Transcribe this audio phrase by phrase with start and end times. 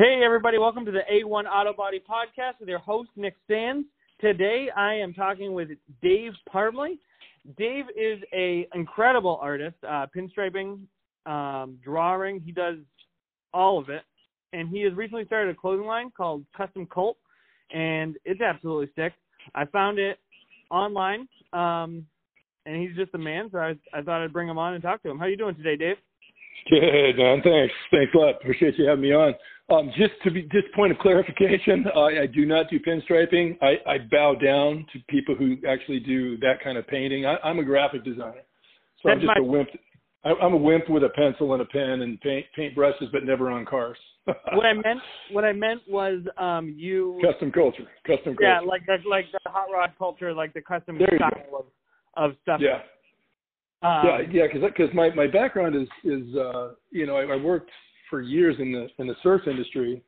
[0.00, 3.86] Hey, everybody, welcome to the A1 Auto Body Podcast with your host, Nick Sands.
[4.18, 5.68] Today, I am talking with
[6.00, 6.98] Dave Parmley.
[7.58, 10.84] Dave is a incredible artist, uh, pinstriping,
[11.26, 12.40] um, drawing.
[12.40, 12.76] He does
[13.52, 14.00] all of it.
[14.54, 17.16] And he has recently started a clothing line called Kustom Kult,
[17.70, 19.12] and it's absolutely sick.
[19.54, 20.18] I found it
[20.70, 22.06] online, um,
[22.64, 25.02] and he's just a man, so I, I thought I'd bring him on and talk
[25.02, 25.18] to him.
[25.18, 25.96] How are you doing today, Dave?
[26.70, 27.42] Good, man.
[27.42, 27.74] Thanks.
[27.90, 28.36] Thanks a lot.
[28.36, 29.34] Appreciate you having me on.
[29.70, 33.56] Um, just to be, just point of clarification, I, I do not do pinstriping.
[33.62, 37.24] I, I bow down to people who actually do that kind of painting.
[37.26, 38.42] I, I'm a graphic designer,
[39.02, 39.68] so That's I'm just my- a wimp.
[40.22, 43.24] I, I'm a wimp with a pencil and a pen and paint paint brushes, but
[43.24, 43.96] never on cars.
[44.26, 45.00] what I meant,
[45.32, 48.42] what I meant was, um, you, custom culture, custom culture.
[48.42, 52.60] yeah, like the, like the hot rod culture, like the custom style of, of stuff.
[52.60, 52.80] yeah.
[53.82, 57.36] Um, yeah, yeah, because because my my background is is uh, you know I, I
[57.36, 57.70] worked
[58.10, 60.02] for years in the in the surf industry.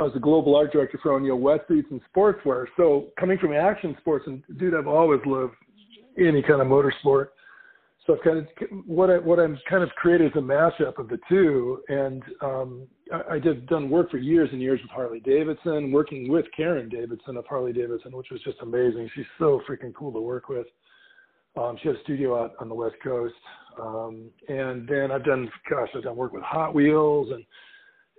[0.00, 2.66] I was the global art director for O'Neill Wetsuits and Sportswear.
[2.76, 5.54] So coming from action sports, and dude, I've always loved
[6.18, 7.28] any kind of motorsport.
[8.06, 8.46] So I've kind of
[8.86, 11.80] what I what I'm kind of created is a mashup of the two.
[11.88, 16.28] And um, I, I did done work for years and years with Harley Davidson, working
[16.28, 19.08] with Karen Davidson of Harley Davidson, which was just amazing.
[19.14, 20.66] She's so freaking cool to work with.
[21.56, 23.34] Um, she has a studio out on the West Coast.
[23.80, 27.44] Um, and then I've done, gosh, I've done work with Hot Wheels and,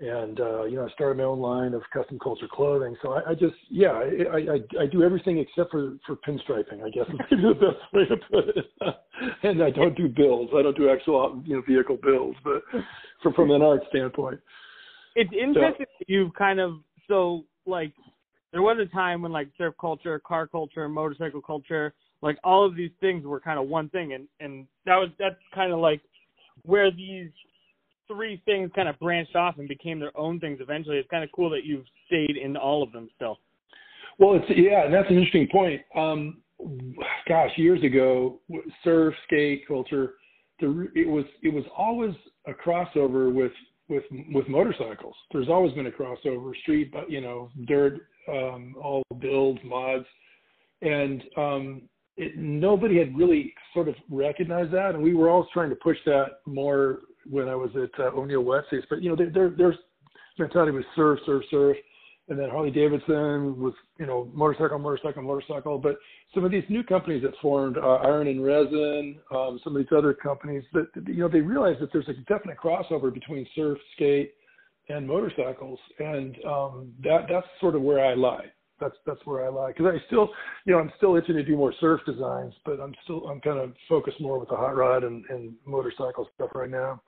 [0.01, 2.97] and, uh, you know, I started my own line of custom culture clothing.
[3.01, 6.89] So I, I just, yeah, I, I, I, do everything except for, for pinstriping, I
[6.89, 8.65] guess is maybe the best way to put it.
[9.43, 10.51] and I don't do builds.
[10.53, 12.61] I don't do actual, you know, vehicle builds, but
[13.23, 14.41] from, from an art standpoint.
[15.15, 16.73] It's interesting that you've kind of
[17.07, 17.93] so like
[18.51, 22.75] there was a time when like surf culture, car culture, motorcycle culture, like all of
[22.75, 26.01] these things were kind of one thing, and and that was that's kind of like
[26.63, 27.29] where these
[28.07, 30.97] three things kind of branched off and became their own things eventually.
[30.97, 33.39] It's kind of cool that you've stayed in all of them still.
[34.19, 35.81] Well, it's yeah, and that's an interesting point.
[35.95, 36.41] Um,
[37.27, 38.39] gosh, years ago,
[38.83, 40.13] surf skate culture,
[40.59, 42.13] the, it was it was always
[42.47, 43.51] a crossover with
[43.89, 45.15] with with motorcycles.
[45.31, 50.05] There's always been a crossover, street, but you know, dirt, um, all builds, mods,
[50.81, 51.81] and um,
[52.17, 55.97] it, nobody had really sort of recognized that, and we were always trying to push
[56.05, 56.99] that more
[57.29, 58.83] when I was at uh, O'Neill Wetsuits.
[58.89, 59.75] But you know, there, there's
[60.37, 61.77] mentality was surf, surf, surf,
[62.29, 65.77] and then Harley Davidson was you know motorcycle, motorcycle, motorcycle.
[65.77, 65.97] But
[66.33, 69.97] some of these new companies that formed, uh, Iron and Resin, um, some of these
[69.97, 74.33] other companies that you know they realized that there's a definite crossover between surf, skate,
[74.89, 78.45] and motorcycles, and um, that that's sort of where I lie.
[78.79, 80.29] That's that's where I lie because I still,
[80.65, 83.57] you know, I'm still itching to do more surf designs, but I'm still I'm kind
[83.59, 87.01] of focused more with the hot rod and, and motorcycle stuff right now.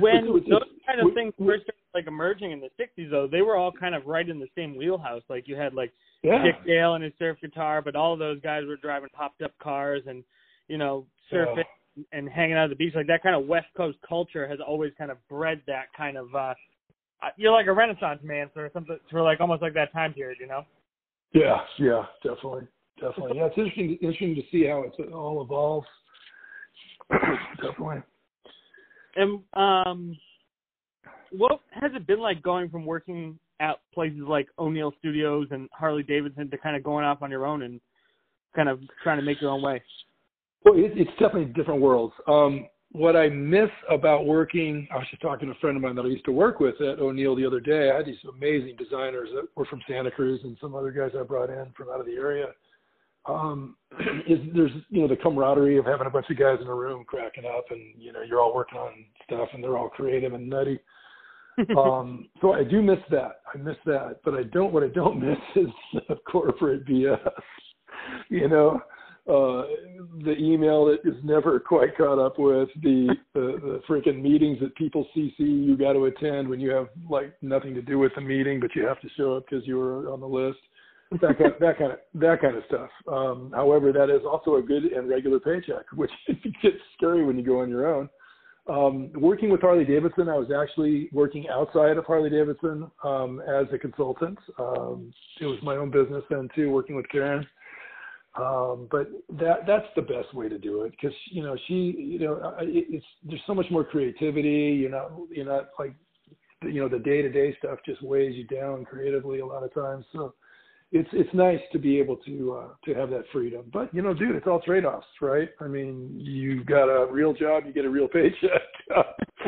[0.00, 2.70] When It's- it's- those kind of we- things we- first started like emerging in the
[2.78, 5.22] '60s, though, they were all kind of right in the same wheelhouse.
[5.28, 5.92] Like you had like
[6.22, 9.56] Yeah, Dick Dale and his surf guitar, but all those guys were driving popped up
[9.58, 10.22] cars and
[10.68, 11.64] you know surfing
[11.96, 12.02] Yeah.
[12.12, 12.94] and hanging out at the beach.
[12.94, 16.32] Like that kind of West Coast culture has always kind of bred that kind of.
[16.34, 16.54] uh,
[17.36, 20.46] You're like a Renaissance man, or something, for like almost like that time period, you
[20.46, 20.64] know.
[21.32, 22.66] yeah, yeah, definitely,
[23.00, 23.38] definitely.
[23.38, 25.86] Yeah, it's interesting interesting to see how it's, it all evolves.
[27.62, 28.02] definitely.
[29.16, 30.16] And um,
[31.32, 36.02] what has it been like going from working at places like O'Neill Studios and Harley
[36.02, 37.80] Davidson to kind of going off on your own and
[38.54, 39.82] kind of trying to make your own way?
[40.64, 42.14] Well, it, it's definitely different worlds.
[42.28, 42.66] Um,
[42.96, 46.06] what I miss about working, I was just talking to a friend of mine that
[46.06, 47.90] I used to work with at O'Neill the other day.
[47.90, 51.22] I had these amazing designers that were from Santa Cruz and some other guys I
[51.22, 52.46] brought in from out of the area.
[53.26, 53.76] Um,
[54.26, 57.04] is there's you know the camaraderie of having a bunch of guys in a room
[57.06, 60.48] cracking up and you know you're all working on stuff and they're all creative and
[60.48, 60.78] nutty.
[61.78, 63.40] um, so I do miss that.
[63.52, 64.72] I miss that, but I don't.
[64.72, 65.68] What I don't miss is
[66.08, 67.18] the corporate BS.
[68.30, 68.80] You know,
[69.28, 69.64] uh,
[70.24, 74.74] the email that is never quite caught up with the the, the freaking meetings that
[74.76, 78.20] people CC you got to attend when you have like nothing to do with the
[78.20, 80.58] meeting, but you have to show up because you were on the list.
[81.20, 82.90] That kind, that kind of that kind of stuff.
[83.08, 86.10] Um, however, that is also a good and regular paycheck, which
[86.62, 88.08] gets scary when you go on your own.
[88.68, 93.66] Um, working with Harley Davidson, I was actually working outside of Harley Davidson um, as
[93.72, 94.38] a consultant.
[94.58, 97.46] Um, it was my own business then too, working with Karen.
[98.38, 102.18] Um, but that that's the best way to do it because you know she you
[102.18, 104.76] know it, it's there's so much more creativity.
[104.78, 105.94] You're not you're not like
[106.62, 109.72] you know the day to day stuff just weighs you down creatively a lot of
[109.72, 110.04] times.
[110.12, 110.34] So
[110.92, 113.70] it's it's nice to be able to uh, to have that freedom.
[113.72, 115.48] But you know, dude, it's all trade offs, right?
[115.60, 118.62] I mean, you've got a real job, you get a real paycheck.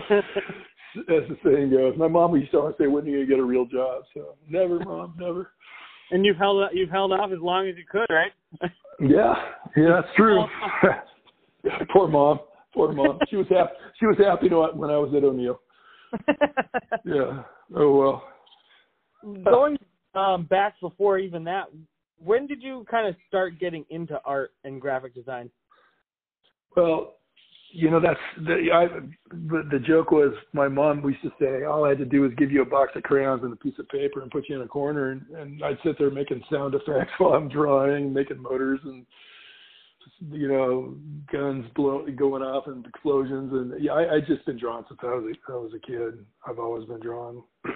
[0.97, 1.95] as the saying goes.
[1.97, 4.37] My mom used to always say, "When are you gonna get a real job?" So
[4.49, 5.53] never, mom, never.
[6.11, 8.33] And you've held you've held off as long as you could, right?
[9.01, 9.35] yeah,
[9.77, 10.45] yeah, that's true.
[11.93, 12.41] Poor mom.
[12.75, 13.19] Poor mom.
[13.29, 13.73] She was happy.
[13.99, 15.61] She was happy when I was at O'Neill.
[17.05, 17.43] yeah.
[17.77, 19.43] Oh well.
[19.45, 19.77] Going
[20.15, 21.67] um, back before even that,
[22.23, 25.51] when did you kind of start getting into art and graphic design?
[26.77, 27.15] Well,
[27.71, 28.87] you know that's the I
[29.31, 32.51] the, joke was my mom used to say all I had to do was give
[32.51, 34.69] you a box of crayons and a piece of paper and put you in a
[34.69, 39.05] corner and, and I'd sit there making sound effects while I'm drawing, making motors and
[40.33, 40.97] you know
[41.31, 45.07] guns blow going off and explosions and yeah I I just been drawn since I
[45.07, 46.25] was a, I was a kid.
[46.47, 47.43] I've always been drawn.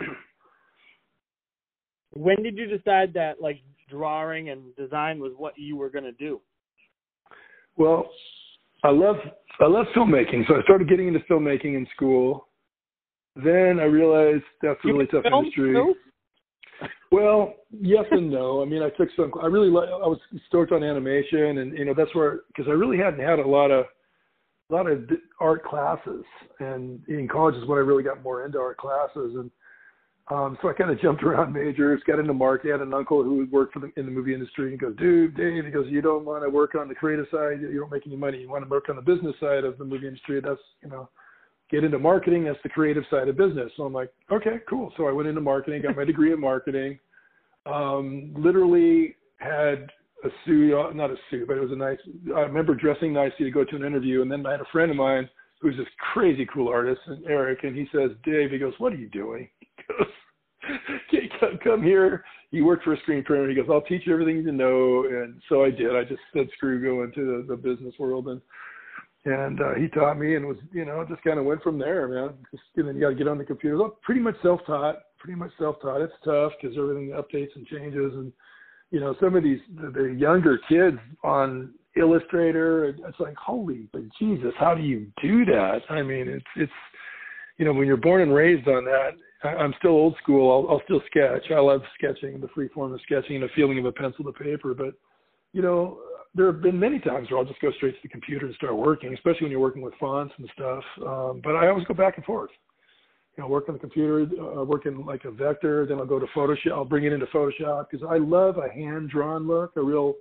[2.12, 6.12] when did you decide that like drawing and design was what you were going to
[6.12, 6.40] do?
[7.76, 8.10] Well,
[8.84, 9.16] I love
[9.60, 12.48] I love filmmaking, so I started getting into filmmaking in school.
[13.36, 15.74] Then I realized that's a really tough industry.
[15.74, 15.94] Too?
[17.10, 18.62] Well, yes and no.
[18.62, 19.30] I mean, I took some.
[19.40, 20.18] I really I was
[20.48, 23.70] stoked on animation, and you know that's where because I really hadn't had a lot
[23.70, 23.86] of
[24.70, 25.08] a lot of
[25.40, 26.24] art classes,
[26.58, 29.50] and in college is when I really got more into art classes, and
[30.32, 32.72] um, so I kind of jumped around majors, got into marketing.
[32.72, 34.64] I had an uncle who worked for the, in the movie industry.
[34.64, 37.26] And he goes, dude, Dave, he goes, you don't want to work on the creative
[37.30, 37.60] side.
[37.60, 38.38] You don't make any money.
[38.38, 40.40] You want to work on the business side of the movie industry.
[40.40, 41.10] That's, you know,
[41.70, 42.44] get into marketing.
[42.44, 43.70] That's the creative side of business.
[43.76, 44.92] So I'm like, okay, cool.
[44.96, 46.98] So I went into marketing, got my degree in marketing.
[47.66, 49.90] Um, literally had
[50.24, 51.98] a suit, uh, not a suit, but it was a nice.
[52.34, 54.90] I remember dressing nicely to go to an interview, and then I had a friend
[54.90, 55.28] of mine
[55.60, 58.96] who's this crazy cool artist, and Eric, and he says, Dave, he goes, what are
[58.96, 59.48] you doing?
[59.88, 60.08] goes,
[61.64, 62.24] come, here.
[62.50, 63.48] He worked for a screen printer.
[63.48, 65.04] He goes, I'll teach you everything you know.
[65.06, 65.96] And so I did.
[65.96, 68.28] I just said, screw go into the, the business world.
[68.28, 68.40] And,
[69.24, 72.08] and uh, he taught me and was, you know, just kind of went from there,
[72.08, 72.34] man.
[72.50, 73.78] Just, and then you got to get on the computer.
[73.78, 76.00] Well, pretty much self-taught, pretty much self-taught.
[76.00, 78.12] It's tough because everything updates and changes.
[78.14, 78.32] And,
[78.90, 84.02] you know, some of these, the, the younger kids on Illustrator, it's like, holy, but
[84.18, 85.80] Jesus, how do you do that?
[85.90, 86.72] I mean, it's, it's,
[87.58, 89.10] you know, when you're born and raised on that,
[89.44, 90.50] I'm still old school.
[90.50, 91.50] I'll, I'll still sketch.
[91.50, 94.32] I love sketching, the free form of sketching, and the feeling of a pencil to
[94.32, 94.74] paper.
[94.74, 94.94] But
[95.52, 95.98] you know,
[96.34, 98.76] there have been many times where I'll just go straight to the computer and start
[98.76, 100.84] working, especially when you're working with fonts and stuff.
[101.06, 102.50] Um, but I always go back and forth.
[103.36, 106.18] You know, work on the computer, uh, work in like a vector, then I'll go
[106.18, 106.72] to Photoshop.
[106.72, 110.14] I'll bring it into Photoshop because I love a hand drawn look, a real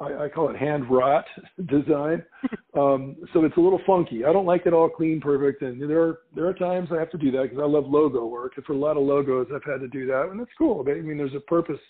[0.00, 1.24] I, I call it hand wrought
[1.66, 2.22] design.
[2.74, 4.24] Um, so it's a little funky.
[4.24, 5.62] I don't like it all clean, perfect.
[5.62, 8.26] And there are there are times I have to do that because I love logo
[8.26, 8.52] work.
[8.56, 10.84] And for a lot of logos, I've had to do that, and that's cool.
[10.88, 11.80] I mean, there's a purpose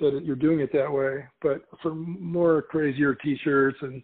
[0.00, 1.24] that you're doing it that way.
[1.40, 4.02] But for more crazier T-shirts and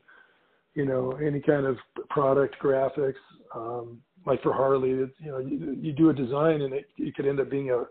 [0.74, 1.76] you know any kind of
[2.10, 3.14] product graphics,
[3.54, 7.14] um, like for Harley, it's, you know you, you do a design and it, it
[7.14, 7.84] could end up being a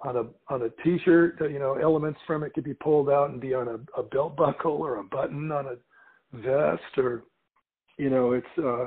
[0.00, 3.40] on a on a t-shirt you know elements from it could be pulled out and
[3.40, 7.24] be on a, a belt buckle or a button on a vest or
[7.98, 8.86] you know it's uh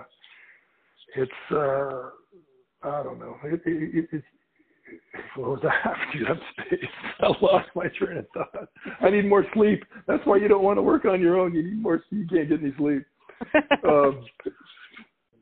[1.16, 2.10] it's uh
[2.84, 3.36] i don't know.
[3.44, 4.26] It, it, it's
[5.36, 6.90] what was that dude i'm space.
[7.20, 8.70] I lost my train of thought.
[9.02, 9.84] I need more sleep.
[10.08, 11.54] That's why you don't want to work on your own.
[11.54, 13.06] You need more you can't get any sleep.
[13.88, 14.26] Um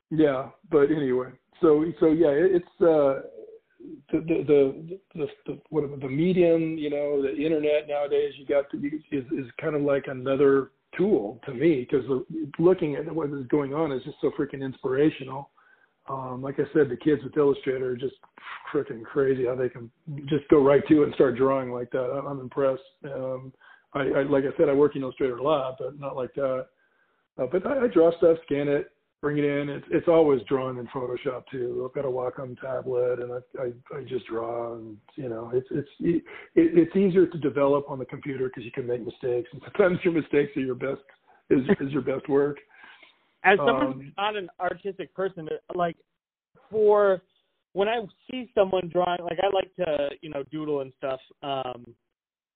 [0.10, 1.30] yeah but anyway.
[1.62, 3.28] So so yeah it, it's uh
[4.12, 8.88] the the the the, the medium, you know, the internet nowadays, you got to be
[9.12, 12.06] is is kind of like another tool to me because
[12.60, 15.50] looking at what is going on is just so freaking inspirational.
[16.10, 18.16] Um, like I said, the kids with Illustrator are just
[18.74, 19.92] freaking crazy how they can
[20.26, 22.24] just go right to it and start drawing like that.
[22.28, 22.82] I'm impressed.
[23.04, 23.54] Um,
[23.94, 26.68] I, I like I said, I work in Illustrator a lot, but not like that.
[27.38, 29.70] Uh, but I, I draw stuff, scan it, bring it in.
[29.70, 31.86] It's it's always drawn in Photoshop too.
[31.88, 35.68] I've got a Wacom tablet, and I I, I just draw, and you know, it's
[35.72, 36.24] it's it,
[36.56, 40.14] it's easier to develop on the computer because you can make mistakes, and sometimes your
[40.14, 41.02] mistakes are your best
[41.50, 42.58] is is your best work.
[43.44, 45.96] As someone um, who's not an artistic person, like
[46.70, 47.22] for
[47.74, 51.86] when I see someone drawing, like I like to you know doodle and stuff, um,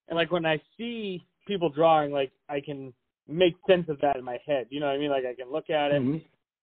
[0.09, 2.93] and like when I see people drawing, like I can
[3.27, 4.67] make sense of that in my head.
[4.69, 5.09] You know what I mean?
[5.09, 6.01] Like I can look at it.
[6.01, 6.17] Mm-hmm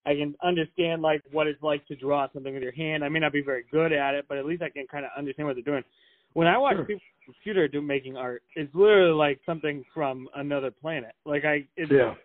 [0.09, 3.03] I can understand like what it's like to draw something with your hand.
[3.03, 5.11] I may not be very good at it, but at least I can kind of
[5.15, 5.83] understand what they're doing.
[6.33, 6.85] When I watch sure.
[6.85, 11.11] people on computer do making art, it's literally like something from another planet.
[11.25, 12.15] Like I, it's, yeah.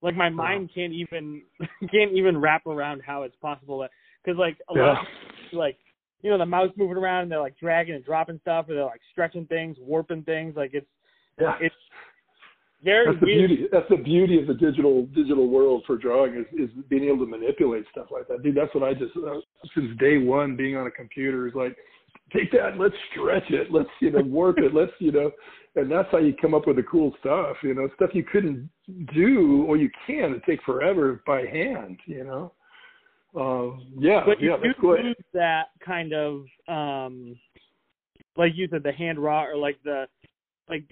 [0.00, 1.42] like my mind can't even
[1.80, 3.90] can't even wrap around how it's possible that
[4.24, 4.86] because like a yeah.
[4.86, 5.06] lot of,
[5.52, 5.76] like
[6.22, 8.84] you know the mouse moving around and they're like dragging and dropping stuff or they're
[8.84, 10.54] like stretching things, warping things.
[10.56, 10.86] Like it's
[11.38, 11.56] yeah.
[11.60, 11.74] it's
[12.84, 13.48] very that's the weird.
[13.48, 13.66] beauty.
[13.72, 17.26] That's the beauty of the digital digital world for drawing is, is being able to
[17.26, 18.42] manipulate stuff like that.
[18.42, 19.40] Dude, that's what I just uh,
[19.74, 21.76] since day one being on a computer is like,
[22.32, 25.30] take that, let's stretch it, let's you know warp it, let's you know,
[25.76, 27.56] and that's how you come up with the cool stuff.
[27.62, 28.68] You know, stuff you couldn't
[29.14, 31.98] do or you can it take forever by hand.
[32.06, 32.52] You know.
[33.36, 37.36] Um, yeah, but you yeah, do lose that kind of um
[38.36, 40.06] like you said the hand raw or like the
[40.68, 40.84] like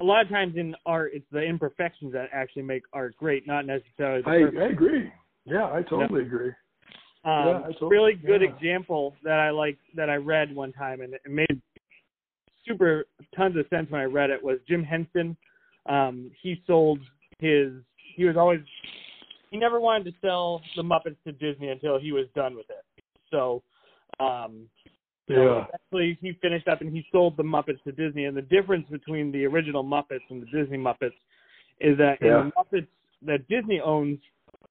[0.00, 3.66] a lot of times in art it's the imperfections that actually make art great not
[3.66, 4.64] necessarily the I.
[4.64, 5.10] I agree.
[5.44, 6.52] Yeah, I totally agree.
[7.24, 8.48] um yeah, I totally- really good yeah.
[8.54, 11.60] example that i like that i read one time and it made
[12.66, 15.36] super tons of sense when i read it was jim henson
[15.88, 16.98] um he sold
[17.38, 17.72] his
[18.16, 18.60] he was always
[19.50, 23.04] he never wanted to sell the muppets to disney until he was done with it
[23.30, 23.62] so
[24.20, 24.68] um
[25.28, 25.64] Yeah.
[25.74, 28.26] Actually, he finished up and he sold the Muppets to Disney.
[28.26, 31.14] And the difference between the original Muppets and the Disney Muppets
[31.80, 32.42] is that Yeah.
[32.42, 32.86] in the Muppets
[33.22, 34.18] that Disney owns,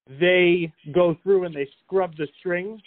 [0.08, 2.82] they go through and they scrub the strings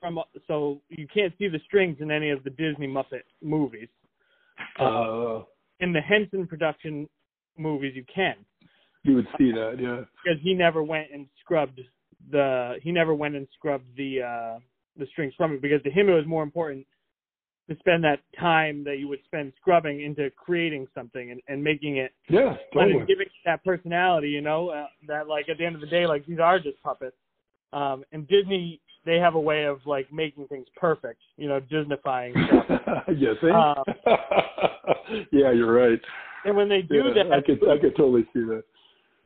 [0.00, 3.88] from so you can't see the strings in any of the Disney Muppet movies.
[4.78, 5.42] Uh,
[5.80, 7.08] In the Henson production
[7.56, 8.36] movies, you can
[9.04, 10.04] you would see that, yeah.
[10.22, 11.80] because he never went and scrubbed
[12.30, 14.58] the he never went and scrubbed the uh
[14.98, 16.86] the strings from it because to him it was more important
[17.68, 21.98] to spend that time that you would spend scrubbing into creating something and, and making
[21.98, 22.98] it Yeah, totally.
[22.98, 25.86] and giving it that personality you know uh, that like at the end of the
[25.86, 27.16] day like these are just puppets
[27.72, 32.34] um and disney they have a way of like making things perfect you know disneyfying
[33.40, 33.54] think?
[33.54, 33.84] Um,
[35.32, 36.00] yeah, you're right.
[36.44, 38.64] and when they do yeah, that I could I could totally see that.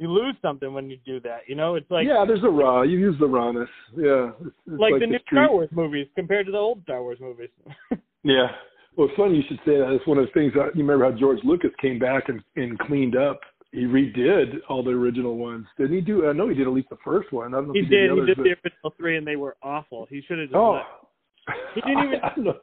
[0.02, 2.82] You lose something when you do that you know it's like yeah, there's a raw.
[2.82, 3.68] You use the rawness.
[3.96, 7.02] Yeah, it's, it's like, the new street- Star Wars movies compared to the old Star
[7.02, 7.50] Wars movies.
[8.24, 8.46] Yeah.
[8.96, 9.90] Well, it's funny you should say that.
[9.90, 10.52] It's one of the things.
[10.54, 13.40] That, you remember how George Lucas came back and, and cleaned up.
[13.72, 15.66] He redid all the original ones.
[15.78, 16.28] Didn't he do?
[16.28, 17.54] I know he did at least the first one.
[17.54, 17.90] I don't know he he did.
[17.90, 18.00] did.
[18.00, 20.06] He did others, the original three, and they were awful.
[20.10, 20.52] He should have just.
[20.52, 20.80] but, oh.
[21.74, 22.54] He didn't even- I, I know.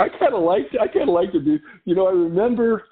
[0.00, 0.76] I kind of liked.
[0.78, 1.62] I kind of liked it, dude.
[1.84, 2.84] You know, I remember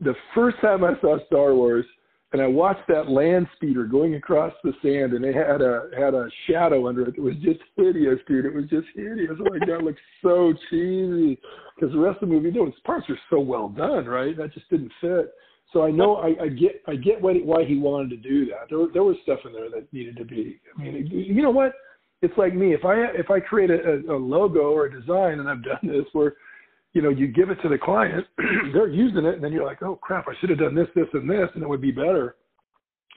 [0.00, 1.86] the first time I saw Star Wars,
[2.34, 6.14] and I watched that land speeder going across the sand, and it had a had
[6.14, 7.14] a shadow under it.
[7.16, 8.44] It was just hideous, dude.
[8.44, 9.38] It was just hideous.
[9.38, 11.38] My god, it looked so cheesy.
[11.76, 14.36] Because the rest of the movie, those parts are so well done, right?
[14.36, 15.32] That just didn't fit.
[15.72, 18.66] So I know I, I get I get what, why he wanted to do that.
[18.68, 20.60] There there was stuff in there that needed to be.
[20.76, 21.72] I mean, you know what?
[22.20, 22.74] It's like me.
[22.74, 26.06] If I if I create a, a logo or a design, and I've done this,
[26.12, 26.34] where
[26.94, 28.26] you know you give it to the client,
[28.72, 31.06] they're using it, and then you're like, oh crap, I should have done this, this,
[31.12, 32.36] and this, and it would be better.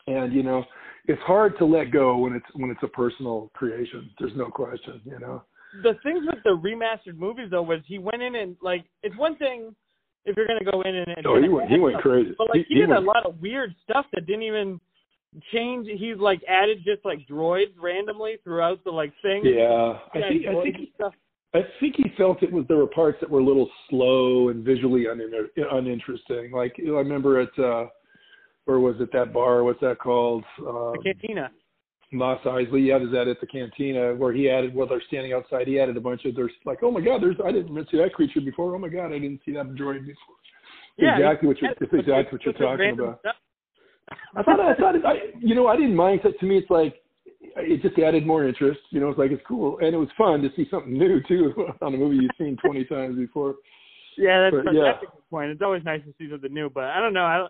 [0.08, 0.64] And you know,
[1.06, 4.10] it's hard to let go when it's when it's a personal creation.
[4.20, 5.02] There's no question.
[5.06, 5.44] You know.
[5.84, 9.36] The things with the remastered movies though was he went in and like it's one
[9.38, 9.76] thing
[10.26, 12.36] if you're gonna go in and, and Oh, he went he went something, crazy.
[12.38, 14.80] but like he, he did went, a lot of weird stuff that didn't even
[15.54, 15.88] change.
[16.00, 19.44] He's like added just like droids randomly throughout the like thing.
[19.46, 21.14] Yeah, I think I think stuff.
[21.58, 24.64] I think he felt it was there were parts that were a little slow and
[24.64, 26.52] visually unin- uninteresting.
[26.52, 27.86] Like I remember at uh
[28.66, 29.64] where was it that bar?
[29.64, 30.44] What's that called?
[30.60, 31.50] Um, the cantina.
[32.12, 32.88] Mos Eisley.
[32.88, 35.68] Yeah, is that at the cantina where he added while they're standing outside?
[35.68, 38.14] He added a bunch of there's like, oh my god, there's I didn't see that
[38.14, 38.76] creature before.
[38.76, 40.36] Oh my god, I didn't see that droid before.
[40.98, 41.72] Yeah, exactly what you're.
[41.72, 43.20] added It's a bunch exactly what you're talking about.
[43.20, 43.36] stuff.
[44.36, 46.22] I thought I thought it, I you know I didn't mind.
[46.22, 46.96] 'cause to me, it's like
[47.58, 48.80] it just added more interest.
[48.90, 51.54] You know, it's like it's cool and it was fun to see something new too
[51.82, 53.56] on a movie you've seen twenty times before.
[54.18, 54.84] Yeah, that's, But, yeah.
[54.84, 55.52] that's a good point.
[55.52, 57.24] It's always nice to see something new, but I don't know.
[57.24, 57.48] I,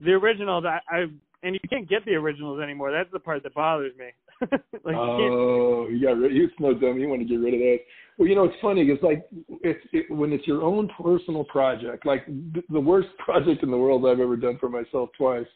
[0.00, 1.06] the originals, I, I
[1.42, 2.90] and you can't get the originals anymore.
[2.90, 4.06] That's the part that bothers me.
[4.84, 6.34] like oh, you got rid.
[6.34, 6.98] You no dumb.
[6.98, 7.78] You want to get rid of that.
[8.16, 8.82] Well, you know it's funny.
[8.82, 9.26] It's like
[9.62, 12.06] it's it, when it's your own personal project.
[12.06, 15.46] Like th- the worst project in the world I've ever done for myself twice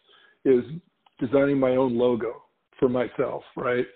[0.44, 0.62] is
[1.18, 2.42] designing my own logo
[2.82, 3.44] for myself.
[3.56, 3.86] Right.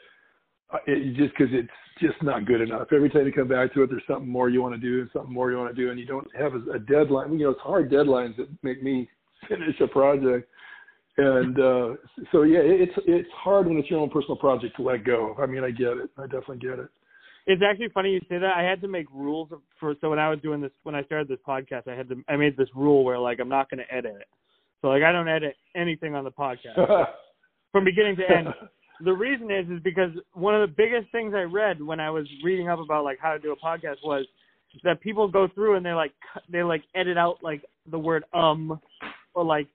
[0.72, 1.68] Uh, It, just because it's
[2.00, 2.88] just not good enough.
[2.92, 5.10] Every time you come back to it, there's something more you want to do and
[5.12, 7.32] something more you want to do, and you don't have a, a deadline.
[7.32, 9.08] You know, it's hard deadlines that make me
[9.48, 10.48] finish a project.
[11.18, 11.88] And uh
[12.30, 15.34] so yeah, it- it's it's hard when it's your own personal project to let go.
[15.40, 16.10] I mean, I get it.
[16.18, 16.88] I definitely get it.
[17.46, 18.52] it's actually funny you say that.
[18.56, 19.48] I had to make rules
[19.80, 22.16] for so when I was doing this when I started this podcast, I had to
[22.28, 24.28] I made this rule where like I'm not going to edit it.
[24.82, 26.76] So like I don't edit anything on the podcast
[27.72, 28.48] from beginning to end.
[29.04, 32.26] the reason is is because one of the biggest things I read when I was
[32.44, 34.24] reading up about like how to do a podcast was
[34.84, 36.12] that people go through and they like
[36.50, 38.80] they like edit out like the word um
[39.34, 39.68] or like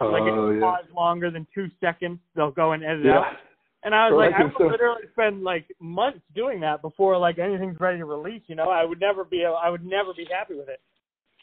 [0.00, 0.60] like if oh it yeah.
[0.60, 3.18] pause longer than two seconds they'll go and edit it Yeah.
[3.20, 3.36] out.
[3.84, 6.82] And I was Or like, I in would some- literally spend like months doing that
[6.82, 8.42] before like anything's ready to release.
[8.48, 10.80] You know, I would never be I would never be happy with it.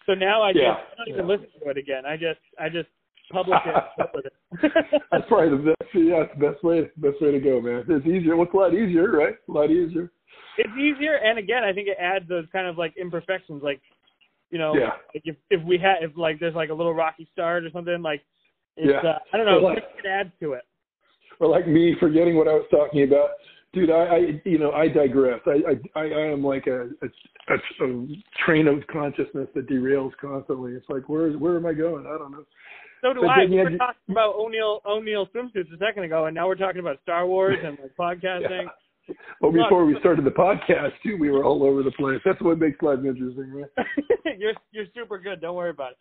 [0.06, 2.06] So now I just I don't even listen to it again.
[2.06, 2.90] I just I just
[3.34, 4.34] publish it.
[5.12, 5.90] That's probably the best.
[5.94, 6.90] Yeah, the best way.
[6.98, 7.84] Best way to go, man.
[7.90, 8.42] It's easier.
[8.42, 9.36] It's a lot easier, right?
[9.50, 10.12] A lot easier.
[10.58, 13.82] It's easier, and again, I think it adds those kind of like imperfections, like
[14.52, 14.92] you know, Yeah.
[15.14, 18.02] like if if we had if like there's like a little rocky start or something,
[18.02, 18.22] like
[18.78, 19.10] it's Yeah.
[19.12, 20.64] uh, I don't know, like- it adds to it.
[21.40, 23.30] or like me forgetting what I was talking about.
[23.74, 25.40] Dude, I, I you know, I digress.
[25.48, 25.64] I,
[25.96, 27.08] I, I am like a, a,
[27.50, 27.56] a,
[27.88, 28.08] a
[28.46, 30.74] train of consciousness that derails constantly.
[30.74, 32.06] It's like, where, where am I going?
[32.06, 32.46] I don't know.
[33.04, 33.46] So do But I.
[33.46, 36.80] We were had- talking about O'Neill O'Neill swimsuits a second ago, and now we're talking
[36.80, 38.66] about Star Wars and like podcasting.
[39.42, 42.22] Well, before we started the podcast too, we were all over the place.
[42.24, 43.86] That's what makes life interesting, right?
[44.40, 45.42] you're you're super good.
[45.42, 45.98] Don't worry about it.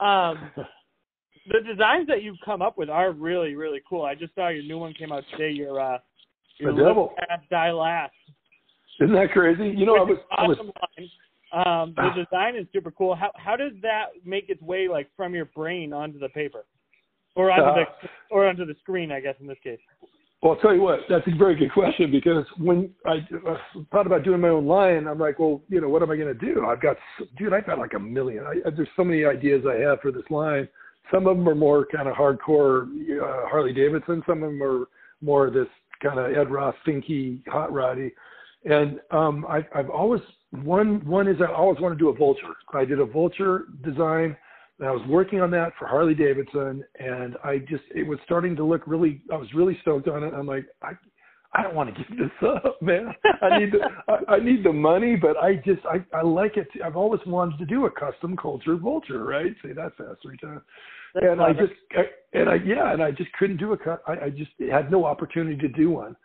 [0.00, 0.50] Um,
[1.48, 4.02] the designs that you've come up with are really really cool.
[4.04, 5.50] I just saw your new one came out today.
[5.50, 5.98] Your uh,
[6.58, 7.14] your The devil.
[7.50, 8.12] Die last.
[9.00, 9.74] Isn't that crazy?
[9.76, 11.10] You know, I was, is I was, awesome line.
[11.54, 13.14] Um, the design is super cool.
[13.14, 16.64] How how does that make its way like from your brain onto the paper,
[17.36, 19.12] or onto Uh, the or onto the screen?
[19.12, 19.78] I guess in this case.
[20.42, 23.56] Well, I'll tell you what, that's a very good question because when I uh,
[23.90, 26.38] thought about doing my own line, I'm like, well, you know, what am I going
[26.38, 26.66] to do?
[26.66, 26.98] I've got,
[27.38, 28.44] dude, I've got like a million.
[28.44, 30.68] I, there's so many ideas I have for this line.
[31.10, 32.82] Some of them are more kind of hardcore
[33.22, 34.22] uh, Harley Davidson.
[34.26, 34.84] Some of them are
[35.22, 35.68] more this
[36.02, 38.12] kind of Ed Roth, thinky, hot roddy.
[38.66, 40.20] And um, I, I've always
[40.62, 42.54] one one is I always want to do a vulture.
[42.72, 44.36] I did a vulture design
[44.78, 48.56] and I was working on that for Harley Davidson, and I just it was starting
[48.56, 49.22] to look really.
[49.32, 50.34] I was really stoked on it.
[50.34, 50.92] I'm like, I,
[51.54, 53.14] I don't want to give this up, man.
[53.40, 56.66] I need the, I, I need the money, but I just I I like it.
[56.84, 59.54] I've always wanted to do a custom culture vulture, right?
[59.64, 60.62] Say that fast three times.
[61.14, 64.02] That's and I just I, and I yeah, and I just couldn't do a cut.
[64.08, 66.16] I, I just had no opportunity to do one.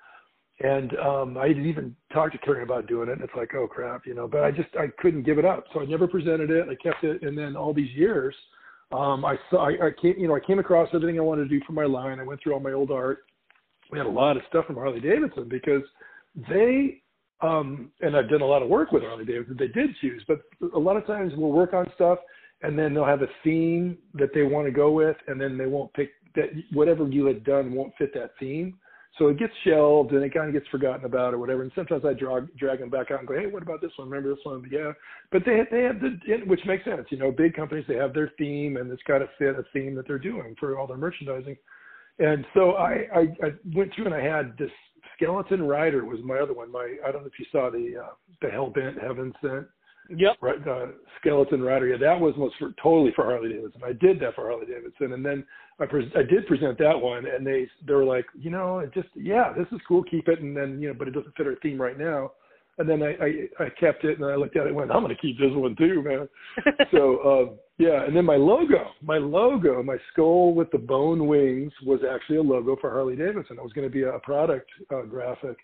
[0.61, 3.13] And um I didn't even talked to Karen about doing it.
[3.13, 4.27] And it's like, oh crap, you know.
[4.27, 6.67] But I just I couldn't give it up, so I never presented it.
[6.69, 8.35] I kept it, and then all these years,
[8.91, 11.59] um I saw I, I came you know I came across everything I wanted to
[11.59, 12.19] do for my line.
[12.19, 13.19] I went through all my old art.
[13.91, 15.83] We had a lot of stuff from Harley Davidson because
[16.49, 17.01] they
[17.41, 19.55] um and I've done a lot of work with Harley Davidson.
[19.57, 20.41] They did choose, but
[20.75, 22.19] a lot of times we'll work on stuff
[22.61, 25.65] and then they'll have a theme that they want to go with, and then they
[25.65, 28.77] won't pick that whatever you had done won't fit that theme.
[29.19, 31.61] So it gets shelved and it kind of gets forgotten about or whatever.
[31.61, 34.09] And sometimes I drag drag them back out and go, hey, what about this one?
[34.09, 34.65] Remember this one?
[34.71, 34.93] Yeah,
[35.31, 37.05] but they they have the which makes sense.
[37.09, 39.93] You know, big companies they have their theme and it's got to fit a theme
[39.95, 41.57] that they're doing for all their merchandising.
[42.19, 44.71] And so I I, I went through and I had this
[45.15, 46.71] skeleton rider was my other one.
[46.71, 49.67] My I don't know if you saw the uh, the Hellbent Heaven Sent
[50.15, 50.37] Yep.
[50.41, 50.87] right, uh,
[51.19, 51.87] skeleton rider.
[51.87, 53.81] Yeah, that was most for totally for Harley Davidson.
[53.83, 55.45] I did that for Harley Davidson, and then
[55.79, 58.93] I pres I did present that one, and they they were like, you know, it
[58.93, 61.47] just yeah, this is cool, keep it, and then you know, but it doesn't fit
[61.47, 62.31] our theme right now.
[62.77, 65.03] And then I I, I kept it, and I looked at it, and went, I'm
[65.03, 66.29] going to keep this one too, man.
[66.91, 71.73] so uh, yeah, and then my logo, my logo, my skull with the bone wings
[71.85, 73.57] was actually a logo for Harley Davidson.
[73.57, 75.57] It was going to be a product uh, graphic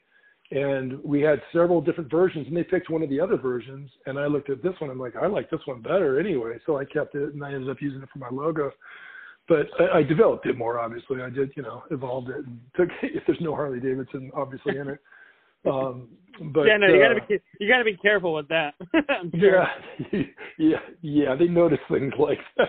[0.51, 4.19] and we had several different versions and they picked one of the other versions and
[4.19, 6.85] i looked at this one i'm like i like this one better anyway so i
[6.85, 8.71] kept it and i ended up using it for my logo
[9.47, 12.89] but i, I developed it more obviously i did you know evolved it and took
[13.03, 14.99] if there's no harley davidson obviously in it
[15.65, 16.09] um
[16.53, 18.73] but yeah, no, you gotta uh, be you gotta be careful with that.
[19.39, 19.65] Sure.
[20.11, 20.21] yeah
[20.57, 22.67] yeah yeah they notice things like that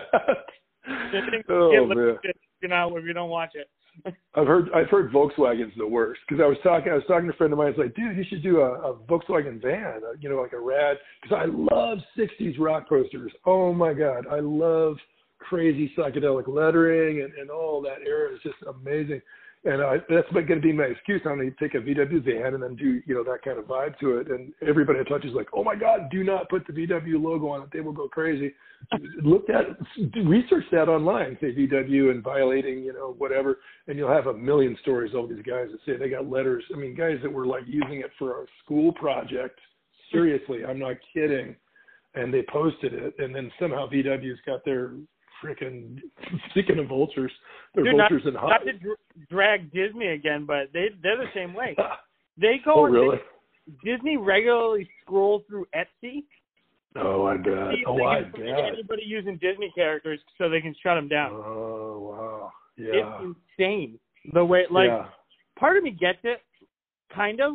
[1.49, 2.17] oh man
[2.61, 3.69] You know, if you don't watch it.
[4.05, 7.33] I've heard I've heard Volkswagen's the worst because I was talking I was talking to
[7.33, 7.69] a friend of mine.
[7.69, 10.59] It's like, dude, you should do a, a Volkswagen van, uh, you know, like a
[10.59, 10.97] rad.
[11.21, 13.31] Because I love '60s rock posters.
[13.45, 14.97] Oh my god, I love
[15.39, 19.21] crazy psychedelic lettering and, and all that era is just amazing.
[19.67, 21.21] And I, that's going to be my excuse.
[21.25, 23.65] I'm going to take a VW van and then do you know that kind of
[23.65, 24.29] vibe to it.
[24.29, 27.49] And everybody I touch is like, oh my god, do not put the VW logo
[27.49, 27.69] on it.
[27.73, 28.53] They will go crazy.
[29.21, 29.65] Look at
[30.25, 31.37] research that online.
[31.41, 35.43] Say VW and violating you know whatever and you'll have a million stories of these
[35.45, 36.63] guys that say they got letters.
[36.73, 39.59] I mean, guys that were like using it for a school project.
[40.11, 41.55] Seriously, I'm not kidding.
[42.15, 44.93] And they posted it, and then somehow VW's got their
[45.43, 45.97] freaking
[46.49, 47.31] speaking of vultures,
[47.75, 48.65] their Dude, not, vultures and not hot.
[48.65, 48.97] to dr-
[49.29, 51.75] drag Disney again, but they they're the same way.
[52.39, 53.17] Oh, they go oh really?
[53.83, 56.23] Disney regularly scrolls through Etsy.
[56.95, 57.53] Oh, I bet.
[57.87, 58.73] Oh, they I bet.
[58.73, 61.31] Anybody using Disney characters so they can shut them down.
[61.33, 62.51] Oh wow.
[62.77, 62.91] Yeah.
[62.93, 63.99] It's insane
[64.33, 65.05] the way like yeah.
[65.57, 66.41] part of me gets it,
[67.13, 67.53] kind of,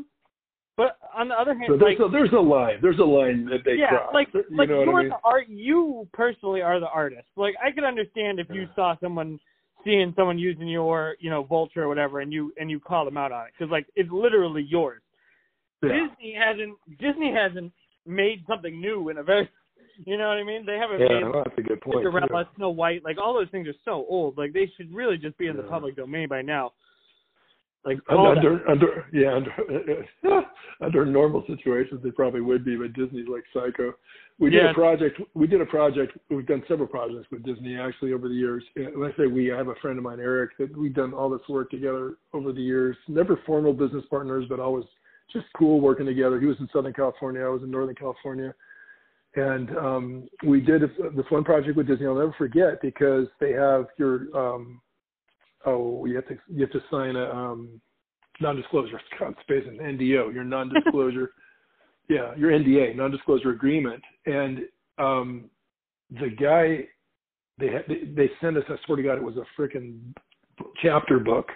[0.82, 2.78] but on the other hand, So there's like a there's a line.
[2.82, 4.10] There's a line that they yeah, cross.
[4.14, 5.08] like you like know what you're I mean?
[5.10, 5.48] the art.
[5.48, 7.26] You personally are the artist.
[7.36, 8.74] Like I could understand if you Yeah.
[8.74, 9.38] saw someone
[9.84, 13.16] seeing someone using your you know vulture or whatever, and you and you call them
[13.16, 15.02] out on it because like it's literally yours.
[15.82, 15.90] Yeah.
[16.08, 17.72] Disney hasn't Disney hasn't
[18.06, 19.48] made something new in a very
[20.06, 20.64] You know what I mean?
[20.64, 21.98] They haven't Yeah, made that's a good point.
[21.98, 22.50] Cinderella, too.
[22.56, 24.38] Snow White, like all those things are so old.
[24.38, 26.72] Like they should really just be in the public domain by now.
[27.84, 28.68] Like all Under, that.
[28.68, 30.44] under, yeah, under,
[30.80, 33.92] under normal situations, they probably would be, but Disney's like psycho.
[34.38, 35.20] We did a project.
[35.34, 36.16] We did a project.
[36.30, 38.64] We've done several projects with Disney actually over the years.
[38.76, 41.12] And When I say we, I have a friend of mine, Eric, that we've done
[41.12, 42.96] all this work together over the years.
[43.08, 44.84] Never formal business partners, but always
[45.32, 46.40] just cool working together.
[46.40, 47.42] He was in Southern California.
[47.42, 48.54] I was in Northern California.
[49.34, 52.06] And um, we did this one project with Disney.
[52.06, 54.80] I'll never forget because they have your um,
[55.66, 57.80] oh, you have to you have to sign a um,
[58.40, 59.00] non-disclosure.
[59.18, 61.30] God, space an NDO, your non-disclosure.
[62.08, 64.02] yeah, your NDA, non-disclosure agreement.
[64.26, 64.60] And
[64.98, 65.50] um,
[66.10, 66.86] the guy
[67.58, 68.64] they had, they, sent us.
[68.68, 69.98] I swear to God, it was a freaking
[70.82, 71.48] chapter book.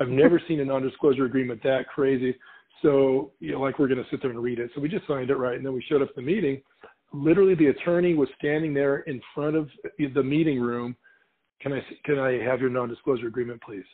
[0.00, 2.36] I've never seen a non-disclosure agreement that crazy.
[2.82, 4.70] So, you know, like we're going to sit there and read it.
[4.74, 6.60] So we just signed it right, and then we showed up at the meeting.
[7.12, 10.96] Literally, the attorney was standing there in front of the meeting room.
[11.60, 13.84] Can I can I have your non-disclosure agreement, please?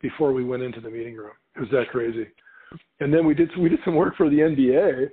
[0.00, 2.26] Before we went into the meeting room, it was that crazy.
[3.00, 5.08] And then we did we did some work for the NBA,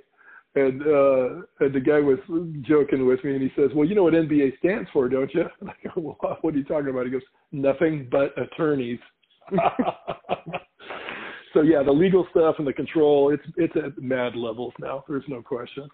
[0.56, 2.18] and uh, and the guy was
[2.62, 5.44] joking with me, and he says, "Well, you know what NBA stands for, don't you?"
[5.60, 8.98] And I go, well, "What are you talking about?" He goes, "Nothing but attorneys."
[11.54, 15.04] so yeah, the legal stuff and the control, it's it's at mad levels now.
[15.08, 15.88] There's no question.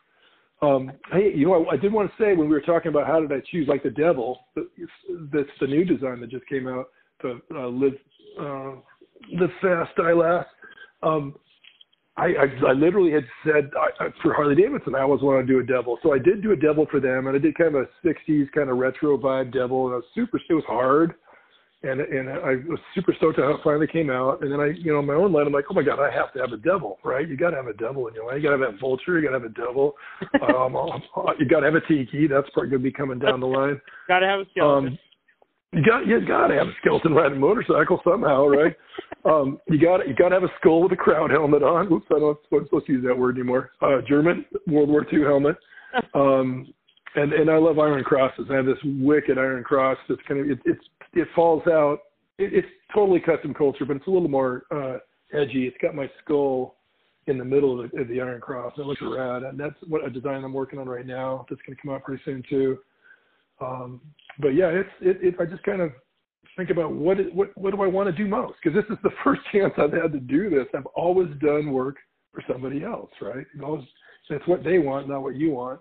[0.63, 3.07] Um, hey, you know, I, I did want to say when we were talking about
[3.07, 6.89] how did I choose, like the Devil, that's the new design that just came out,
[7.23, 7.95] the uh, live
[8.39, 8.73] uh,
[9.33, 10.49] live fast, die last.
[11.03, 11.35] Um,
[12.17, 15.51] I, I, I literally had said I, I, for Harley Davidson, I always want to
[15.51, 17.75] do a Devil, so I did do a Devil for them, and I did kind
[17.75, 20.39] of a '60s kind of retro vibe Devil, and I was super.
[20.49, 21.15] It was hard
[21.83, 24.43] and and I was super stoked how it finally came out.
[24.43, 26.33] And then I, you know, my own line, I'm like, oh my god, I have
[26.35, 27.27] to have a devil, right?
[27.27, 28.37] You got to have a devil in your life.
[28.37, 29.19] You got to have a vulture.
[29.19, 29.95] You got to have a devil.
[30.43, 30.77] um,
[31.39, 32.27] you got to have a tiki.
[32.27, 33.81] That's probably going to be coming down the line.
[34.09, 34.89] Got to have a skeleton.
[34.89, 34.99] Um,
[35.73, 38.75] you got you got to have a skeleton riding a motorcycle somehow, right?
[39.25, 41.93] um, you got you got to have a skull with a crown helmet on.
[41.93, 43.71] Oops, I don't I'm supposed to use that word anymore.
[43.81, 45.57] Uh, German World War II helmet.
[46.15, 46.75] Um,
[47.17, 48.47] and and I love iron crosses.
[48.51, 51.99] I have this wicked iron cross that's kind of it, it's it falls out.
[52.39, 54.99] It, it's totally custom culture, but it's a little more uh,
[55.33, 55.67] edgy.
[55.67, 56.77] It's got my skull
[57.27, 58.73] in the middle of the, of the iron cross.
[58.79, 61.47] It looks rad, and that's what a design I'm working on right now.
[61.49, 62.79] That's going to come out pretty soon too.
[63.61, 64.01] Um,
[64.39, 65.35] but yeah, it's it, it.
[65.41, 65.91] I just kind of
[66.57, 68.55] think about what is, what what do I want to do most?
[68.63, 70.67] Because this is the first chance I've had to do this.
[70.75, 71.97] I've always done work
[72.33, 73.47] for somebody else, right?
[73.63, 73.85] Always,
[74.29, 75.81] it's what they want, not what you want.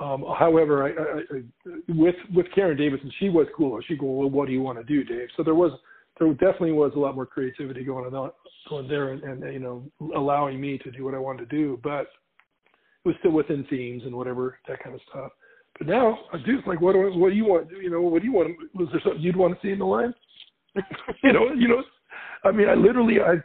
[0.00, 3.80] Um, however, I, I, I, with with Karen Davidson, she was cool.
[3.86, 5.28] She go, well, what do you want to do, Dave?
[5.36, 5.72] So there was
[6.18, 8.30] there definitely was a lot more creativity going on
[8.68, 9.84] going there, and, and you know
[10.14, 14.02] allowing me to do what I wanted to do, but it was still within themes
[14.04, 15.32] and whatever that kind of stuff.
[15.78, 17.68] But now I do like, what do I, what do you want?
[17.70, 18.56] You know, what do you want?
[18.74, 20.14] Was there something you'd want to see in the line?
[21.22, 21.82] you know, you know,
[22.44, 23.36] I mean, I literally I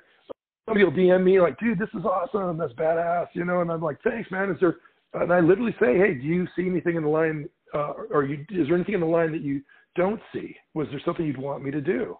[0.65, 3.81] somebody will DM me like, dude, this is awesome, that's badass, you know, and I'm
[3.81, 4.49] like, thanks, man.
[4.49, 4.77] Is there
[5.13, 8.45] and I literally say, hey, do you see anything in the line, uh, or you,
[8.49, 9.61] is there anything in the line that you
[9.95, 10.55] don't see?
[10.73, 12.17] Was there something you'd want me to do?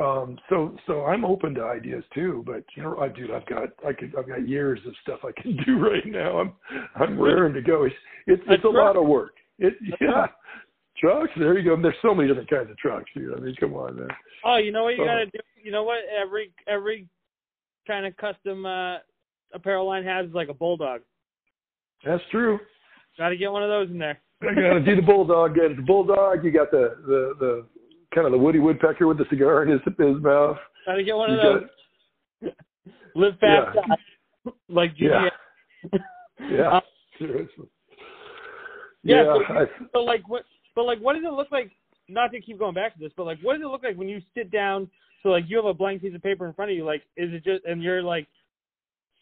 [0.00, 3.68] Um, so, so I'm open to ideas too, but you know, I dude, I've got,
[3.86, 6.38] I could, I've got years of stuff I can do right now.
[6.38, 6.52] I'm,
[6.96, 7.84] I'm raring to go.
[7.84, 7.94] It's,
[8.26, 9.34] it's, it's a lot of work.
[9.58, 10.26] It, yeah.
[10.98, 11.80] Trucks, there you go.
[11.80, 13.36] There's so many different kinds of trucks, dude.
[13.36, 14.08] I mean, come on, man.
[14.44, 15.06] Oh, you know what you Oh.
[15.06, 15.38] gotta do?
[15.62, 17.06] You know what every every
[17.86, 18.96] kind of custom uh
[19.54, 21.00] apparel line has is like a bulldog.
[22.04, 22.58] That's true.
[23.18, 24.18] Got to get one of those in there.
[24.42, 25.54] I got to do the bulldog.
[25.54, 26.44] Get the bulldog.
[26.44, 27.66] You got the the the
[28.14, 30.56] kind of the Woody Woodpecker with the cigar in his his mouth.
[30.86, 31.62] Got to get one of those.
[31.62, 32.54] got-
[33.14, 33.82] Live fast, Yeah.
[34.46, 34.52] die.
[34.68, 35.28] like Yeah.
[36.50, 36.80] Yeah, Uh,
[37.18, 37.66] seriously.
[39.04, 40.44] Yeah, Yeah, so- I, So like what?
[40.74, 41.70] But like, what does it look like?
[42.08, 44.08] Not to keep going back to this, but like, what does it look like when
[44.08, 44.90] you sit down?
[45.22, 46.84] So like, you have a blank piece of paper in front of you.
[46.84, 48.26] Like, is it just and you're like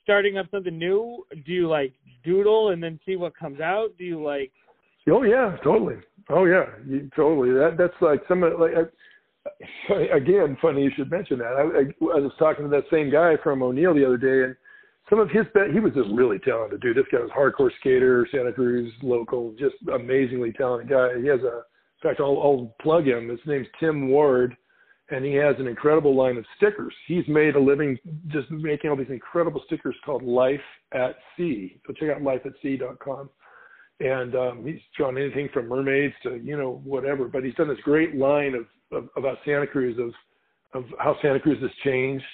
[0.03, 1.25] starting up something new?
[1.47, 1.93] Do you like
[2.25, 3.89] doodle and then see what comes out?
[3.99, 4.53] Do you like?
[5.09, 5.97] oh yeah, totally.
[6.29, 7.51] Oh yeah, you, totally.
[7.51, 8.73] That that's like some of like.
[8.77, 8.83] I,
[10.15, 11.55] again, funny you should mention that.
[11.57, 14.55] I, I, I was talking to that same guy from O'Neill the other day, and
[15.09, 16.97] some of his bet he was just really talented dude.
[16.97, 21.19] This guy was hardcore skater, Santa Cruz local, just amazingly talented guy.
[21.21, 21.63] He has a,
[22.03, 23.29] in fact, I'll, I'll plug him.
[23.29, 24.57] His name's Tim Ward,
[25.11, 26.95] and he has an incredible line of stickers.
[27.07, 30.61] He's made a living just making all these incredible stickers called Life
[30.93, 31.81] at Sea.
[31.87, 33.31] So check out lifeatsea.com.
[34.01, 37.27] And um, he's drawn anything from mermaids to you know whatever.
[37.29, 40.13] But he's done this great line of, of about Santa Cruz of
[40.73, 42.25] of how Santa Cruz has changed.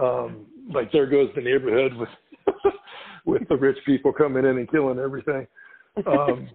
[0.00, 2.08] Um, like there goes the neighborhood with
[3.26, 5.46] with the rich people coming in and killing everything.
[6.06, 6.50] Um,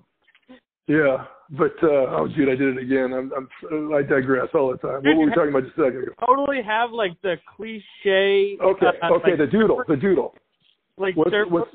[0.88, 3.14] yeah, but uh, oh, dude, I did it again.
[3.14, 5.02] I'm, I'm I digress all the time.
[5.04, 6.12] What were we talking about just a second ago?
[6.26, 8.58] Totally have like the cliche.
[8.62, 10.36] Okay, uh, okay, like, the doodle, the doodle.
[10.98, 11.72] Like What's what's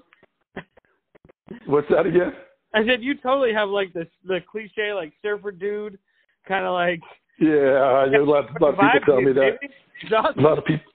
[1.66, 2.32] what's that again?
[2.74, 5.98] I said you totally have like this the cliche like surfer dude,
[6.46, 7.00] kind of like.
[7.38, 9.58] Yeah, I know a lot, a lot of people tell me that.
[10.14, 10.38] Awesome.
[10.38, 10.86] A lot of people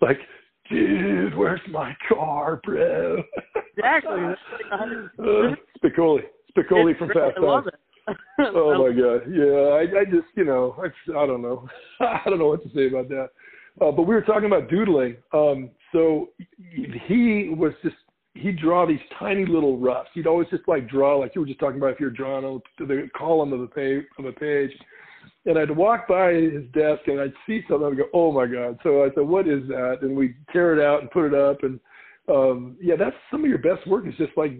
[0.00, 0.18] like,
[0.70, 3.22] dude, where's my car, bro?
[3.76, 4.20] Exactly.
[4.20, 6.22] That's like a hundred- uh, Spicoli,
[6.56, 7.08] Spicoli from.
[7.08, 7.74] Fast I love Times.
[7.74, 7.80] it.
[8.40, 9.78] Oh my god, yeah.
[9.78, 10.86] I, I just, you know, I,
[11.16, 11.68] I don't know,
[12.00, 13.28] I don't know what to say about that.
[13.80, 15.16] Uh, but we were talking about doodling.
[15.32, 16.30] Um, so
[17.06, 17.94] he was just
[18.34, 20.06] he'd draw these tiny little roughs.
[20.14, 22.60] He'd always just like draw like you were just talking about if you're drawing on
[22.78, 24.70] the column of the page of a page.
[25.44, 28.46] And I'd walk by his desk and I'd see something and I'd go, Oh my
[28.46, 28.78] God.
[28.82, 29.98] So I said, What is that?
[30.02, 31.78] And we'd tear it out and put it up and
[32.28, 34.52] um yeah, that's some of your best work is just like,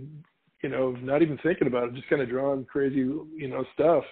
[0.63, 4.05] you know, not even thinking about it, just kind of drawing crazy, you know, stuff.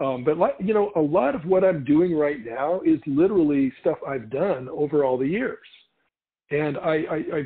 [0.00, 3.72] Um, but like, you know, a lot of what I'm doing right now is literally
[3.80, 5.58] stuff I've done over all the years.
[6.50, 7.42] And I, I, I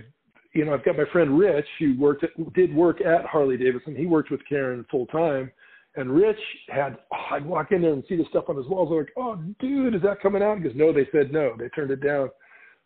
[0.54, 3.96] you know, I've got my friend Rich who worked at, did work at Harley Davidson.
[3.96, 5.50] He worked with Karen full time.
[5.96, 6.38] And Rich
[6.68, 8.88] had, oh, I'd walk in there and see the stuff on his walls.
[8.90, 10.58] I'm like, oh, dude, is that coming out?
[10.58, 11.54] He goes, no, they said no.
[11.58, 12.30] They turned it down.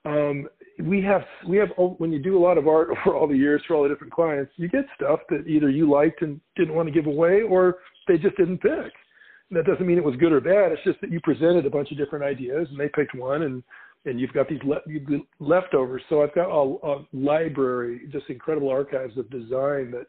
[0.04, 0.48] Um,
[0.80, 3.36] we have, we have, oh, when you do a lot of art over all the
[3.36, 6.74] years for all the different clients, you get stuff that either you liked and didn't
[6.74, 8.92] want to give away or they just didn't pick.
[9.50, 10.72] And that doesn't mean it was good or bad.
[10.72, 13.62] It's just that you presented a bunch of different ideas and they picked one and,
[14.04, 14.80] and you've got these le-
[15.40, 16.02] leftovers.
[16.08, 20.06] So I've got a, a library, just incredible archives of design that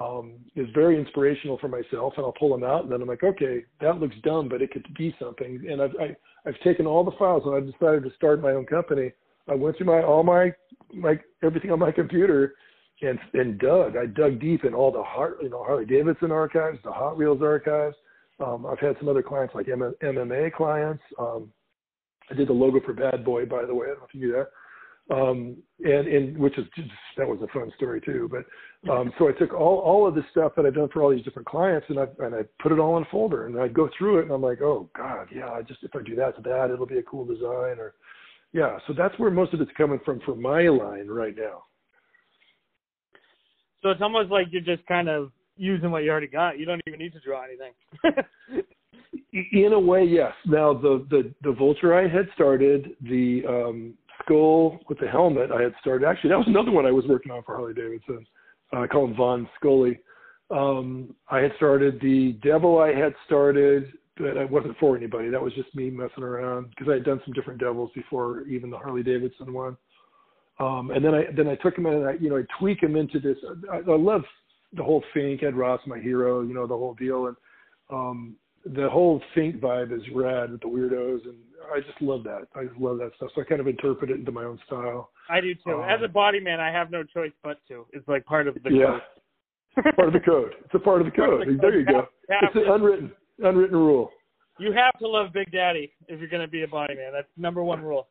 [0.00, 3.22] um, is very inspirational for myself, and I'll pull them out, and then I'm like,
[3.22, 5.62] okay, that looks dumb, but it could be something.
[5.68, 8.64] And I've I, I've taken all the files, and I've decided to start my own
[8.64, 9.12] company.
[9.48, 10.52] I went through my all my
[10.92, 12.54] my everything on my computer,
[13.02, 13.96] and and dug.
[13.96, 17.42] I dug deep in all the Har, you know Harley Davidson archives, the Hot Wheels
[17.42, 17.96] archives.
[18.44, 21.02] Um, I've had some other clients like M- MMA clients.
[21.18, 21.52] Um,
[22.30, 23.86] I did the logo for Bad Boy, by the way.
[23.86, 24.48] I don't know if you knew that
[25.10, 28.30] um, and and which is just that was a fun story too.
[28.30, 31.10] But um, so I took all all of the stuff that I've done for all
[31.10, 33.68] these different clients, and I and I put it all in a folder, and I
[33.68, 36.36] go through it, and I'm like, oh God, yeah, I just if I do that
[36.36, 37.94] to that, it'll be a cool design, or
[38.52, 38.78] yeah.
[38.86, 41.64] So that's where most of it's coming from for my line right now.
[43.82, 46.58] So it's almost like you're just kind of using what you already got.
[46.58, 48.64] You don't even need to draw anything.
[49.52, 50.32] in a way, yes.
[50.46, 55.62] Now the the the vulture I had started, the um, skull with the helmet I
[55.62, 56.06] had started.
[56.06, 58.26] Actually, that was another one I was working on for Harley Davidson.
[58.72, 59.98] Uh, I call him Von Scully.
[60.50, 62.78] Um, I had started the Devil.
[62.78, 65.28] I had started, I wasn't for anybody.
[65.30, 68.70] That was just me messing around because I had done some different Devils before, even
[68.70, 69.76] the Harley Davidson one.
[70.58, 72.96] Um, and then I then I took him and I you know I tweak him
[72.96, 73.36] into this.
[73.72, 74.22] I, I love
[74.74, 75.42] the whole Fink.
[75.42, 76.42] Ed Roth, my hero.
[76.42, 77.36] You know the whole deal and.
[77.90, 81.34] Um, the whole Fink vibe is rad with the weirdos, and
[81.74, 82.46] I just love that.
[82.54, 83.30] I just love that stuff.
[83.34, 85.10] So I kind of interpret it into my own style.
[85.30, 85.72] I do too.
[85.72, 87.86] Um, As a body man, I have no choice but to.
[87.92, 88.98] It's like part of the yeah,
[89.82, 89.94] code.
[89.96, 90.52] part of the code.
[90.64, 91.48] It's a part of the Part of code.
[91.48, 91.60] the code.
[91.62, 92.06] There you go.
[92.28, 94.10] Have It's an unwritten unwritten rule.
[94.58, 97.12] You have to love Big Daddy if you're going to be a body man.
[97.12, 98.08] That's number one rule.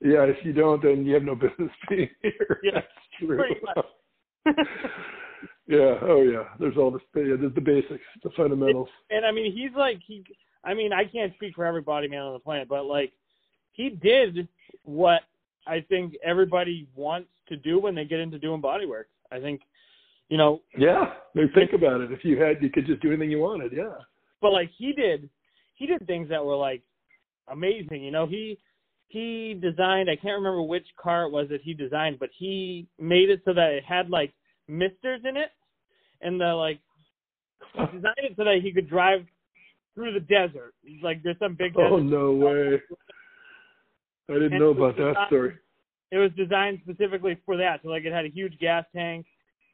[0.00, 2.60] Yeah, if you don't, then you have no business being here.
[2.62, 2.86] Yeah, That's
[3.18, 3.44] true.
[5.68, 5.94] yeah.
[6.02, 6.44] Oh yeah.
[6.58, 8.88] There's all the yeah, there's the basics, the fundamentals.
[9.10, 10.24] and I mean, he's like he.
[10.64, 13.12] I mean, I can't speak for every body man on the planet, but like
[13.72, 14.46] he did
[14.84, 15.22] what
[15.66, 19.08] I think everybody wants to do when they get into doing body work.
[19.30, 19.62] I think,
[20.28, 21.12] you know, Yeah.
[21.34, 22.12] I mean, think about it.
[22.12, 23.72] If you had, you could just do anything you wanted.
[23.72, 23.94] Yeah.
[24.42, 25.30] But like he did,
[25.74, 26.82] he did things that were like
[27.50, 28.02] amazing.
[28.02, 28.58] You know, he
[29.08, 30.10] he designed.
[30.10, 33.54] I can't remember which car it was that he designed, but he made it so
[33.54, 34.34] that it had like
[34.68, 35.50] misters in it,
[36.20, 36.80] and the like
[37.74, 39.20] he designed it so that he could drive
[39.94, 40.74] through the desert.
[41.02, 42.80] Like there's some big Oh no way.
[44.28, 45.54] I didn't And know about that story.
[46.10, 47.80] It was designed specifically for that.
[47.82, 49.26] So like it had a huge gas tank.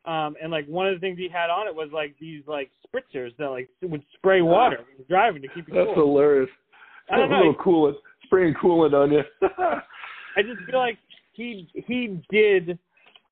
[0.09, 2.71] Um, and like one of the things he had on it was like these like
[2.87, 6.07] spritzers that like would spray water when you're driving to keep you That's cool.
[6.07, 6.49] hilarious.
[7.11, 7.37] I don't a know.
[7.37, 7.95] little coolant,
[8.25, 9.23] spraying coolant on you.
[9.43, 10.97] I just feel like
[11.35, 12.79] he he did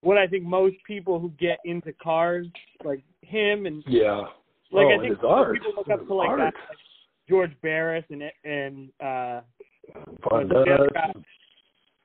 [0.03, 2.47] what I think most people who get into cars,
[2.85, 4.25] like him and yeah.
[4.71, 6.55] like oh, I think people look up to like that, like
[7.27, 9.41] George Barris and and uh
[10.29, 10.69] Von Dutch.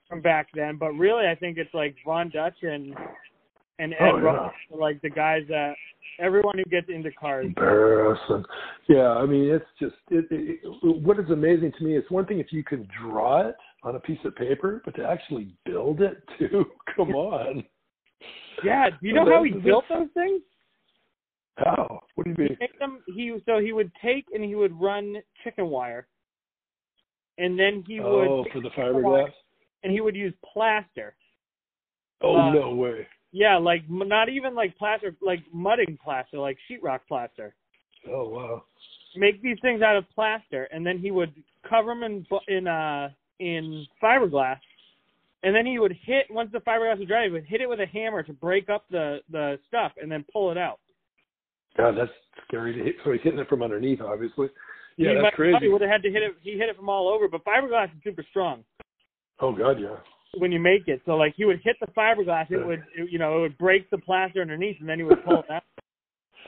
[0.07, 2.95] from back then, but really I think it's like Von Dutch and
[3.81, 4.77] and Ed Oh, yeah.
[4.77, 5.73] Like the guys that
[6.19, 7.47] everyone who gets into cars.
[7.55, 8.45] Barris and
[8.87, 11.97] yeah, I mean it's just it, it, it, what is amazing to me.
[11.97, 15.03] It's one thing if you can draw it on a piece of paper, but to
[15.05, 16.65] actually build it too.
[16.95, 17.63] Come on.
[18.63, 20.41] Yeah, do you know how he built those things?
[21.57, 22.01] How?
[22.15, 22.57] What do you mean?
[22.59, 23.01] Take them.
[23.07, 26.07] He so he would take and he would run chicken wire,
[27.39, 29.29] and then he would Oh, for the fiberglass?
[29.83, 31.15] and he would use plaster.
[32.21, 33.07] Oh, Uh, no way.
[33.31, 37.55] Yeah, like not even like plaster, like mudding plaster, like sheetrock plaster.
[38.09, 38.63] Oh, wow.
[39.15, 41.33] Make these things out of plaster, and then he would
[41.69, 44.59] cover them in in uh in fiberglass,
[45.43, 47.79] and then he would hit once the fiberglass was dry, he would hit it with
[47.79, 50.79] a hammer to break up the the stuff, and then pull it out.
[51.77, 52.11] God, that's
[52.47, 52.95] scary to hit.
[53.03, 54.47] So he's hitting it from underneath, obviously.
[54.97, 55.57] Yeah, he that's crazy.
[55.61, 56.33] He would have had to hit it.
[56.41, 58.63] He hit it from all over, but fiberglass is super strong
[59.41, 59.97] Oh, God, yeah.
[60.37, 61.01] When you make it.
[61.05, 63.89] So like he would hit the fiberglass, it would it, you know it would break
[63.89, 65.63] the plaster underneath, and then he would pull it out.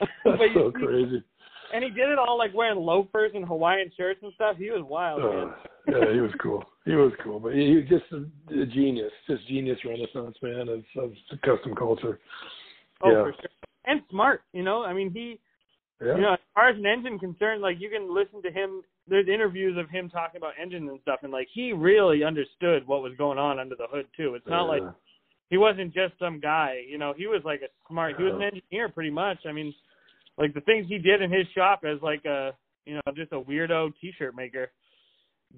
[0.00, 1.24] That's But so see- crazy.
[1.72, 4.56] And he did it all like wearing loafers and Hawaiian shirts and stuff.
[4.56, 5.48] He was wild, man.
[5.88, 6.62] Uh, yeah, he was cool.
[6.84, 10.68] He was cool, but he, he was just a, a genius, just genius Renaissance man
[10.68, 12.20] of, of custom culture.
[13.02, 13.22] Oh, yeah.
[13.24, 13.50] for sure.
[13.86, 14.84] And smart, you know.
[14.84, 15.40] I mean, he,
[16.00, 16.14] Yeah.
[16.14, 18.82] you know, as far as an engine concerned, like you can listen to him.
[19.06, 23.02] There's interviews of him talking about engines and stuff, and like he really understood what
[23.02, 24.34] was going on under the hood too.
[24.34, 24.82] It's not like
[25.50, 27.12] he wasn't just some guy, you know.
[27.16, 28.16] He was like a smart.
[28.16, 29.38] He was an engineer, pretty much.
[29.46, 29.74] I mean,
[30.38, 32.52] like the things he did in his shop as like a,
[32.86, 34.70] you know, just a weirdo T-shirt maker,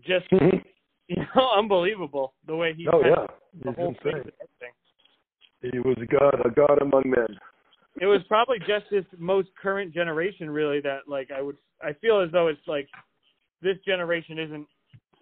[0.05, 0.59] just mm-hmm.
[1.09, 2.87] you know, unbelievable the way he.
[2.93, 3.27] oh yeah,
[3.63, 5.73] The he's whole thing insane.
[5.73, 7.39] He was a god, a god among men.
[8.01, 12.21] it was probably just this most current generation really that like I would I feel
[12.21, 12.89] as though it's like
[13.63, 14.67] this generation isn't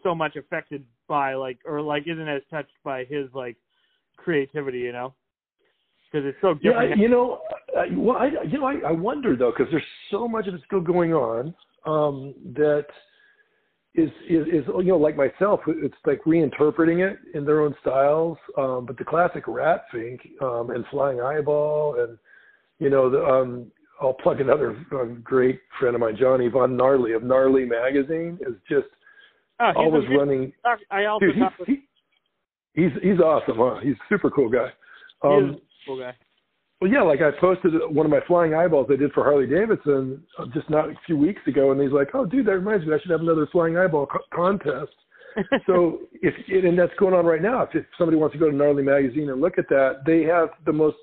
[0.03, 3.57] so much affected by like or like isn't as touched by his like
[4.17, 5.15] creativity, you know,
[6.11, 6.93] because it's so Yeah, different.
[6.93, 7.41] I- you know,
[7.77, 10.61] I, well, I, you know, I, I wonder though, because there's so much of it
[10.67, 11.55] still going on
[11.87, 12.87] um, that
[13.95, 18.39] is, is, is, you know, like myself, it's like reinterpreting it in their own styles.
[18.59, 22.19] Um, but the classic Rat Fink um, and Flying Eyeball, and
[22.79, 23.71] you know, the, um,
[24.01, 28.55] I'll plug another um, great friend of mine, Johnny Von Gnarly of Gnarly Magazine, is
[28.69, 28.89] just
[29.61, 30.53] oh, always a running.
[30.91, 31.67] I also Dude, he's,
[32.75, 33.81] he, he's he's awesome, huh?
[33.83, 34.69] He's a super cool guy.
[35.23, 36.15] he Um, is a cool guy.
[36.81, 40.23] well, yeah, like I posted one of my flying eyeballs I did for Harley Davidson
[40.39, 42.95] uh, just not a few weeks ago, and he's like, "Oh, dude, that reminds me,
[42.95, 44.93] I should have another flying eyeball co- contest."
[45.67, 47.63] so, if and that's going on right now.
[47.63, 50.51] If, if somebody wants to go to Gnarly Magazine and look at that, they have
[50.65, 50.97] the most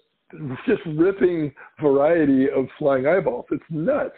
[0.65, 3.45] just ripping variety of flying eyeballs.
[3.51, 4.15] It's nuts.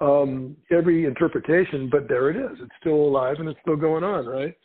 [0.00, 2.58] Um, every interpretation, but there it is.
[2.60, 4.56] It's still alive and it's still going on, right?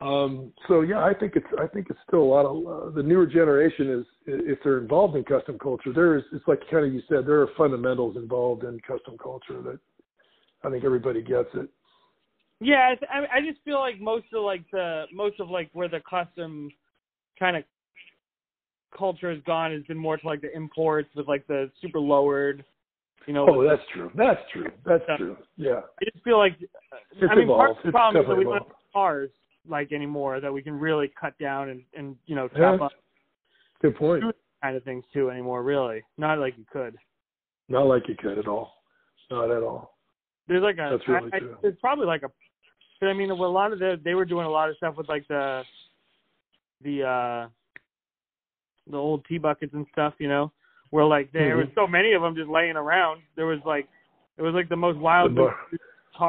[0.00, 3.02] Um, so yeah, I think it's I think it's still a lot of uh, the
[3.02, 6.92] newer generation is if they're involved in custom culture, there is it's like kind of
[6.92, 9.80] you said there are fundamentals involved in custom culture that
[10.62, 11.68] I think everybody gets it.
[12.60, 16.00] Yeah, I, I just feel like most of like the most of like where the
[16.08, 16.70] custom
[17.38, 17.64] kind of
[18.96, 22.64] culture has gone has been more to like the imports with like the super lowered,
[23.26, 23.46] you know.
[23.48, 24.10] Oh, that's true.
[24.14, 24.70] That's true.
[24.84, 25.36] That's true.
[25.56, 28.44] Yeah, I just feel like it's I mean part of the problem is that we
[28.44, 29.30] don't have cars
[29.68, 32.76] like anymore that we can really cut down and and you know Yeah.
[32.80, 32.92] up
[33.80, 34.24] Good point.
[34.62, 35.62] kind of things too anymore.
[35.62, 36.96] Really, not like you could.
[37.68, 38.82] Not like you could at all.
[39.30, 39.96] Not at all.
[40.48, 41.56] There's like a That's really I, I, true.
[41.62, 42.28] there's probably like a.
[42.28, 45.08] 'cause I mean, a lot of the they were doing a lot of stuff with
[45.08, 45.62] like the
[46.82, 47.48] the uh
[48.90, 50.52] the old T-buckets and stuff, you know,
[50.90, 51.58] where like there Mhm.
[51.66, 53.22] was so many of them just laying around.
[53.36, 53.86] There was like
[54.36, 55.58] it was like the most wild The bar-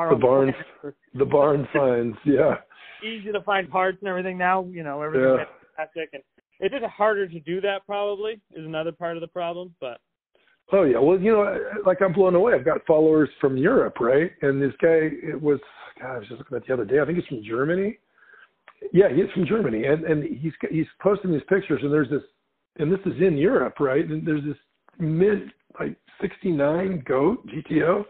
[0.09, 0.55] the barns.
[0.81, 0.95] planet.
[1.13, 2.17] The barn finds.
[2.25, 2.57] Yeah.
[3.03, 4.65] Easy to find parts and everything now.
[4.69, 5.45] You know, everything's Yeah.
[5.77, 6.23] fantastic, and
[6.59, 7.85] it's just harder to do that.
[7.85, 9.99] Probably is another part of the problem, but.
[10.71, 12.53] Oh yeah, well you know, like I'm blown away.
[12.53, 14.31] I've got followers from Europe, right?
[14.43, 15.59] And this guy, it was,
[15.99, 16.99] God, I was just looking at the other day.
[16.99, 17.97] I think he's from Germany.
[18.93, 22.21] Yeah, he's from Germany, and and he's he's posting these pictures, and there's this,
[22.77, 24.05] and this is in Europe, right?
[24.05, 24.57] And there's this
[24.99, 28.05] mid like '69 Goat GTO.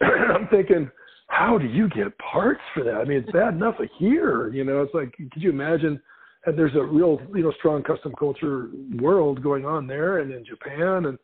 [0.00, 0.90] and I'm thinking,
[1.28, 2.94] how do you get parts for that?
[2.94, 4.82] I mean, it's bad enough here, you know.
[4.82, 6.00] It's like, could you imagine?
[6.44, 8.68] And there's a real, you know, strong custom culture
[9.00, 11.18] world going on there, and in Japan, and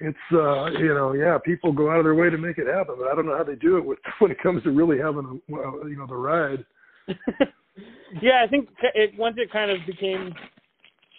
[0.00, 2.96] it's uh you know yeah people go out of their way to make it happen
[2.98, 5.40] but i don't know how they do it with when it comes to really having
[5.48, 6.66] a you know the ride
[8.22, 10.34] yeah, I think it once it kind of became,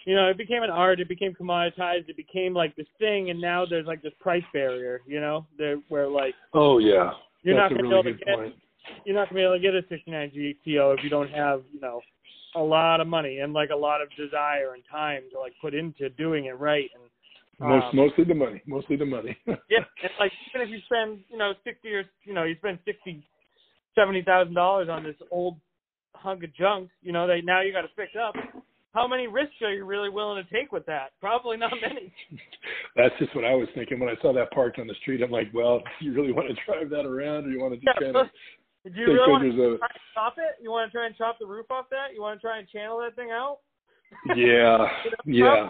[0.06, 1.00] you know, it became an art.
[1.00, 2.08] It became commoditized.
[2.08, 5.76] It became like this thing, and now there's like this price barrier, you know, there
[5.88, 7.10] where like oh yeah
[7.42, 8.54] you're that's not gonna really be able to get point
[9.04, 10.30] you're not gonna be able to get a 69
[10.66, 12.00] GTO if you don't have you know
[12.54, 15.74] a lot of money and like a lot of desire and time to like put
[15.74, 17.02] into doing it right and
[17.58, 21.20] most um, mostly the money mostly the money yeah, it's like even if you spend,
[21.30, 23.26] you know, sixty or you know, you spend sixty,
[23.94, 25.56] seventy thousand dollars on this old
[26.14, 28.34] hunk of junk, you know, that now you got to fix up.
[28.96, 31.10] How many risks are you really willing to take with that?
[31.20, 32.10] Probably not many.
[32.96, 35.22] That's just what I was thinking when I saw that parked on the street.
[35.22, 37.88] I'm like, well, you really want to drive that around, or you want to just
[38.00, 38.26] Yeah, kind of
[38.84, 40.62] Do you really want to try and chop it?
[40.62, 42.14] You want to try and chop the roof off that?
[42.14, 43.58] You want to try and channel that thing out?
[44.34, 44.88] Yeah,
[45.26, 45.68] yeah.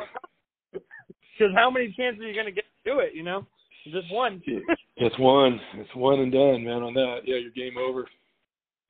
[0.73, 3.13] Because how many chances are you going to get to do it?
[3.13, 3.45] You know,
[3.93, 4.41] just one.
[4.47, 5.61] It's one.
[5.75, 6.85] It's one and done, man.
[6.85, 8.07] On that, yeah, you're game over.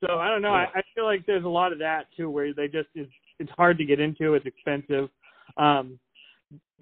[0.04, 0.52] So I don't know.
[0.52, 3.50] I, I feel like there's a lot of that too, where they just it's it's
[3.56, 4.34] hard to get into.
[4.34, 5.08] It's expensive.
[5.56, 5.98] Um,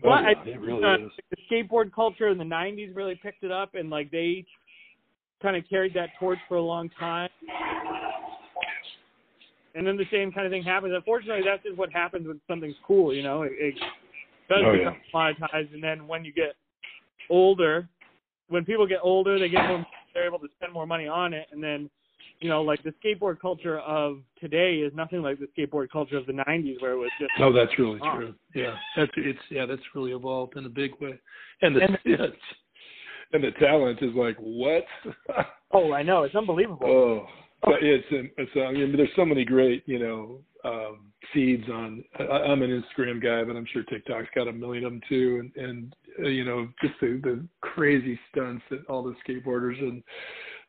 [0.03, 0.97] but Oh, I think really uh,
[1.31, 4.45] the skateboard culture in the '90s really picked it up, and like they
[5.43, 7.29] kind of carried that torch for a long time.
[9.77, 10.93] And then the same kind of thing happens.
[10.95, 13.13] Unfortunately, that's just what happens when something's cool.
[13.13, 13.75] You know, it, it
[14.49, 16.55] does Oh, become monetized, and then when you get
[17.31, 17.89] older,
[18.49, 19.85] when people get older, they get more.
[20.13, 21.91] They're able to spend more money on it, and then
[22.41, 26.27] you know, like the skateboard culture of today is nothing like the skateboard culture of
[26.27, 28.35] the '90s, where it was just Oh, that's really true.
[28.55, 31.19] Yeah, that's it's yeah, that's really evolved in a big way.
[31.63, 32.27] And the And- yeah,
[33.33, 34.85] and the talent is like what?
[35.73, 36.87] oh, I know, it's unbelievable.
[36.87, 37.27] oh,
[37.63, 42.05] but it's it's I mean, there's so many great you know um, seeds on.
[42.19, 45.51] I, I'm an Instagram guy, but I'm sure TikTok's got a million of them too,
[45.57, 50.03] and and uh, you know just the the crazy stunts that all the skateboarders and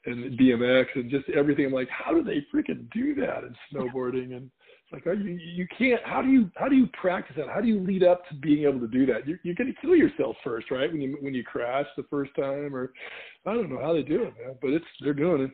[0.06, 1.66] and BMX and just everything.
[1.66, 4.36] I'm like, how do they freaking do that in snowboarding?
[4.36, 4.50] And
[4.86, 6.02] it's like, oh, you you can't.
[6.04, 7.48] How do you how do you practice that?
[7.54, 9.28] How do you lead up to being able to do that?
[9.28, 10.92] You're you're going to kill yourself first, right?
[10.92, 12.94] When you when you crash the first time, or
[13.46, 14.56] I don't know how they do it, man.
[14.62, 15.52] But it's they're doing it.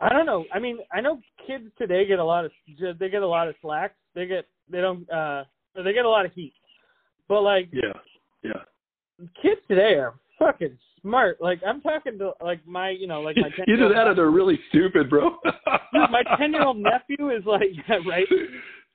[0.00, 0.44] I don't know.
[0.52, 2.50] I mean, I know kids today get a lot of
[2.98, 3.94] they get a lot of slack.
[4.14, 5.44] They get they don't uh
[5.76, 6.54] they get a lot of heat.
[7.28, 7.92] But like Yeah,
[8.42, 9.26] yeah.
[9.40, 11.38] kids today are fucking smart.
[11.40, 14.30] Like I'm talking to like my you know like my 10 Either that or they're
[14.30, 15.30] really stupid, bro.
[15.44, 18.26] Dude, my ten year old nephew is like yeah, right.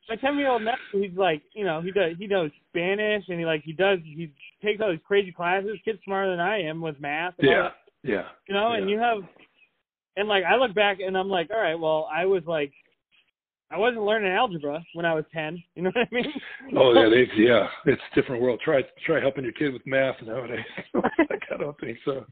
[0.09, 3.39] My ten year old nephew, he's like, you know, he does he knows Spanish and
[3.39, 4.31] he like he does he
[4.63, 5.77] takes all these crazy classes.
[5.85, 7.33] Kid's smarter than I am with math.
[7.39, 7.69] And Yeah,
[8.03, 8.23] yeah.
[8.47, 9.17] you know, and you have,
[10.15, 12.71] and like I look back and I'm like, all right, well I was like,
[13.69, 15.61] I wasn't learning algebra when I was ten.
[15.75, 16.33] You know what I mean?
[16.77, 17.67] Oh yeah, they, yeah.
[17.85, 18.61] It's a different world.
[18.63, 20.65] Try try helping your kid with math nowadays.
[20.95, 22.25] I don't think so.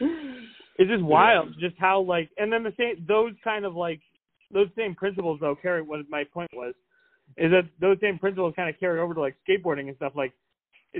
[0.00, 4.00] it's just wild, just how like, and then the same those kind of like
[4.52, 5.82] those same principles though carry.
[5.82, 6.74] What my point was,
[7.36, 10.12] is that those same principles kind of carry over to like skateboarding and stuff.
[10.14, 10.32] Like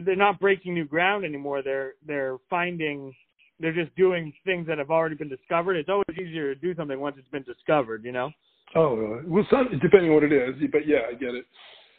[0.05, 1.63] they're not breaking new ground anymore.
[1.63, 3.15] They're they're finding.
[3.59, 5.77] They're just doing things that have already been discovered.
[5.77, 8.31] It's always easier to do something once it's been discovered, you know.
[8.77, 11.47] Oh uh, well, some depending on what it is, but yeah, I get it.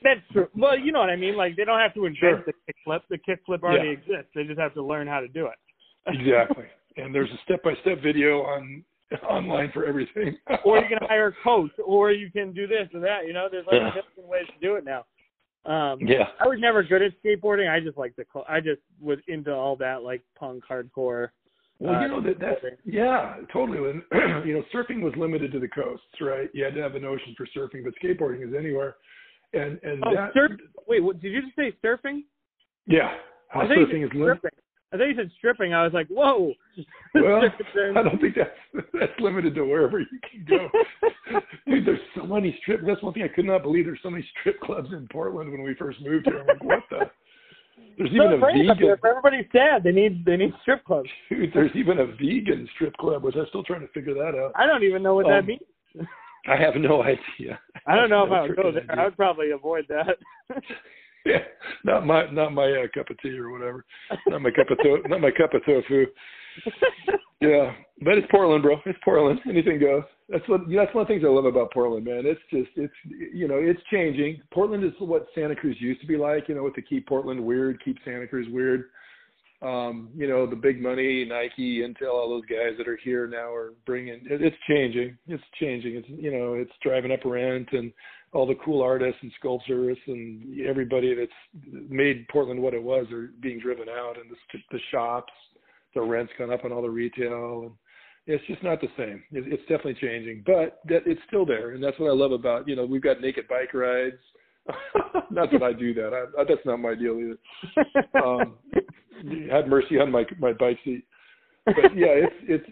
[0.04, 0.48] That's true.
[0.56, 1.36] Well, you know what I mean.
[1.36, 2.44] Like they don't have to invent Sure.
[2.46, 3.02] the kickflip.
[3.10, 3.94] The kickflip already Yeah.
[3.94, 4.32] exists.
[4.36, 5.58] They just have to learn how to do it.
[6.06, 6.66] Exactly.
[6.98, 8.84] and there's a step by step video on
[9.28, 10.38] online for everything.
[10.66, 13.26] or you can hire a coach, or you can do this or that.
[13.26, 13.90] You know, there's like Yeah.
[13.90, 15.06] a million ways to do it now.
[15.66, 16.28] Um, yeah.
[16.40, 17.70] I was never good at skateboarding.
[17.70, 18.26] I just like the.
[18.48, 21.30] I just was into all that like punk hardcore.
[21.80, 23.80] Well, uh, you know that that's yeah, totally.
[23.80, 24.02] When
[24.46, 26.50] you know, surfing was limited to the coasts, right?
[26.54, 28.96] You had to have an ocean for surfing, but skateboarding is anywhere.
[29.54, 30.52] And and Oh, that surf.
[30.88, 32.24] Wait, what, did you just say surfing?
[32.88, 33.14] yeah,
[33.50, 34.38] how I thought you surfing said is limited.
[34.40, 34.60] stripping.
[34.94, 35.74] I thought you said stripping.
[35.74, 36.54] I was like, whoa.
[37.14, 40.70] Well, I don't think that's that's limited to wherever you can go.
[41.68, 42.82] Dude, there's so many strip.
[42.86, 43.86] That's one thing I could not believe.
[43.86, 46.42] There's so many strip clubs in Portland when we first moved here.
[46.42, 47.10] I'm like, what the?
[47.98, 48.98] There's even a vegan.
[49.06, 49.84] Everybody's sad.
[49.84, 51.10] They need they need strip clubs.
[51.30, 54.52] Dude, there's even a vegan strip club, which I'm still trying to figure that out.
[54.56, 56.08] I don't even know what that Um, means.
[56.48, 57.60] I have no idea.
[57.88, 58.84] I don't know if I would go there.
[58.84, 58.96] idea.
[59.02, 60.18] I would probably avoid that.
[61.26, 61.40] Yeah,
[61.84, 63.84] not my not my uh, cup of tea or whatever.
[64.28, 66.06] Not my cup of to- not my cup of tofu.
[67.40, 68.78] Yeah, but it's Portland, bro.
[68.86, 69.40] It's Portland.
[69.48, 70.04] Anything goes.
[70.28, 72.24] That's what that's one of the things I love about Portland, man.
[72.26, 72.94] It's just it's
[73.34, 74.42] you know it's changing.
[74.52, 76.50] Portland is what Santa Cruz used to be like.
[76.50, 78.86] You know, with to keep Portland weird, keep Santa Cruz weird.
[79.62, 83.54] Um, you know, the big money, Nike, Intel, all those guys that are here now
[83.54, 84.16] are bringing.
[84.30, 85.18] It, it's changing.
[85.28, 85.96] It's changing.
[85.96, 87.94] It's you know, it's driving up rent and
[88.34, 91.32] all the cool artists and sculptors and everybody that's
[91.90, 95.32] made Portland what it was are being driven out, and the, the shops,
[95.98, 97.72] the rent's gone up on all the retail, and
[98.26, 99.24] it's just not the same.
[99.32, 102.68] It, it's definitely changing, but that it's still there, and that's what I love about
[102.68, 104.16] you know we've got naked bike rides.
[105.32, 106.14] not that I do that.
[106.14, 108.24] I, I, that's not my deal either.
[108.24, 108.58] Um,
[109.52, 111.06] had mercy on my my bike seat.
[111.66, 112.66] But yeah, it's it's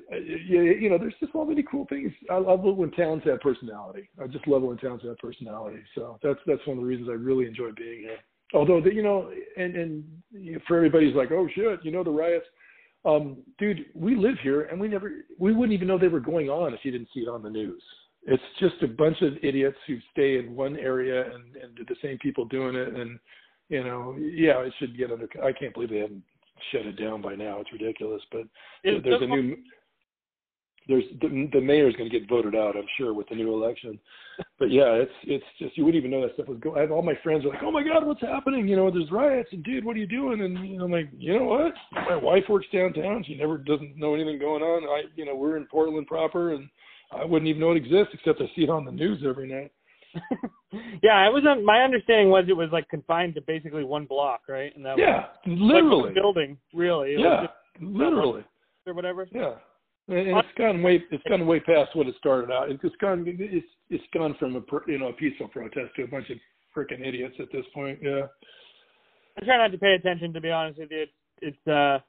[0.48, 2.12] yeah, you know, there's just so many cool things.
[2.30, 4.10] I love it when towns have personality.
[4.22, 5.80] I just love it when towns have personality.
[5.96, 8.18] So that's that's one of the reasons I really enjoy being here.
[8.54, 12.04] Although the, you know, and and you know, for everybody's like, oh shit, you know
[12.04, 12.46] the riots.
[13.06, 16.50] Um, dude, we live here and we never we wouldn't even know they were going
[16.50, 17.82] on if you didn't see it on the news.
[18.28, 22.18] It's just a bunch of idiots who stay in one area and and the same
[22.18, 23.20] people doing it and
[23.70, 25.28] you know, yeah, it should get under.
[25.44, 26.24] I can't believe they haven't
[26.72, 27.60] shut it down by now.
[27.60, 28.44] It's ridiculous, but
[28.84, 29.58] It's there's a new
[30.88, 34.00] there's the, the mayor's going to get voted out, I'm sure, with the new election.
[34.60, 36.78] But yeah, it's it's just you wouldn't even know that stuff was going.
[36.78, 39.10] I have all my friends are like, "Oh my God, what's happening?" You know, there's
[39.12, 40.42] riots, and dude, what are you doing?
[40.42, 41.74] And you know, I'm like, you know what?
[41.94, 43.24] My wife works downtown.
[43.26, 44.84] She never doesn't know anything going on.
[44.84, 46.68] I, you know, we're in Portland proper, and
[47.12, 49.72] I wouldn't even know it exists except I see it on the news every night.
[51.04, 51.64] yeah, I wasn't.
[51.64, 54.76] My understanding was it was like confined to basically one block, right?
[54.76, 56.04] And that Yeah, was, literally.
[56.08, 57.14] like, building, really.
[57.14, 58.44] It Yeah, just- literally.
[58.86, 59.28] or whatever.
[59.32, 59.56] Yeah,
[60.08, 62.70] and it's gone way it's gone way past what it started out.
[62.70, 66.30] It's gone it's it's gone from a you know a peaceful protest to a bunch
[66.30, 66.38] of
[66.76, 68.00] freaking idiots at this point.
[68.02, 68.28] Yeah,
[69.42, 71.04] I try not to pay attention, to be honest with you.
[71.04, 72.00] It's, it's uh,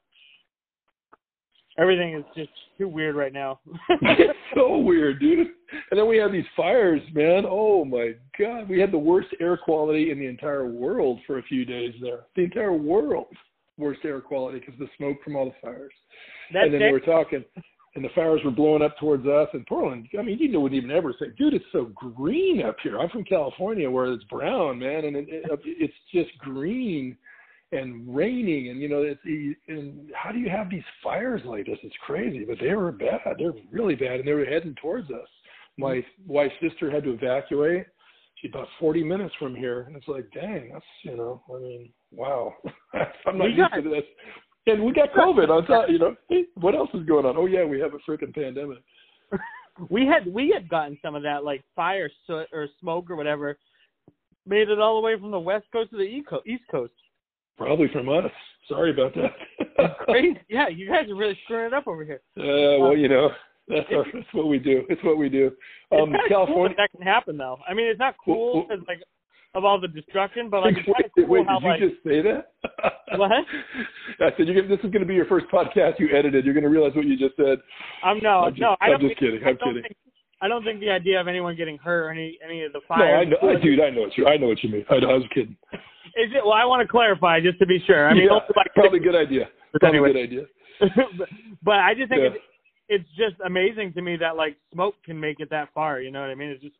[1.79, 3.59] everything is just too weird right now.
[3.89, 5.47] it's so weird, dude.
[5.91, 7.45] And then we have these fires, man.
[7.47, 11.43] Oh my god, we had the worst air quality in the entire world for a
[11.43, 12.21] few days there.
[12.35, 13.27] The entire world
[13.77, 15.93] worst air quality because the smoke from all the fires.
[16.53, 17.43] That and then day- they were talking,
[17.97, 20.07] and the fires were blowing up towards us in Portland.
[20.17, 23.09] I mean, you know, wouldn't even ever say, "Dude, it's so green up here." I'm
[23.09, 27.17] from California, where it's brown, man, and it, it, it's just green
[27.71, 29.19] and raining, and you know, it's
[29.67, 31.79] and how do you have these fires like this?
[31.81, 33.19] It's crazy, but they were bad.
[33.39, 35.27] They're really bad, and they were heading towards us.
[35.79, 37.87] My wife's sister had to evacuate.
[38.35, 41.89] She's about 40 minutes from here, and it's like, dang, that's you know, I mean,
[42.11, 42.53] wow,
[43.25, 44.03] I'm not We used got- to this.
[44.67, 46.15] And we got COVID on top, you know.
[46.29, 47.35] Hey, what else is going on?
[47.37, 48.79] Oh yeah, we have a freaking pandemic.
[49.89, 53.57] we had we had gotten some of that like fire soot or smoke or whatever,
[54.45, 56.93] made it all the way from the west coast to the east coast.
[57.57, 58.29] Probably from us.
[58.67, 59.97] Sorry about that.
[60.05, 60.37] Crazy.
[60.49, 62.21] Yeah, you guys are really screwing it up over here.
[62.37, 63.29] Uh, well, you know,
[63.67, 64.83] that's our, that's what we do.
[64.89, 65.47] It's what we do.
[65.91, 66.53] Um, it's California.
[66.55, 67.57] cool that, that can happen though.
[67.67, 69.01] I mean, it's not cool Well, well- like
[69.57, 72.03] of all the destruction, but like it's wait, cool wait, how did like you just
[72.03, 72.53] say that?
[73.17, 73.31] What?
[74.21, 76.45] I said you're this is going to be your first podcast you edited.
[76.45, 77.57] You're going to realize what you just said.
[78.03, 79.41] I'm no I'm just, no I I'm don't just kidding.
[79.43, 79.83] I I'm don't kidding.
[79.83, 79.97] Think,
[80.41, 82.95] I don't think the idea of anyone getting hurt or any any of the No,
[82.95, 83.17] fire.
[83.17, 83.81] I know, I, dude.
[83.81, 84.27] I know what you.
[84.27, 84.85] I know what you mean.
[84.89, 85.57] I, I was kidding.
[85.73, 86.43] Is it?
[86.45, 88.07] Well, I want to clarify just to be sure.
[88.07, 89.49] I mean, yeah, like probably a good idea.
[89.73, 90.09] But Probably anyway.
[90.11, 90.45] a good idea.
[91.17, 91.27] but,
[91.63, 92.29] but I just think Yeah.
[92.29, 92.37] it's
[92.89, 95.99] it's just amazing to me that like smoke can make it that far.
[96.01, 96.49] You know what I mean?
[96.49, 96.75] It's just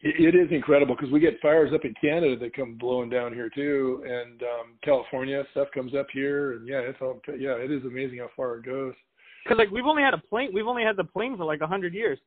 [0.00, 3.34] It, it is incredible because we get fires up in Canada that come blowing down
[3.34, 7.70] here too, and um, California stuff comes up here, and yeah, it's all yeah, it
[7.70, 8.94] is amazing how far it goes.
[9.44, 10.50] because like we've only had a plane.
[10.54, 12.18] We've only had the plane for like a hundred years.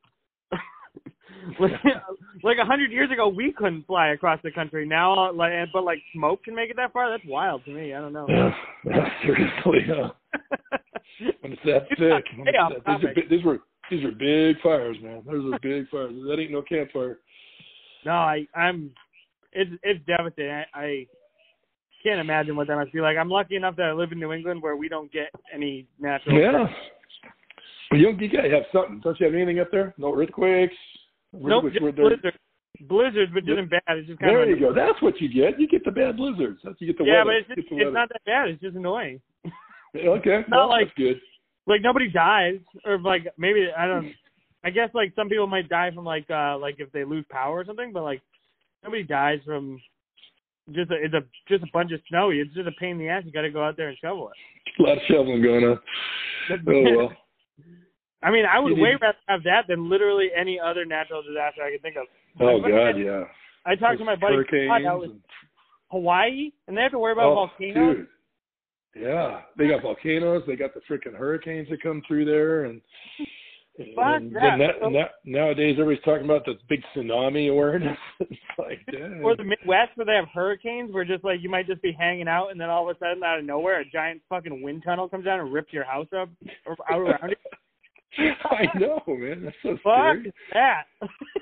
[1.60, 1.72] like
[2.42, 4.86] like a hundred years ago, we couldn't fly across the country.
[4.86, 7.10] Now, like, but like smoke can make it that far.
[7.10, 7.94] That's wild to me.
[7.94, 8.26] I don't know.
[8.28, 8.52] Yeah,
[9.22, 10.08] seriously, yeah.
[11.40, 13.58] when it's that thick, it's that, these, are, these were
[13.90, 15.22] these are big fires, man.
[15.24, 16.12] Those are big fires.
[16.28, 17.18] That ain't no campfire.
[18.04, 18.90] No, I I'm
[19.52, 20.50] it's it's devastating.
[20.52, 21.06] I, I
[22.02, 23.16] can't imagine what that must be like.
[23.16, 26.38] I'm lucky enough that I live in New England where we don't get any natural.
[26.38, 26.66] Yeah.
[27.90, 29.00] Well, you, you gotta have something.
[29.04, 29.94] Don't you have anything up there?
[29.98, 30.74] No earthquakes.
[31.32, 32.36] Nope, Which- just there- blizzards.
[32.88, 33.80] Blizzards, but just bad.
[33.90, 34.72] It's just kind There of you go.
[34.74, 35.60] That's what you get.
[35.60, 36.58] You get the bad blizzards.
[36.64, 37.44] That's you get the yeah, weather.
[37.46, 38.48] but it's just, it's not that bad.
[38.48, 39.20] It's just annoying.
[39.94, 40.40] okay.
[40.48, 41.20] not well, like- that's good.
[41.66, 44.12] Like nobody dies, or like maybe I don't.
[44.64, 47.58] I guess like some people might die from like uh like if they lose power
[47.58, 48.22] or something, but like
[48.84, 49.80] nobody dies from
[50.70, 52.30] just a, it's a just a bunch of snow.
[52.30, 53.24] It's just a pain in the ass.
[53.26, 54.80] You got to go out there and shovel it.
[54.80, 55.78] A lot of shoveling going on.
[56.50, 57.12] Oh well.
[58.20, 61.70] I mean, I would way rather have that than literally any other natural disaster I
[61.70, 62.06] could think of.
[62.40, 63.24] Oh buddy God, had- yeah.
[63.64, 64.68] I talked to my buddy Hurricanes.
[64.68, 65.20] Todd out with and-
[65.92, 67.96] Hawaii, and they have to worry about oh, volcanoes.
[67.96, 69.04] dude.
[69.04, 70.42] Yeah, they got volcanoes.
[70.46, 72.80] They got the freaking hurricanes that come through there, and
[73.78, 74.82] and, that.
[74.82, 77.96] and nowadays everybody's talking about this big tsunami awareness.
[78.20, 79.22] it's like, dang.
[79.24, 82.28] Or the Midwest where they have hurricanes, where just like you might just be hanging
[82.28, 85.08] out, and then all of a sudden, out of nowhere, a giant fucking wind tunnel
[85.08, 86.28] comes down and rips your house up
[86.66, 87.36] or out around you.
[88.44, 89.44] I know, man.
[89.44, 90.32] That's so Fuck scary.
[90.52, 90.84] that.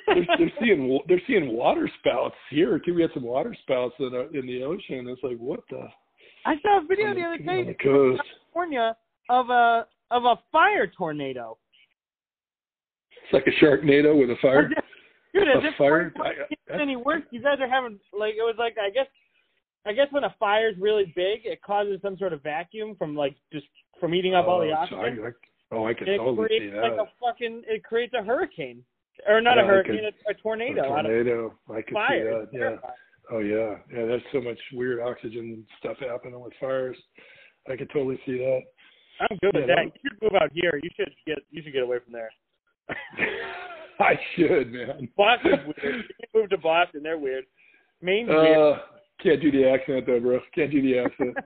[0.06, 2.94] they're, they're seeing they're seeing water spouts here too.
[2.94, 5.08] We had some water spouts in uh, in the ocean.
[5.08, 5.88] It's like what the
[6.46, 8.18] I saw a video on the other day the in.
[8.54, 8.96] California
[9.28, 11.56] of a of a fire tornado.
[13.30, 14.68] It's like a sharknado with a fire.
[15.32, 16.12] Dude, as A if fire?
[16.16, 17.22] fire I- I- any worse.
[17.30, 19.06] You guys are having like it was like I guess
[19.86, 23.36] I guess when a fire's really big, it causes some sort of vacuum from like
[23.52, 23.66] just
[24.00, 25.24] from eating up all the Oh, so oxygen.
[25.24, 25.30] I, I,
[25.72, 26.82] oh, I can and totally see creates that.
[26.82, 28.82] like a fucking it creates a hurricane
[29.28, 31.54] or not Yeah, a hurricane, could- a, a tornado, a tornado.
[31.70, 32.46] I could fire.
[32.50, 32.80] see that.
[32.82, 32.90] Yeah.
[33.30, 33.76] Oh yeah.
[33.94, 34.06] Yeah.
[34.06, 36.96] There's so much weird oxygen stuff happening with fires.
[37.70, 38.62] I could totally see that.
[39.20, 39.84] I'm good with Yeah, that.
[39.86, 40.80] that- You should move out here.
[40.82, 42.30] You should get you should get away from there.
[44.01, 45.09] I should, man.
[45.16, 46.05] Boston's weird.
[46.18, 47.03] You move to Boston.
[47.03, 47.45] They're weird.
[48.01, 48.74] Maine's weird.
[48.74, 48.78] Uh,
[49.22, 50.41] can't do the accent though, bro.
[50.55, 51.36] Can't do the accent.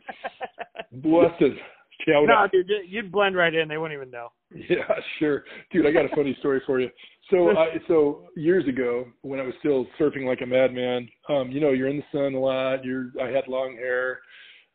[1.03, 1.59] Boston.
[2.07, 3.69] Shout no, dude, you'd blend right in.
[3.69, 4.29] They wouldn't even know.
[4.55, 4.85] Yeah,
[5.19, 5.87] sure, dude.
[5.87, 6.91] I got a funny story for you.
[7.31, 11.61] So, I, so years ago, when I was still surfing like a madman, um, you
[11.61, 12.85] know, you're in the sun a lot.
[12.85, 14.21] You're, I had long hair.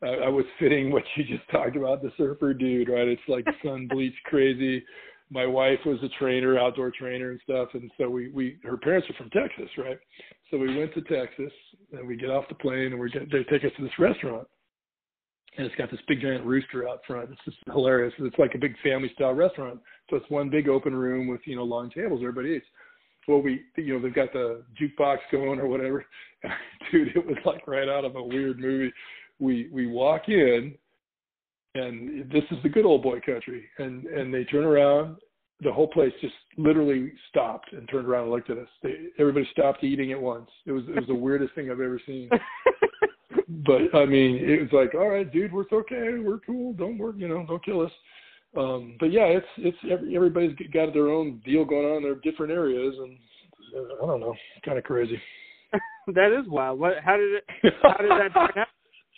[0.02, 3.06] Uh, I was fitting what you just talked about, the surfer dude, right?
[3.06, 4.82] It's like sun bleach crazy.
[5.30, 9.08] My wife was a trainer, outdoor trainer and stuff, and so we, we, her parents
[9.08, 9.98] are from Texas, right?
[10.50, 11.52] So we went to Texas,
[11.92, 14.46] and we get off the plane, and we're they take us to this restaurant
[15.56, 17.30] and it's got this big giant rooster out front.
[17.30, 18.14] It's just hilarious.
[18.18, 19.80] It's like a big family style restaurant.
[20.08, 22.20] So it's one big open room with you know long tables.
[22.20, 22.66] Everybody eats.
[23.26, 26.04] Well, we you know they've got the jukebox going or whatever.
[26.92, 28.92] Dude, it was like right out of a weird movie.
[29.38, 30.74] We we walk in,
[31.74, 33.64] and this is the good old boy country.
[33.78, 35.16] And and they turn around.
[35.62, 38.68] The whole place just literally stopped and turned around and looked at us.
[38.82, 40.48] They, everybody stopped eating at once.
[40.64, 42.30] It was it was the weirdest thing I've ever seen
[43.66, 47.16] but I mean, it was like, all right, dude, we're okay, we're cool, don't work,
[47.18, 47.92] you know, don't kill us.
[48.56, 52.16] Um, but yeah, it's it's every, everybody's got their own deal going on in their
[52.16, 53.16] different areas, and
[53.76, 55.20] uh, I don't know, kind of crazy.
[56.08, 56.80] that is wild.
[56.80, 56.94] What?
[57.04, 57.44] How did it?
[57.82, 58.68] How did that turn out?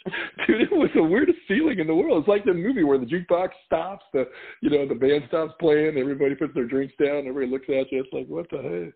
[0.46, 2.20] Dude, it was the weirdest feeling in the world.
[2.20, 4.24] It's like the movie where the jukebox stops, the
[4.60, 8.02] you know the band stops playing, everybody puts their drinks down, everybody looks at you.
[8.02, 8.94] It's like what the heck?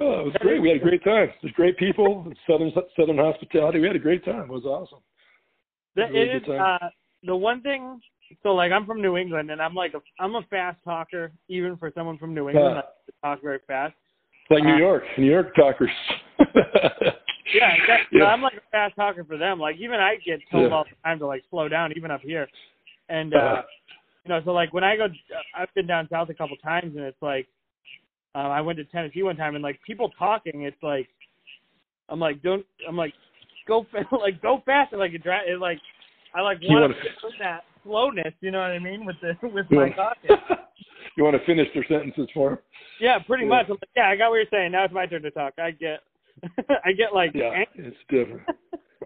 [0.00, 0.62] Oh, it was great.
[0.62, 1.28] We had a great time.
[1.42, 3.80] There's great people, southern southern hospitality.
[3.80, 4.42] We had a great time.
[4.42, 5.00] It was awesome.
[5.96, 6.88] It, really it is uh,
[7.24, 8.00] the one thing.
[8.42, 11.76] So like I'm from New England, and I'm like a I'm a fast talker, even
[11.76, 12.78] for someone from New England.
[12.78, 12.82] Uh,
[13.24, 13.94] I talk very fast.
[14.50, 15.90] Like New uh, York, New York talkers.
[17.52, 18.20] yeah, exactly.
[18.20, 18.26] yeah.
[18.26, 19.58] I'm like a fast talker for them.
[19.58, 20.76] Like even I get told yeah.
[20.76, 22.48] all the time to like slow down, even up here.
[23.08, 23.62] And uh, uh
[24.24, 25.06] you know, so like when I go,
[25.56, 27.48] I've been down south a couple times, and it's like
[28.34, 31.08] um, I went to Tennessee one time and like people talking, it's like
[32.08, 33.12] I'm like don't I'm like
[33.66, 35.78] go like go faster like it it like
[36.34, 39.66] I like want to put that slowness, you know what I mean, with the with
[39.70, 40.30] my talking.
[41.16, 42.58] you want to finish their sentences for them?
[43.00, 43.50] Yeah, pretty yeah.
[43.50, 43.66] much.
[43.66, 44.72] I'm like, yeah, I got what you're saying.
[44.72, 45.54] Now it's my turn to talk.
[45.58, 46.00] I get
[46.84, 47.92] I get like yeah, angry.
[47.92, 48.42] it's different.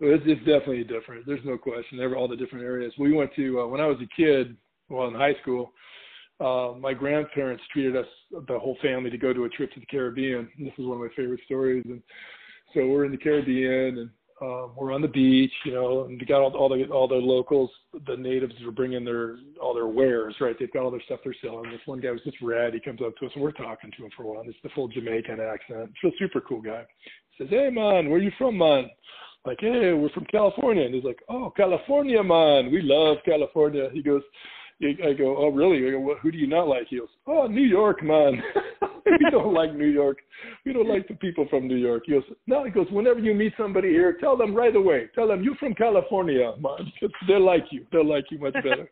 [0.00, 1.26] it's, it's definitely different.
[1.26, 2.00] There's no question.
[2.00, 2.92] Ever all the different areas.
[2.98, 4.56] We went to uh, when I was a kid,
[4.88, 5.72] well in high school
[6.40, 9.86] uh, my grandparents treated us, the whole family, to go to a trip to the
[9.86, 10.48] Caribbean.
[10.56, 11.84] And this is one of my favorite stories.
[11.86, 12.02] And
[12.74, 14.10] so we're in the Caribbean and
[14.42, 17.14] um, we're on the beach, you know, and we got all, all the all the
[17.14, 17.70] locals,
[18.06, 20.54] the natives are bringing their all their wares, right?
[20.58, 21.70] They've got all their stuff they're selling.
[21.70, 22.74] This one guy was just rad.
[22.74, 24.42] He comes up to us and we're talking to him for a while.
[24.44, 25.90] It's the full Jamaican accent.
[26.02, 26.84] He's a super cool guy.
[27.38, 28.90] Says, "Hey man, where you from, man?"
[29.44, 32.70] Like, "Hey, we're from California." And he's like, "Oh, California, man.
[32.70, 34.22] We love California." He goes,
[34.82, 35.86] I go, oh really?
[35.86, 36.88] I go, well, who do you not like?
[36.88, 38.42] He goes, oh New York, man.
[39.06, 40.18] we don't like New York.
[40.66, 42.02] We don't like the people from New York.
[42.06, 42.64] He goes, no.
[42.64, 45.08] He goes, whenever you meet somebody here, tell them right away.
[45.14, 46.92] Tell them you're from California, man.
[47.28, 47.86] They'll like you.
[47.90, 48.90] They'll like you much better.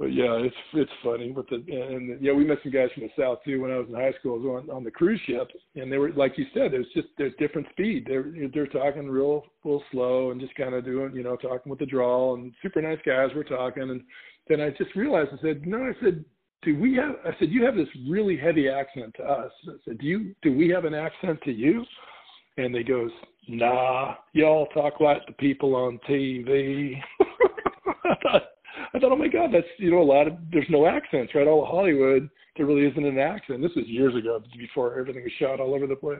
[0.00, 1.30] But yeah, it's it's funny.
[1.30, 3.86] But the and yeah, we met some guys from the south too when I was
[3.86, 4.36] in high school.
[4.36, 7.08] I was on on the cruise ship, and they were like you said, there's just
[7.18, 8.06] there's different speed.
[8.08, 11.80] They're they're talking real real slow and just kind of doing you know talking with
[11.80, 13.28] the drawl and super nice guys.
[13.36, 14.00] We're talking, and
[14.48, 15.76] then I just realized I said no.
[15.76, 16.24] I said
[16.62, 17.16] do we have?
[17.26, 19.52] I said you have this really heavy accent to us.
[19.68, 21.84] I said do you do we have an accent to you?
[22.56, 23.10] And they goes,
[23.48, 26.94] nah, y'all talk like the people on TV.
[28.92, 31.46] I thought, oh my God, that's you know a lot of there's no accents, right?
[31.46, 33.62] All of Hollywood, there really isn't an accent.
[33.62, 36.18] This was years ago, before everything was shot all over the place.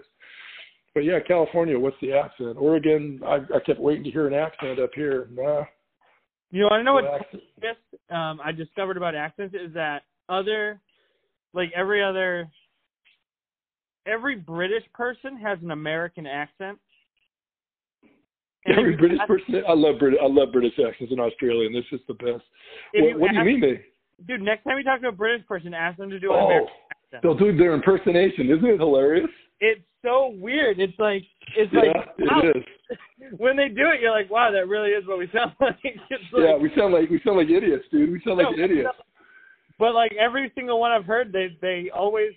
[0.95, 2.57] But yeah, California, what's the accent?
[2.59, 5.29] Oregon, I, I kept waiting to hear an accent up here.
[5.33, 5.65] Nah.
[6.51, 7.79] You want to know no what just
[8.11, 10.81] um, I discovered about accents is that other,
[11.53, 12.49] like every other,
[14.07, 16.79] every British person has an American accent.
[18.67, 20.21] Every British person, I love British.
[20.23, 22.45] I love British accents in Australia, and This is the best.
[22.95, 23.81] What, what do you mean they?
[24.27, 26.45] Dude, next time you talk to a British person, ask them to do an oh,
[26.45, 27.23] American accent.
[27.23, 28.51] They'll do their impersonation.
[28.51, 29.31] Isn't it hilarious?
[29.61, 30.79] It's so weird.
[30.79, 31.23] It's like
[31.57, 32.43] it's yeah, like wow.
[32.45, 32.65] it is.
[33.39, 35.79] when they do it, you're like, wow, that really is what we sound like.
[35.83, 38.11] Like yeah, we sound like we sound like idiots, dude.
[38.11, 38.91] We sound like no, idiots.
[39.79, 42.33] But like every single one I've heard, they they always,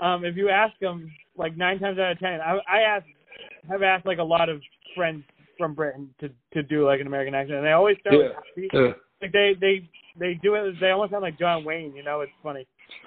[0.00, 3.06] um, if you ask them, like nine times out of ten, I I ask
[3.70, 4.60] have asked like a lot of
[4.94, 5.24] friends
[5.62, 8.30] from Britain to to do like an American accent, and they always start yeah.
[8.56, 8.92] with yeah.
[9.20, 9.88] like they they
[10.18, 10.74] they do it.
[10.80, 11.94] They almost sound like John Wayne.
[11.94, 12.66] You know, it's funny.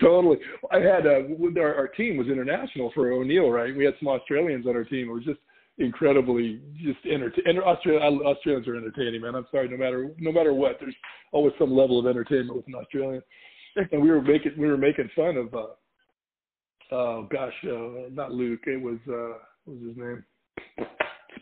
[0.00, 0.38] totally.
[0.72, 1.22] I had uh,
[1.60, 3.74] our, our team was international for O'Neill, right?
[3.74, 5.08] We had some Australians on our team.
[5.08, 5.38] It was just
[5.78, 7.62] incredibly just entertaining.
[7.62, 9.36] Australia, Australians are entertaining, man.
[9.36, 10.96] I'm sorry, no matter no matter what, there's
[11.30, 13.22] always some level of entertainment with an Australian.
[13.90, 15.54] And we were making we were making fun of.
[15.54, 15.66] uh
[16.92, 18.60] Oh gosh, uh, not Luke.
[18.66, 20.24] It was uh, what was his name?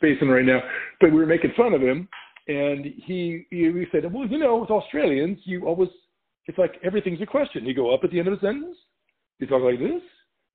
[0.03, 0.61] Spacing right now,
[1.00, 2.09] but we were making fun of him
[2.48, 5.88] and he, he said, well, you know, with Australians, you always
[6.46, 7.64] it's like everything's a question.
[7.64, 8.76] You go up at the end of a sentence.
[9.38, 10.03] You talk like this.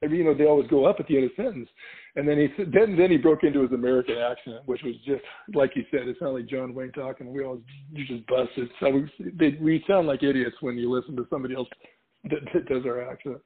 [0.04, 1.70] I mean, you know, they always go up at the end of a sentence.
[2.16, 5.24] And then he said, then then he broke into his American accent, which was just
[5.54, 6.08] like you said.
[6.08, 7.32] It sounded like John Wayne talking.
[7.32, 8.70] We always you just busted.
[8.80, 11.70] So we they, we sound like idiots when you listen to somebody else
[12.26, 13.38] that, that does our accent.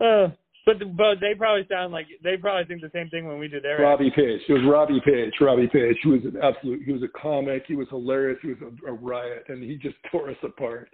[0.00, 0.28] Uh,
[0.64, 3.60] but but they probably sound like they probably think the same thing when we do
[3.60, 3.80] their.
[3.80, 4.40] Robbie Page.
[4.48, 5.32] It was Robbie Page.
[5.40, 5.96] Robbie Page.
[6.02, 6.82] He was an absolute.
[6.84, 7.64] He was a comic.
[7.66, 8.38] He was hilarious.
[8.42, 10.88] He was a, a riot, and he just tore us apart.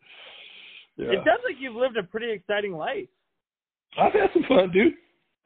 [0.96, 1.10] Yeah.
[1.10, 3.08] It sounds like you've lived a pretty exciting life.
[3.98, 4.94] I've had some fun, dude.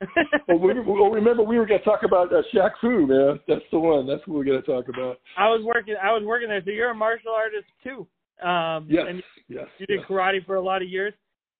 [0.48, 3.38] well, we, well, remember we were going to talk about uh, Shaq Fu, man.
[3.46, 4.06] That's the one.
[4.06, 5.18] That's what we're going to talk about.
[5.38, 5.94] I was working.
[6.02, 6.62] I was working there.
[6.64, 8.06] So you're a martial artist too.
[8.46, 9.04] Um, yes.
[9.08, 9.66] And yes.
[9.78, 10.06] You did yes.
[10.08, 11.14] karate for a lot of years,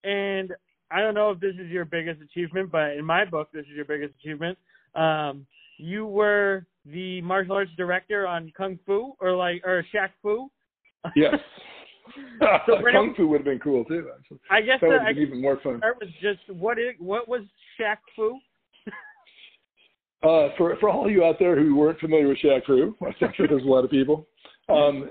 [0.04, 0.52] and
[0.92, 3.72] I don't know if this is your biggest achievement, but in my book, this is
[3.74, 4.58] your biggest achievement.
[4.94, 5.46] Um,
[5.78, 10.50] you were the martial arts director on Kung Fu, or like, or Shaq Fu.
[11.16, 11.36] Yes.
[12.66, 14.10] So Kung Fu would have been cool too.
[14.18, 15.78] Actually, I guess that would have been even more fun.
[15.78, 17.42] start was just what is what was
[17.78, 18.38] Shaq Fu?
[20.22, 23.48] Uh, for for all you out there who weren't familiar with Shaq Fu, I'm sure
[23.48, 24.26] there's a lot of people.
[24.68, 25.10] Um,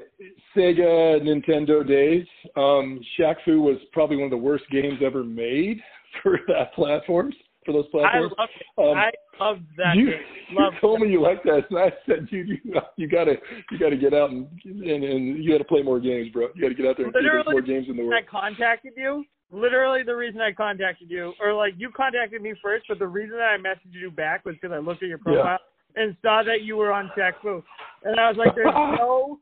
[0.56, 2.26] Sega, Nintendo days.
[2.56, 5.80] Um, Shaq Fu was probably one of the worst games ever made
[6.24, 7.36] for that platforms
[7.66, 8.34] for those I platforms.
[8.38, 8.82] loved it.
[8.82, 10.20] Um, I loved that you, game.
[10.52, 12.58] you told me you liked that, and I said, "Dude, you
[12.98, 13.36] you gotta
[13.72, 16.48] you gotta get out and and, and you gotta play more games, bro.
[16.56, 18.94] You gotta get out there and play Literally, more games in the world." I contacted
[18.96, 19.26] you.
[19.52, 23.38] Literally, the reason I contacted you, or like you contacted me first, but the reason
[23.38, 25.60] that I messaged you back was because I looked at your profile
[25.96, 27.64] and saw that you were on Shaq Fu,
[28.04, 29.40] and I was like, "There's no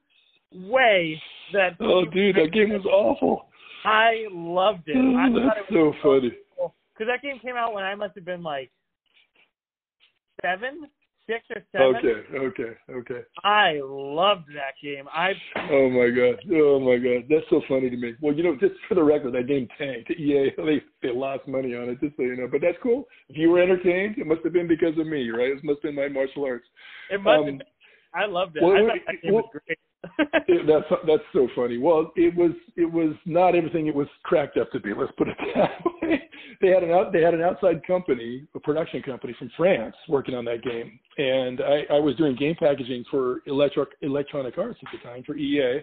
[0.53, 1.21] way
[1.53, 3.47] that." Oh, dude, that game was awful.
[3.85, 4.97] I loved it.
[4.97, 6.33] I thought That's it was so funny.
[6.93, 8.69] because that game came out when I must have been like
[10.41, 10.87] seven,
[11.29, 11.95] six or seven.
[11.95, 13.21] Okay, okay, okay.
[13.43, 15.05] I loved that game.
[15.13, 15.31] I
[15.71, 16.41] Oh my god.
[16.51, 17.25] Oh my god.
[17.29, 18.13] That's so funny to me.
[18.21, 20.09] Well, you know, just for the record, that game tanked.
[20.19, 22.47] EA they they lost money on it, just so you know.
[22.51, 23.05] But that's cool.
[23.29, 25.51] If you were entertained, it must have been because of me, right?
[25.51, 26.65] It must have been my martial arts.
[27.11, 27.39] it must.
[27.39, 27.61] Um, have been,
[28.13, 28.63] I loved it.
[28.63, 29.77] well, I thought that game well, was great.
[30.47, 31.77] It, that's that's so funny.
[31.77, 34.93] Well, it was it was not everything it was cracked up to be.
[34.93, 35.71] Let's put it that
[36.01, 36.29] way.
[36.61, 40.35] They had an out they had an outside company, a production company from France, working
[40.35, 44.91] on that game, and I, I was doing game packaging for electric Electronic Arts at
[44.91, 45.81] the time for EA,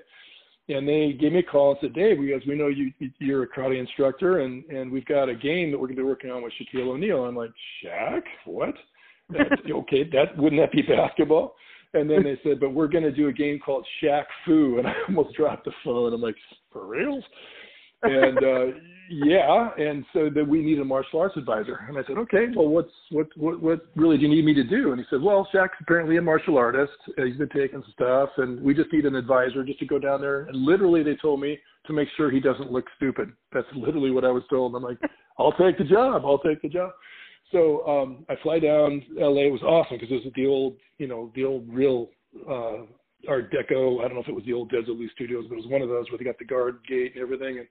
[0.68, 3.44] and they gave me a call and said, Dave, we guys we know you you're
[3.44, 6.30] a karate instructor, and and we've got a game that we're going to be working
[6.30, 7.24] on with Shaquille O'Neal.
[7.24, 7.52] I'm like,
[7.84, 8.74] Shaq, what?
[9.30, 11.54] That, okay, that wouldn't that be basketball?
[11.96, 14.78] And then they said, but we're going to do a game called Shaq Fu.
[14.78, 16.12] And I almost dropped the phone.
[16.12, 16.36] I'm like,
[16.72, 17.22] for real?
[18.02, 18.78] And uh,
[19.10, 19.70] yeah.
[19.78, 21.80] And so then we need a martial arts advisor.
[21.88, 24.64] And I said, okay, well, what's what what what really do you need me to
[24.64, 24.92] do?
[24.92, 26.92] And he said, well, Shaq's apparently a martial artist.
[27.18, 30.20] Uh, He's been taking stuff, and we just need an advisor just to go down
[30.20, 30.42] there.
[30.42, 33.32] And literally, they told me to make sure he doesn't look stupid.
[33.52, 34.74] That's literally what I was told.
[34.74, 34.98] I'm like,
[35.38, 36.22] I'll take the job.
[36.24, 36.90] I'll take the job.
[37.52, 39.42] So um, I fly down LA.
[39.42, 42.08] It was awesome because it was the old, you know, the old real
[42.48, 42.82] uh,
[43.28, 44.00] Art Deco.
[44.00, 45.88] I don't know if it was the old Desilu Studios, but it was one of
[45.88, 47.58] those where they got the guard gate and everything.
[47.58, 47.68] And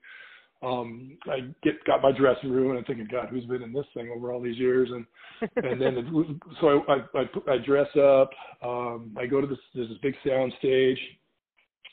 [0.62, 3.86] um, I get got my dressing room and I'm thinking, God, who's been in this
[3.94, 4.88] thing over all these years?
[4.90, 5.06] And
[5.56, 8.30] and then it, so I, I I I dress up.
[8.62, 10.98] Um, I go to this there's this big sound stage,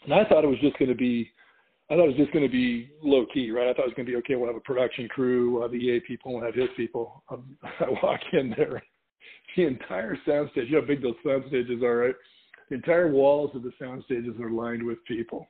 [0.06, 1.30] and I thought it was just going to be
[1.94, 3.68] I thought it was just going to be low key, right?
[3.68, 4.36] I thought it was going to be okay.
[4.36, 7.24] We'll have a production crew, we'll have EA people, we'll have his people.
[7.30, 8.82] Um, I walk in there,
[9.56, 10.70] the entire sound stage.
[10.70, 12.16] You know how big those sound stages are, right?
[12.70, 15.48] The entire walls of the sound stages are lined with people.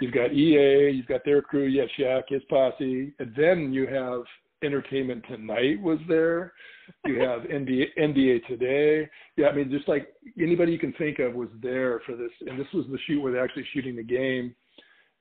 [0.00, 3.86] You've got EA, you've got their crew, you have Shaq, his posse, and then you
[3.86, 4.22] have
[4.64, 6.52] Entertainment Tonight was there.
[7.04, 9.08] You have NBA, NBA Today.
[9.36, 10.08] Yeah, I mean, just like
[10.40, 12.30] anybody you can think of was there for this.
[12.40, 14.52] And this was the shoot where they're actually shooting the game.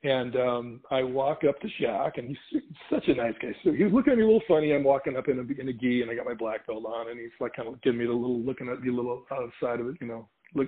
[0.06, 3.56] And um, I walk up to Shaq, and he's such a nice guy.
[3.64, 4.72] So he's looking at me a little funny.
[4.72, 7.10] I'm walking up in a, in a gi, and I got my black belt on,
[7.10, 9.80] and he's like kind of giving me the little, looking at me a little outside
[9.80, 10.68] of it, you know, look,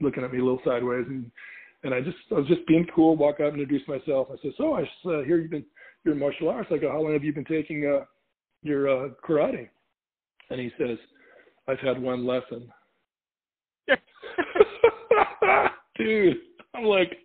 [0.00, 1.04] looking at me a little sideways.
[1.06, 1.30] And
[1.84, 3.14] and I just, I was just being cool.
[3.14, 4.28] Walk up and introduce myself.
[4.32, 5.66] I said, "So I uh, hear you've been,
[6.02, 6.70] you're in martial arts.
[6.72, 8.06] I go, how long have you been taking uh,
[8.62, 9.68] your uh, karate?"
[10.48, 10.96] And he says,
[11.68, 12.72] "I've had one lesson."
[15.98, 16.38] Dude,
[16.74, 17.18] I'm like,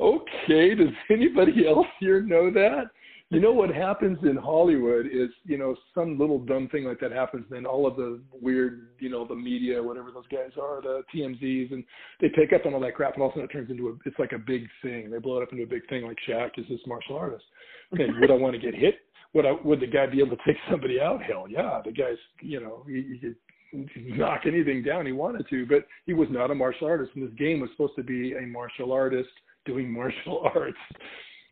[0.00, 2.90] okay, does anybody else here know that?
[3.32, 7.12] You know what happens in Hollywood is, you know, some little dumb thing like that
[7.12, 11.02] happens, then all of the weird, you know, the media, whatever those guys are, the
[11.14, 11.84] TMZs, and
[12.20, 13.88] they pick up on all that crap, and all of a sudden it turns into
[13.90, 15.12] a, it's like a big thing.
[15.12, 17.44] They blow it up into a big thing, like Shaq is this martial artist.
[17.94, 18.96] Okay, would I want to get hit?
[19.32, 21.22] Would I, would the guy be able to take somebody out?
[21.22, 23.36] Hell yeah, the guy's, you know, he, he could
[23.72, 27.34] knock anything down he wanted to, but he was not a martial artist, and this
[27.38, 29.30] game was supposed to be a martial artist
[29.64, 30.78] doing martial arts.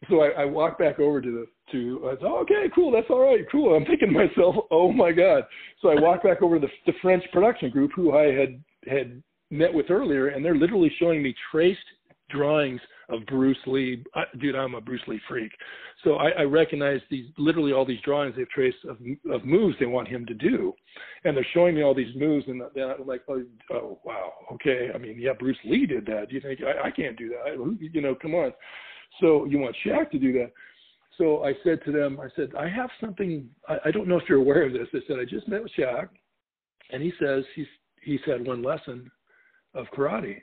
[0.09, 3.11] So I, I walked back over to the to I said, oh, okay, cool, that's
[3.11, 3.75] all right, cool.
[3.75, 5.45] I'm thinking to myself, oh my god.
[5.83, 9.23] So I walked back over to the, the French production group who I had had
[9.51, 11.81] met with earlier, and they're literally showing me traced
[12.31, 14.05] drawings of Bruce Lee.
[14.15, 15.53] I, dude, I'm a Bruce Lee freak.
[16.05, 18.99] So I, I recognize these literally all these drawings they've traced of
[19.33, 20.73] of moves they want him to do,
[21.25, 24.91] and they're showing me all these moves, and then I'm like, oh, oh wow, okay.
[24.95, 26.29] I mean, yeah, Bruce Lee did that.
[26.29, 27.53] Do you think I, I can't do that?
[27.53, 28.53] I, you know, come on.
[29.21, 30.53] So you want Shaq to do that?
[31.17, 33.49] So I said to them, I said, I have something.
[33.69, 34.87] I, I don't know if you're aware of this.
[34.95, 36.09] I said I just met with Shaq,
[36.93, 37.67] and he says he's
[38.03, 39.11] he's had one lesson
[39.75, 40.43] of karate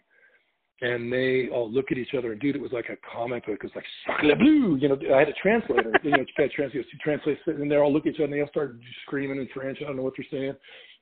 [0.82, 3.55] and they all look at each other and dude it was like a comic book.
[3.55, 6.89] It was like sacre bleu you know i had a translator you know to translate
[6.89, 9.47] to translate and they all look at each other and they all start screaming in
[9.53, 10.53] french i don't know what they're saying.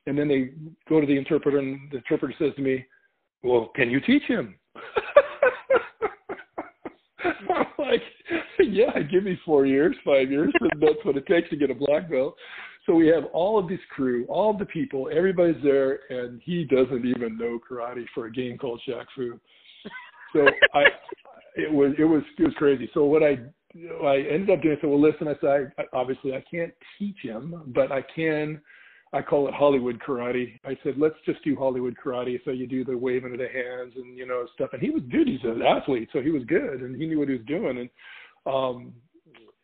[0.06, 0.52] And then they
[0.90, 2.86] go to the interpreter and the interpreter says to me
[3.42, 4.56] well can you teach him?
[7.24, 8.02] I'm like
[8.60, 12.10] yeah give me four years five years that's what it takes to get a black
[12.10, 12.36] belt.
[12.86, 16.66] So we have all of this crew, all of the people, everybody's there, and he
[16.66, 19.40] doesn't even know karate for a game called Shaq Fu.
[20.34, 20.84] So I,
[21.56, 22.90] it was it was it was crazy.
[22.94, 23.38] So what I
[24.06, 27.18] I ended up doing, I said, well, listen, I said, I, obviously I can't teach
[27.22, 28.62] him, but I can.
[29.16, 30.60] I call it Hollywood karate.
[30.66, 32.40] I said, let's just do Hollywood karate.
[32.44, 34.72] So you do the waving of the hands and you know stuff.
[34.74, 35.28] And he was good.
[35.28, 37.78] He's an athlete, so he was good, and he knew what he was doing.
[37.78, 37.90] And
[38.52, 38.94] um,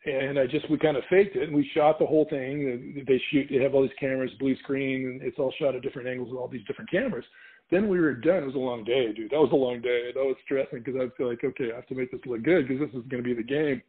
[0.06, 3.04] and I just we kind of faked it and we shot the whole thing.
[3.06, 6.08] They shoot, they have all these cameras, blue screen, and it's all shot at different
[6.08, 7.24] angles with all these different cameras.
[7.70, 8.42] Then we were done.
[8.42, 9.30] It was a long day, dude.
[9.30, 10.10] That was a long day.
[10.14, 12.66] That was stressing because I feel like, okay, I have to make this look good
[12.66, 13.80] because this is going to be the game.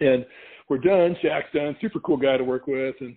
[0.00, 0.26] And
[0.68, 1.16] we're done.
[1.22, 1.76] Shaq's done.
[1.80, 3.16] Super cool guy to work with, and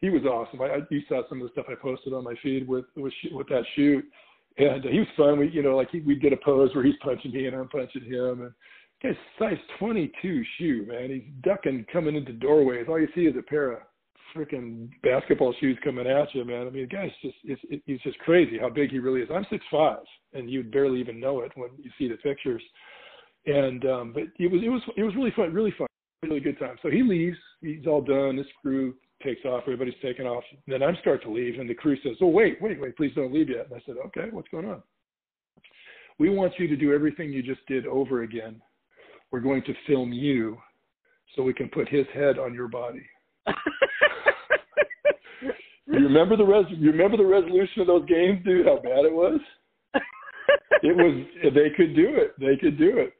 [0.00, 0.60] he was awesome.
[0.62, 3.12] I, I you saw some of the stuff I posted on my feed with with
[3.32, 4.04] with that shoot,
[4.56, 5.38] and he was fun.
[5.38, 7.68] We you know like he, we did a pose where he's punching me and I'm
[7.68, 8.52] punching him, and
[9.02, 11.10] guy's size 22 shoe, man.
[11.10, 12.86] He's ducking coming into doorways.
[12.88, 13.78] All you see is a pair of
[14.36, 16.66] freaking basketball shoes coming at you, man.
[16.66, 19.28] I mean, the guy's just it's, it, he's just crazy how big he really is.
[19.34, 22.62] I'm six five, and you'd barely even know it when you see the pictures.
[23.46, 25.86] And um, but it was it was it was really fun, really fun,
[26.22, 26.76] really good time.
[26.82, 27.36] So he leaves.
[27.60, 28.36] He's all done.
[28.36, 29.62] This crew takes off.
[29.62, 30.44] Everybody's taking off.
[30.50, 32.96] And then I'm start to leave, and the crew says, "Oh wait, wait, wait!
[32.96, 34.82] Please don't leave yet." And I said, "Okay, what's going on?"
[36.18, 38.60] We want you to do everything you just did over again.
[39.30, 40.58] We're going to film you
[41.36, 43.06] so we can put his head on your body.
[45.90, 46.66] You remember the res?
[46.68, 48.66] You remember the resolution of those games, dude?
[48.66, 49.40] How bad it was.
[50.82, 51.26] it was.
[51.42, 52.34] They could do it.
[52.38, 53.14] They could do it.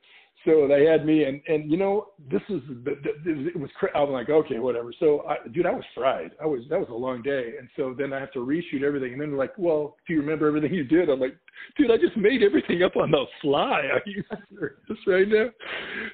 [0.45, 3.71] So they had me, and and you know this is it was.
[3.95, 4.93] I'm like, okay, whatever.
[5.01, 6.31] So I, dude, I was fried.
[6.41, 9.13] I was that was a long day, and so then I have to reshoot everything,
[9.13, 11.11] and then they're like, well, do you remember everything you did?
[11.11, 11.37] I'm like,
[11.77, 13.83] dude, I just made everything up on the fly.
[13.93, 15.47] Are you serious right now?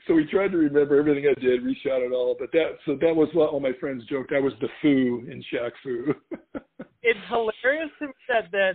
[0.09, 3.15] So we tried to remember everything I did, reshot it all, but that so that
[3.15, 4.33] was what all my friends joked.
[4.33, 6.15] I was the foo in Shaq Fu.
[7.03, 8.73] it's hilarious to me that that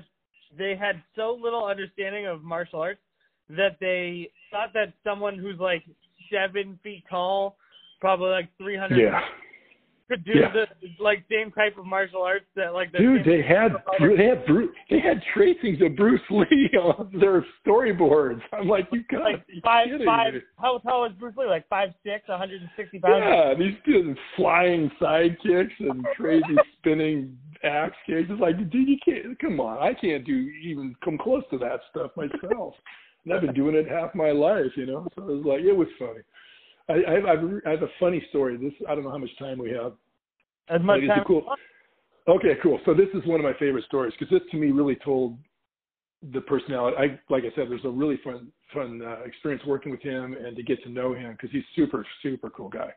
[0.58, 3.02] they had so little understanding of martial arts
[3.50, 5.84] that they thought that someone who's like
[6.32, 7.58] seven feet tall,
[8.00, 9.22] probably like three hundred, yeah.
[10.08, 10.52] could do yeah.
[10.54, 10.66] the
[11.04, 14.70] like same type of martial arts that like the dude they had they had Bruce
[14.90, 18.42] they had tracings of Bruce Lee on their storyboards.
[18.54, 20.34] I'm like you got like five five.
[20.36, 20.42] Me.
[20.58, 21.48] How tall is Bruce Lee?
[21.48, 23.24] Like five six, 160 pounds.
[23.26, 28.28] Yeah, these dudes flying side kicks and crazy spinning axe kicks.
[28.30, 29.40] It's like, dude, you can't.
[29.40, 30.34] Come on, I can't do
[30.64, 32.76] even come close to that stuff myself.
[33.26, 35.08] And I've been doing it half my life, you know.
[35.16, 36.22] So it was like it was funny.
[36.88, 38.58] I, I, I've, I have a funny story.
[38.58, 39.94] This I don't know how much time we have.
[40.70, 41.24] As much time.
[41.26, 41.46] Cool.
[42.28, 42.80] Okay, cool.
[42.86, 45.38] So this is one of my favorite stories because this to me really told
[46.34, 46.98] the personality.
[46.98, 50.56] I like I said, there's a really fun fun uh, experience working with him and
[50.56, 52.92] to get to know him because he's super super cool guy.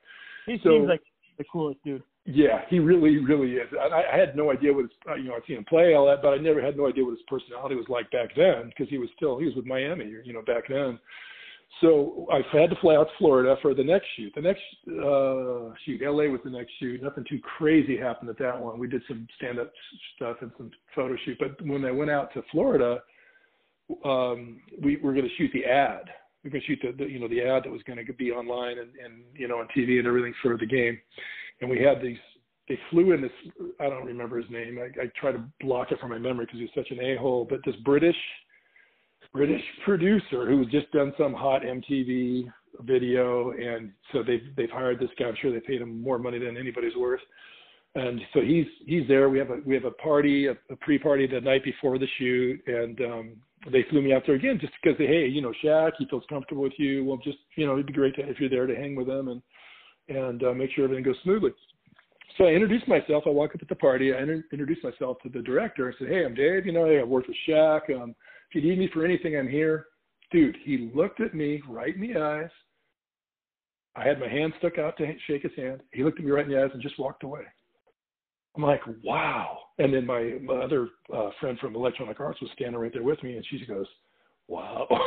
[0.46, 1.02] He so, seems like
[1.38, 2.02] the coolest dude.
[2.24, 3.68] Yeah, he really, really is.
[3.78, 6.22] I, I had no idea what his, you know, I'd seen him play all that,
[6.22, 8.98] but I never had no idea what his personality was like back then because he
[8.98, 11.00] was still, he was with Miami, you know, back then.
[11.80, 14.32] So I had to fly out to Florida for the next shoot.
[14.36, 17.02] The next uh, shoot, LA was the next shoot.
[17.02, 18.78] Nothing too crazy happened at that one.
[18.78, 19.72] We did some stand-up
[20.14, 21.38] stuff and some photo shoot.
[21.40, 23.00] But when I went out to Florida,
[24.04, 26.04] um, we were going to shoot the ad.
[26.44, 28.12] We were going to shoot the, the, you know, the ad that was going to
[28.12, 30.98] be online and, and you know on TV and everything for the game
[31.62, 32.18] and we had these.
[32.68, 33.32] They flew in this.
[33.80, 34.78] I don't remember his name.
[34.78, 37.46] I, I try to block it from my memory because he's such an a hole.
[37.48, 38.16] But this British
[39.32, 42.44] British producer who's just done some hot MTV
[42.80, 45.26] video, and so they've they've hired this guy.
[45.26, 47.20] I'm sure they paid him more money than anybody's worth.
[47.94, 49.28] and so he's he's there.
[49.28, 52.60] We have a we have a party, a, a pre-party the night before the shoot,
[52.66, 53.32] and um,
[53.70, 56.24] they flew me out there again just because they hey you know Shaq he feels
[56.28, 57.04] comfortable with you.
[57.04, 59.28] Well, just you know it'd be great to, if you're there to hang with him
[59.28, 59.42] and
[60.08, 61.50] and uh, make sure everything goes smoothly.
[62.38, 63.24] So I introduced myself.
[63.26, 64.14] I walk up at the party.
[64.14, 65.92] I inter- introduced myself to the director.
[65.92, 66.66] I said, "Hey, I'm Dave.
[66.66, 67.94] You know, hey, I work with Shaq.
[67.94, 68.14] Um,
[68.50, 69.86] if you need me for anything, I'm here."
[70.30, 72.50] Dude, he looked at me right in the eyes.
[73.94, 75.82] I had my hand stuck out to shake his hand.
[75.92, 77.42] He looked at me right in the eyes and just walked away.
[78.56, 79.58] I'm like, wow.
[79.78, 83.22] And then my, my other uh, friend from Electronic Arts was standing right there with
[83.22, 83.86] me, and she goes,
[84.48, 84.86] wow.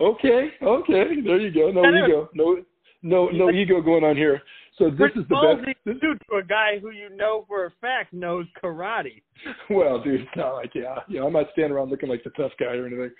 [0.00, 1.70] okay, okay, there you go.
[1.70, 2.62] No ego, no,
[3.06, 4.42] no, no ego going on here.
[4.78, 5.76] So this is the best.
[5.86, 9.22] This, to a guy who you know for a fact knows karate.
[9.70, 12.30] Well, dude, it's not like yeah, you know, I'm not standing around looking like the
[12.30, 13.10] tough guy or anything.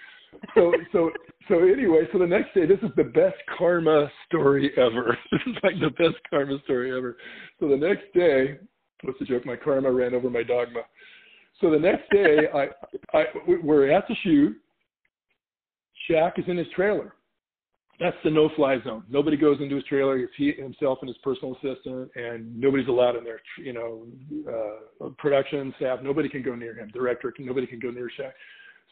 [0.54, 1.10] So, so,
[1.48, 5.16] so anyway, so the next day, this is the best karma story ever.
[5.30, 7.16] This is like the best karma story ever.
[7.60, 8.58] So the next day,
[9.02, 9.46] what's the joke?
[9.46, 10.80] My karma ran over my dogma.
[11.60, 12.68] So the next day, I,
[13.16, 13.24] I,
[13.62, 14.56] we're at the shoot.
[16.10, 17.14] Shaq is in his trailer
[17.98, 19.04] that's the no-fly zone.
[19.08, 20.18] Nobody goes into his trailer.
[20.18, 23.40] It's he himself and his personal assistant, and nobody's allowed in there.
[23.58, 24.06] You know,
[24.52, 26.90] uh, production staff, nobody can go near him.
[26.92, 28.32] Director, nobody can go near Shaq.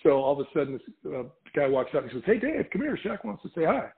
[0.02, 1.24] So all of a sudden, this uh,
[1.54, 2.98] guy walks up and says, "Hey, Dave, come here.
[3.04, 3.88] Shaq wants to say hi."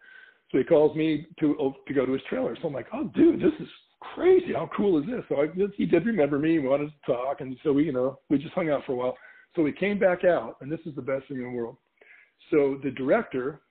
[0.51, 2.57] So he calls me to oh, to go to his trailer.
[2.61, 3.69] So I'm like, "Oh, dude, this is
[4.15, 4.55] crazy.
[4.55, 5.47] How cool is this?" So I,
[5.77, 8.55] he did remember me, He wanted to talk, and so we, you know, we just
[8.55, 9.17] hung out for a while.
[9.55, 11.77] So we came back out, and this is the best thing in the world.
[12.51, 13.63] So the director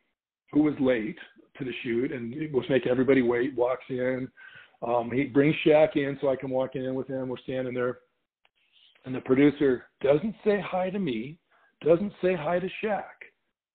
[0.52, 1.18] who was late
[1.58, 4.28] to the shoot and was making everybody wait, walks in.
[4.86, 7.30] Um, he brings Shaq in so I can walk in with him.
[7.30, 8.00] We're standing there.
[9.06, 11.38] And the producer doesn't say hi to me,
[11.84, 13.04] doesn't say hi to Shaq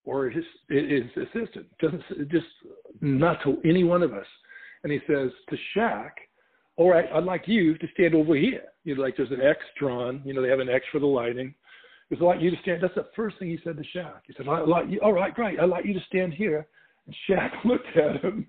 [0.04, 2.46] or his, his assistant, doesn't just
[3.00, 4.26] not to any one of us.
[4.82, 6.10] And he says to Shaq,
[6.76, 8.62] all right, I'd like you to stand over here.
[8.84, 11.06] You know, like there's an X drawn, you know, they have an X for the
[11.06, 11.54] lighting.
[12.10, 12.82] It's like you to stand.
[12.82, 14.22] That's the first thing he said to Shaq.
[14.26, 15.00] He said, "I like you.
[15.00, 15.60] All right, great.
[15.60, 16.66] I'd like you to stand here."
[17.06, 18.48] And Shaq looked at him,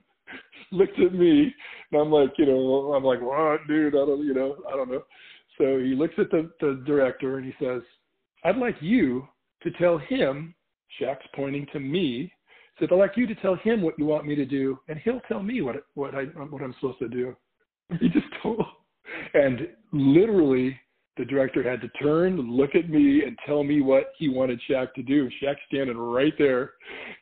[0.71, 1.53] looked at me,
[1.91, 3.93] and I'm like, you know, I'm like, what, dude?
[3.93, 5.03] I don't, you know, I don't know.
[5.57, 7.83] So he looks at the the director and he says,
[8.43, 9.27] "I'd like you
[9.63, 10.55] to tell him."
[10.99, 12.33] Shaq's pointing to me.
[12.79, 15.21] Said, "I'd like you to tell him what you want me to do, and he'll
[15.27, 17.35] tell me what what I what I'm supposed to do."
[17.99, 18.65] He just told,
[19.33, 20.79] and literally
[21.17, 24.93] the director had to turn, look at me, and tell me what he wanted Shaq
[24.93, 25.29] to do.
[25.41, 26.73] Shaq standing right there.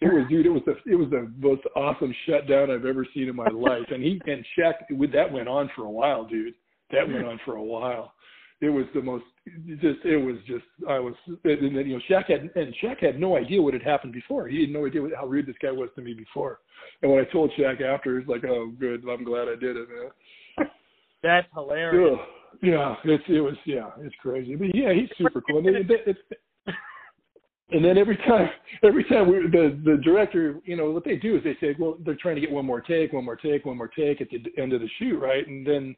[0.02, 0.46] It was, dude.
[0.46, 3.86] It was the it was the most awesome shutdown I've ever seen in my life.
[3.90, 6.54] And he and Shaq, with that went on for a while, dude.
[6.92, 8.14] That went on for a while.
[8.62, 9.24] It was the most
[9.82, 10.06] just.
[10.06, 10.66] It was just.
[10.88, 11.16] I was.
[11.28, 14.48] And then you know, Shaq had and Shaq had no idea what had happened before.
[14.48, 16.60] He had no idea how rude this guy was to me before.
[17.02, 19.04] And when I told Shaq after, he's like, "Oh, good.
[19.10, 20.68] I'm glad I did it, man."
[21.24, 22.20] That's hilarious.
[22.20, 22.28] Ugh.
[22.62, 24.56] Yeah, it's it was yeah, it's crazy.
[24.56, 25.60] But yeah, he's super cool.
[25.60, 26.16] And, then,
[27.72, 28.50] and then every time,
[28.84, 31.98] every time we the the director, you know, what they do is they say, well,
[32.04, 34.44] they're trying to get one more take, one more take, one more take at the
[34.62, 35.48] end of the shoot, right?
[35.48, 35.96] And then,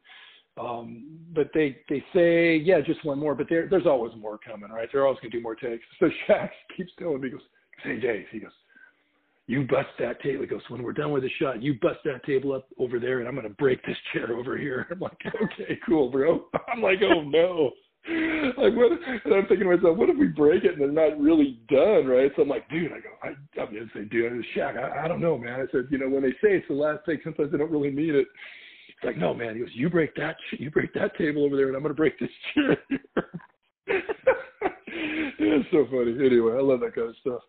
[0.58, 4.70] um, but they they say, yeah, just one more, but there there's always more coming,
[4.70, 4.88] right?
[4.92, 5.84] They're always gonna do more takes.
[5.98, 7.46] So Shaq keeps telling me, he goes,
[7.82, 8.52] hey Dave, he goes,
[9.52, 10.40] you bust that table.
[10.40, 13.18] He goes, when we're done with the shot, you bust that table up over there,
[13.18, 14.86] and I'm going to break this chair over here.
[14.90, 16.46] I'm like, okay, cool, bro.
[16.72, 17.70] I'm like, oh no.
[18.56, 18.92] Like what?
[19.24, 22.06] And I'm thinking to myself, what if we break it and they're not really done,
[22.06, 22.32] right?
[22.34, 23.28] So I'm like, dude, I go, I,
[23.60, 24.76] I'm going to say, dude, it's Shaq.
[24.76, 25.60] I, I don't know, man.
[25.60, 27.90] I said, you know, when they say it's the last take, sometimes they don't really
[27.90, 28.26] mean it.
[28.88, 29.54] It's like, no, man.
[29.54, 31.96] He goes, you break that, you break that table over there, and I'm going to
[31.96, 32.76] break this chair.
[33.86, 36.16] it's so funny.
[36.26, 37.42] Anyway, I love that kind of stuff.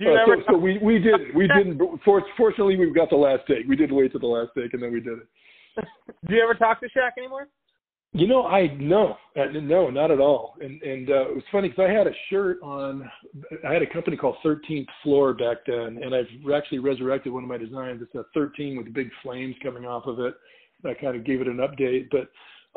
[0.00, 1.80] Uh, so, so we we did we didn't.
[2.04, 3.66] For, Fortunately, we've got the last take.
[3.68, 5.26] We did wait to the last take, and then we did it.
[6.28, 7.48] Do you ever talk to Shaq anymore?
[8.12, 10.54] You know, I no, uh, no, not at all.
[10.60, 13.08] And and uh, it was funny because I had a shirt on.
[13.68, 17.48] I had a company called Thirteenth Floor back then, and I've actually resurrected one of
[17.48, 18.00] my designs.
[18.00, 20.34] It's a 13 with big flames coming off of it.
[20.86, 22.30] I kind of gave it an update, but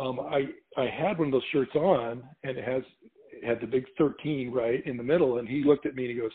[0.03, 0.47] um, I
[0.77, 2.83] I had one of those shirts on, and it has
[3.31, 5.37] it had the big 13 right in the middle.
[5.37, 6.31] And he looked at me and he goes,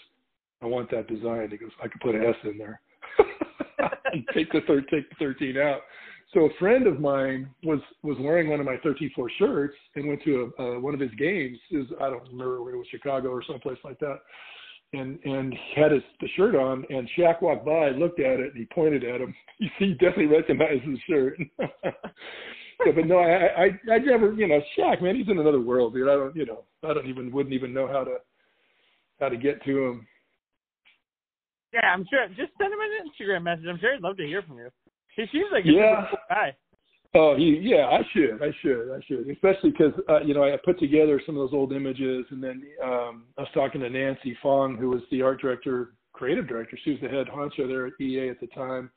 [0.62, 1.48] I want that design.
[1.50, 2.80] He goes, I could put an S in there.
[4.12, 5.80] and take the third, take the 13 out.
[6.34, 10.22] So a friend of mine was was wearing one of my 13-4 shirts and went
[10.24, 11.58] to a, uh, one of his games.
[11.70, 14.18] Is I don't remember where it was, Chicago or someplace like that.
[14.92, 18.54] And and he had his the shirt on, and Shaq walked by, looked at it,
[18.54, 19.34] and he pointed at him.
[19.58, 21.38] You see, he definitely recognized his shirt.
[21.60, 25.94] so, but no, I, I I never, you know, Shaq, man, he's in another world,
[25.94, 26.08] dude.
[26.08, 28.16] I don't, you know, I don't even wouldn't even know how to
[29.20, 30.06] how to get to him
[31.76, 32.26] yeah, I'm sure.
[32.28, 33.66] Just send him an Instagram message.
[33.68, 34.68] I'm sure he'd love to hear from you.
[35.16, 36.06] He seems like a yeah.
[36.10, 36.56] cool guy.
[37.14, 40.54] Oh, he, yeah, I should, I should, I should, especially because uh, you know I
[40.62, 44.36] put together some of those old images, and then um, I was talking to Nancy
[44.42, 46.78] Fong, who was the art director, creative director.
[46.84, 48.90] She was the head honcho there at EA at the time.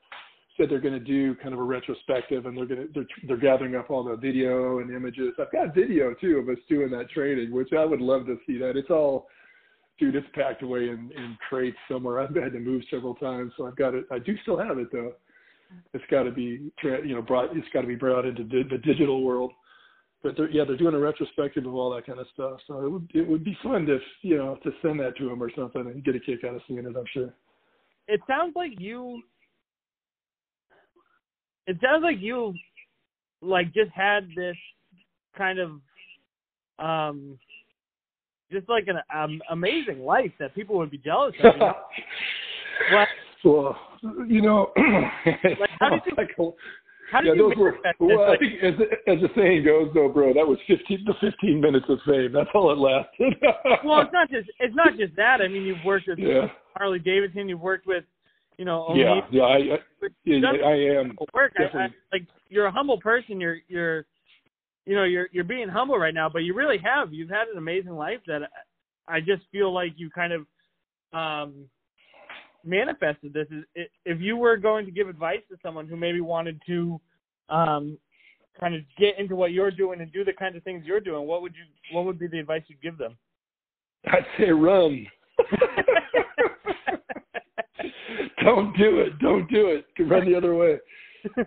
[0.57, 3.37] Said they're going to do kind of a retrospective, and they're going to they're, they're
[3.37, 5.33] gathering up all the video and images.
[5.39, 8.57] I've got video too of us doing that training, which I would love to see.
[8.57, 9.27] That it's all,
[9.99, 12.19] dude, it's packed away in, in crates somewhere.
[12.19, 14.05] I've had to move several times, so I've got it.
[14.11, 15.13] I do still have it though
[15.93, 19.23] it's got to be you know brought it's got to be brought into the digital
[19.23, 19.51] world
[20.23, 22.89] but they're, yeah they're doing a retrospective of all that kind of stuff so it
[22.89, 25.81] would it would be fun to you know to send that to them or something
[25.81, 27.33] and get a kick out of seeing it i'm sure
[28.07, 29.21] it sounds like you
[31.67, 32.53] it sounds like you
[33.41, 34.57] like just had this
[35.37, 35.71] kind of
[36.79, 37.37] um
[38.51, 41.73] just like an um, amazing life that people would be jealous of you know?
[42.91, 43.07] well,
[43.43, 43.77] well,
[44.27, 44.71] you know,
[45.59, 46.29] like how did you, like,
[47.11, 48.73] how did yeah, you those were, well, I think as
[49.07, 52.31] as the saying goes, though, bro, that was fifteen the fifteen minutes of fame.
[52.33, 53.33] That's all it lasted.
[53.85, 55.41] well, it's not just it's not just that.
[55.41, 56.47] I mean, you've worked with yeah.
[56.75, 57.49] Harley Davidson.
[57.49, 58.03] You've worked with,
[58.57, 59.03] you know, O'Neill.
[59.05, 61.17] yeah, yeah, I, I, yeah, I am.
[61.33, 61.53] Work.
[61.57, 63.39] I, I, like you're a humble person.
[63.39, 64.05] You're you're,
[64.85, 67.13] you know, you're you're being humble right now, but you really have.
[67.13, 68.41] You've had an amazing life that
[69.07, 70.45] I just feel like you kind of
[71.13, 71.65] um
[72.65, 73.63] manifested this is
[74.05, 76.99] if you were going to give advice to someone who maybe wanted to
[77.49, 77.97] um,
[78.59, 81.25] kind of get into what you're doing and do the kinds of things you're doing,
[81.25, 81.63] what would you
[81.95, 83.17] what would be the advice you'd give them?
[84.07, 85.05] I'd say run.
[88.43, 89.19] Don't do it.
[89.19, 89.85] Don't do it.
[89.99, 90.79] Run the other way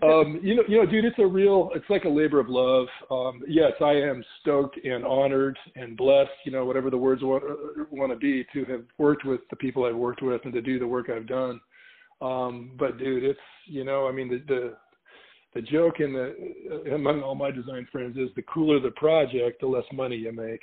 [0.02, 2.86] um, you know, you know, dude, it's a real, it's like a labor of love.
[3.10, 7.42] Um, yes, I am stoked and honored and blessed, you know, whatever the words want,
[7.90, 10.78] want to be, to have worked with the people I've worked with and to do
[10.78, 11.60] the work I've done.
[12.20, 14.76] Um, but dude, it's, you know, I mean, the, the,
[15.54, 19.66] the joke in the among all my design friends is the cooler the project, the
[19.66, 20.60] less money you make.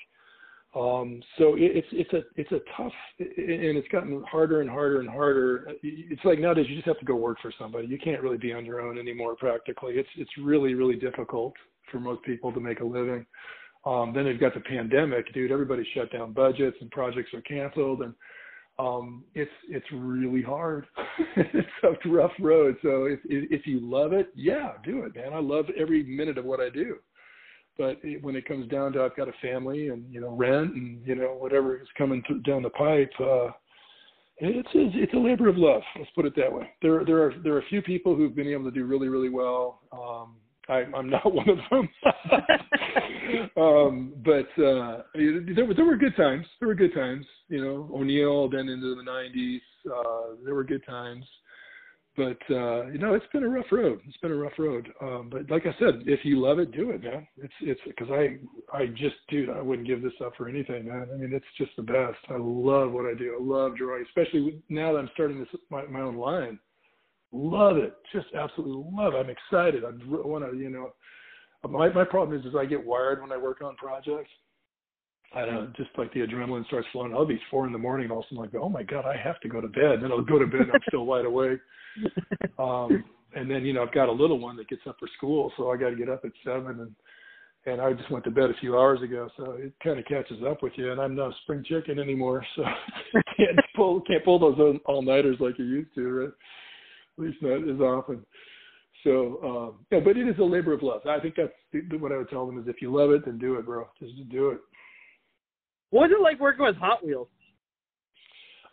[0.76, 5.00] Um, so it, it's it's a it's a tough and it's gotten harder and harder
[5.00, 5.68] and harder.
[5.82, 7.88] It's like nowadays you just have to go work for somebody.
[7.88, 9.36] You can't really be on your own anymore.
[9.36, 11.54] Practically, it's it's really really difficult
[11.92, 13.26] for most people to make a living.
[13.84, 15.52] Um, then they've got the pandemic, dude.
[15.52, 18.14] Everybody shut down budgets and projects are canceled, and
[18.78, 20.86] um, it's it's really hard.
[21.36, 22.76] it's a rough road.
[22.84, 25.34] So if if you love it, yeah, do it, man.
[25.34, 27.00] I love every minute of what I do
[27.80, 30.76] but it, when it comes down to I've got a family and you know rent
[30.76, 33.48] and you know whatever is coming down the pipe, uh,
[34.38, 35.82] it's it's it's a labor of love.
[35.98, 36.70] Let's put it that way.
[36.82, 39.30] There there are there are a few people who've been able to do really really
[39.30, 39.82] well.
[39.92, 40.36] Um,
[40.68, 41.90] I, I'm not one of them,
[43.58, 46.46] um, but uh, there were there were good times.
[46.60, 47.26] There were good times.
[47.48, 49.60] You know, O'Neill then into the '90s.
[49.90, 51.26] Uh, there were good times
[52.20, 54.02] but uh, you know, it's been a rough road.
[54.06, 54.90] It's been a rough road.
[55.02, 57.26] Um, but like I said, if you love it, do it, man.
[57.42, 58.40] It's it's because I
[58.76, 61.08] I just dude, I wouldn't give this up for anything, man.
[61.14, 62.18] I mean, it's just the best.
[62.30, 63.38] I love what I do.
[63.40, 66.60] I love drawing, especially now that I'm starting this my, my own line.
[67.32, 69.14] Love it, just absolutely love.
[69.14, 69.18] it.
[69.18, 69.86] I'm excited.
[69.86, 70.92] I want to, you know.
[71.70, 74.32] My my problem is, is I get wired when I work on projects.
[75.34, 77.14] I don't know, just like the adrenaline starts flowing.
[77.14, 79.06] I'll be four in the morning, and all of a sudden, like, oh my god,
[79.06, 80.00] I have to go to bed.
[80.02, 81.60] Then I'll go to bed, and I'm still wide awake.
[82.60, 85.52] Um, and then you know, I've got a little one that gets up for school,
[85.56, 86.96] so I got to get up at seven, and
[87.66, 90.44] and I just went to bed a few hours ago, so it kind of catches
[90.46, 90.92] up with you.
[90.92, 92.64] And I'm not spring chicken anymore, so
[93.38, 96.30] can't pull can't pull those all nighters like you used to, right?
[97.18, 98.26] At least not as often.
[99.04, 101.06] So, um, yeah, but it is a labor of love.
[101.06, 101.54] I think that's
[102.02, 103.88] what I would tell them is if you love it, then do it, bro.
[104.00, 104.60] Just do it.
[105.92, 107.30] What was it like working with Hot Wheels?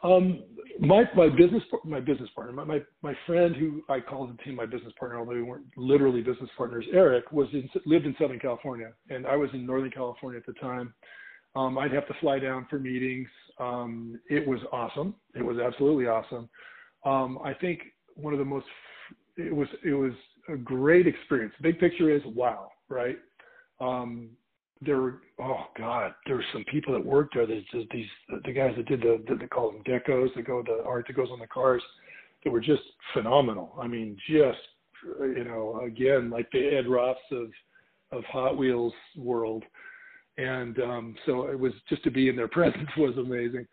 [0.03, 0.45] Um,
[0.79, 4.67] my my business my business partner, my, my my friend who I called him my
[4.67, 6.85] business partner, although we weren't literally business partners.
[6.93, 10.59] Eric was in lived in Southern California, and I was in Northern California at the
[10.61, 10.93] time.
[11.55, 13.29] Um, I'd have to fly down for meetings.
[13.59, 15.15] Um, it was awesome.
[15.35, 16.51] It was absolutely awesome.
[17.07, 17.81] Um, I think
[18.15, 18.67] one of the most
[19.39, 20.13] it was it was
[20.53, 21.55] a great experience.
[21.63, 23.19] big picture is wow, right?
[23.81, 24.31] Um,
[24.83, 27.47] there were oh god, there were some people that worked there.
[27.47, 28.07] There's just these
[28.45, 31.17] the guys that did the, the they call them decos that go the art that
[31.17, 31.83] goes on the cars
[32.45, 32.83] that were just
[33.13, 33.75] phenomenal.
[33.81, 34.59] I mean, just
[35.21, 37.49] you know, again like the Ed Roths of
[38.13, 39.65] of Hot Wheels world.
[40.39, 43.67] And um, so it was just to be in their presence was amazing.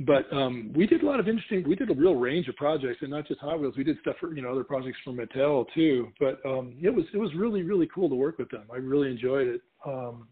[0.00, 1.66] but um, we did a lot of interesting.
[1.66, 3.76] We did a real range of projects, and not just Hot Wheels.
[3.76, 6.08] We did stuff for you know other projects for Mattel too.
[6.20, 8.64] But um, it was it was really really cool to work with them.
[8.72, 9.62] I really enjoyed it.
[9.86, 10.28] Um,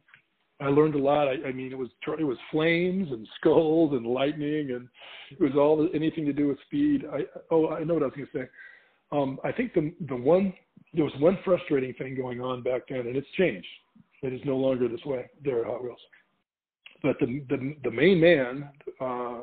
[0.63, 1.27] I learned a lot.
[1.27, 4.89] I, I mean, it was it was flames and skulls and lightning, and
[5.33, 7.05] it was all anything to do with speed.
[7.13, 8.49] I oh, I know what I was going to say.
[9.11, 10.53] Um, I think the the one
[10.95, 13.67] there was one frustrating thing going on back then, and it's changed.
[14.23, 15.99] It is no longer this way there at Hot Wheels.
[17.03, 18.71] But the the, the main man,
[19.01, 19.41] uh,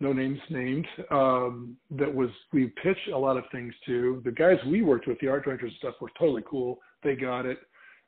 [0.00, 4.22] no names named, um, that was we pitched a lot of things to.
[4.24, 6.80] The guys we worked with, the art directors and stuff, were totally cool.
[7.04, 7.58] They got it.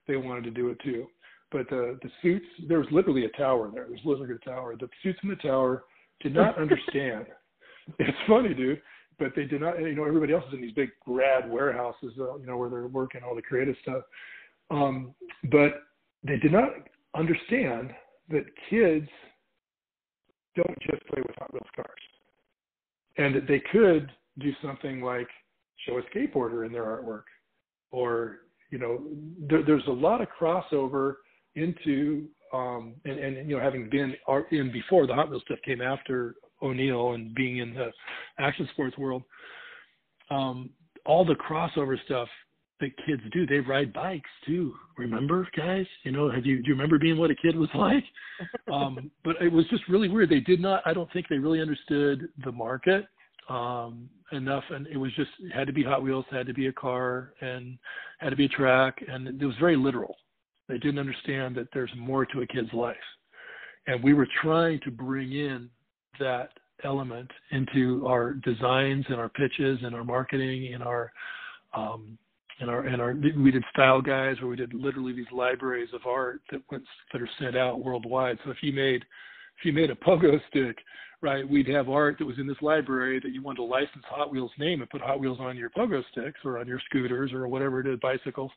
[0.09, 1.07] They wanted to do it too.
[1.51, 3.85] But the the suits, there was literally a tower there.
[3.85, 4.77] There was literally a tower.
[4.77, 5.85] The suits in the tower
[6.20, 7.27] did not understand.
[7.99, 8.83] it's funny, dude
[9.19, 9.79] but they did not.
[9.81, 12.87] You know, everybody else is in these big rad warehouses, uh, you know, where they're
[12.87, 14.03] working all the creative stuff.
[14.70, 15.15] Um,
[15.51, 15.83] but
[16.23, 16.70] they did not
[17.16, 17.91] understand
[18.29, 19.09] that kids
[20.55, 21.89] don't just play with Hot Wheels cars,
[23.16, 25.29] and that they could do something like
[25.87, 27.25] show a skateboarder in their artwork,
[27.91, 28.39] or
[28.70, 29.01] you know,
[29.49, 31.15] there, there's a lot of crossover
[31.59, 34.15] into um, and, and you know having been
[34.51, 37.91] in before the Hot Wheels stuff came after O'Neill and being in the
[38.39, 39.23] action sports world,
[40.31, 40.71] um,
[41.05, 42.29] all the crossover stuff
[42.81, 44.73] that kids do, they ride bikes too.
[44.97, 45.87] Remember, guys?
[46.05, 48.05] You know, have you do you remember being what a kid was like?
[48.73, 50.31] um, but it was just really weird.
[50.31, 50.83] They did not.
[50.87, 53.07] I don't think they really understood the market
[53.49, 56.69] um, enough, and it was just it had to be Hot Wheels, had to be
[56.69, 57.79] a car, and
[58.19, 60.17] had to be a track, and it was very literal.
[60.69, 62.97] They didn't understand that there's more to a kid's life,
[63.86, 65.70] and we were trying to bring in
[66.20, 66.51] that
[66.85, 71.12] element into our designs and our pitches and our marketing and our
[71.74, 72.19] um,
[72.61, 76.01] and our and our we did style guides where we did literally these libraries of
[76.07, 78.39] art that went that are sent out worldwide.
[78.45, 79.03] So if you made
[79.59, 80.77] if you made a pogo stick,
[81.20, 84.31] right, we'd have art that was in this library that you wanted to license Hot
[84.31, 87.49] Wheels name and put Hot Wheels on your pogo sticks or on your scooters or
[87.49, 88.51] whatever it is, bicycles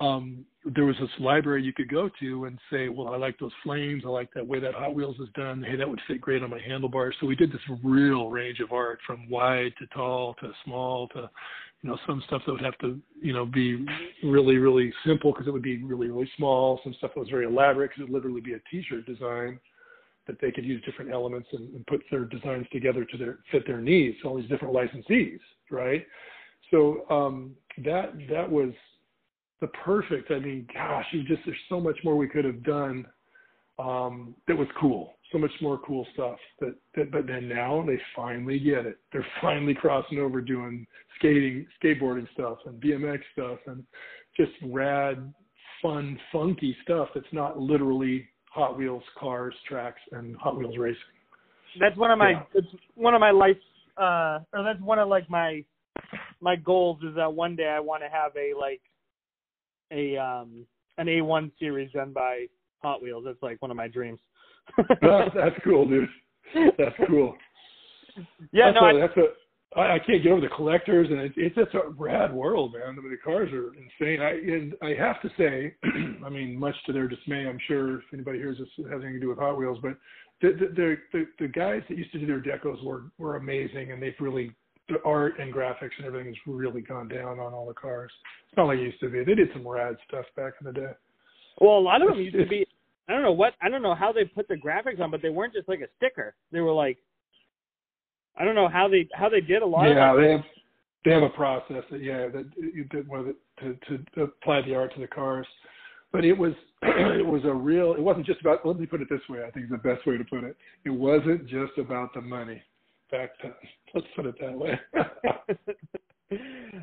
[0.00, 3.52] um, there was this library you could go to and say, well, I like those
[3.62, 4.02] flames.
[4.04, 5.62] I like that way that Hot Wheels is done.
[5.62, 7.14] Hey, that would fit great on my handlebars.
[7.20, 11.30] So we did this real range of art from wide to tall to small to,
[11.82, 13.86] you know, some stuff that would have to, you know, be
[14.22, 16.80] really, really simple because it would be really, really small.
[16.82, 19.58] Some stuff that was very elaborate because it would literally be a T-shirt design
[20.26, 23.66] that they could use different elements and, and put their designs together to their fit
[23.66, 24.16] their needs.
[24.24, 25.40] All these different licensees,
[25.70, 26.06] right?
[26.70, 28.72] So um, that that was
[29.60, 30.30] the perfect.
[30.30, 33.06] I mean, gosh, you just there's so much more we could have done
[33.78, 35.14] um, that was cool.
[35.32, 36.36] So much more cool stuff.
[36.60, 38.98] That, that but then now they finally get it.
[39.12, 40.86] They're finally crossing over doing
[41.18, 43.84] skating, skateboarding stuff and BMX stuff and
[44.36, 45.32] just rad,
[45.80, 51.00] fun, funky stuff that's not literally Hot Wheels cars, tracks, and Hot Wheels racing.
[51.78, 52.42] That's one of my yeah.
[52.54, 52.66] it's
[52.96, 53.56] one of my life
[53.96, 55.64] uh or that's one of like my
[56.40, 58.80] my goals is that one day I want to have a like
[59.90, 60.66] a um
[60.98, 62.46] an A1 series done by
[62.82, 63.24] Hot Wheels.
[63.26, 64.20] That's like one of my dreams.
[64.76, 66.08] that's, that's cool, dude.
[66.78, 67.34] That's cool.
[68.52, 69.78] Yeah, that's no, a, I, that's a.
[69.78, 72.82] I, I can't get over the collectors, and it, it's just a rad world, man.
[72.88, 74.20] I mean, the cars are insane.
[74.20, 75.74] I and I have to say,
[76.24, 79.20] I mean, much to their dismay, I'm sure if anybody hears this has anything to
[79.20, 79.96] do with Hot Wheels, but
[80.42, 84.02] the the the, the guys that used to do their decos were were amazing, and
[84.02, 84.54] they've really
[84.90, 88.10] the art and graphics and everything has really gone down on all the cars.
[88.48, 89.24] It's not like it used to be.
[89.24, 90.92] They did some rad stuff back in the day.
[91.60, 92.66] Well, a lot of them used to be.
[93.08, 93.54] I don't know what.
[93.60, 95.88] I don't know how they put the graphics on, but they weren't just like a
[95.96, 96.34] sticker.
[96.52, 96.98] They were like.
[98.36, 99.84] I don't know how they how they did a lot.
[99.84, 100.40] Yeah, of they have
[101.04, 102.46] they have a process that yeah that
[102.92, 103.74] that was to
[104.14, 105.46] to apply the art to the cars,
[106.12, 106.52] but it was
[106.82, 107.92] it was a real.
[107.94, 108.64] It wasn't just about.
[108.64, 109.40] Let me put it this way.
[109.46, 110.56] I think is the best way to put it.
[110.84, 112.62] It wasn't just about the money
[113.10, 113.52] back then.
[113.94, 114.78] Let's put it that way.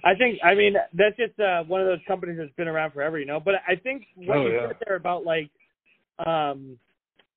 [0.04, 3.18] I think I mean that's just uh, one of those companies that's been around forever,
[3.20, 3.40] you know.
[3.40, 4.68] But I think what oh, you yeah.
[4.68, 5.50] said there about like,
[6.26, 6.78] um,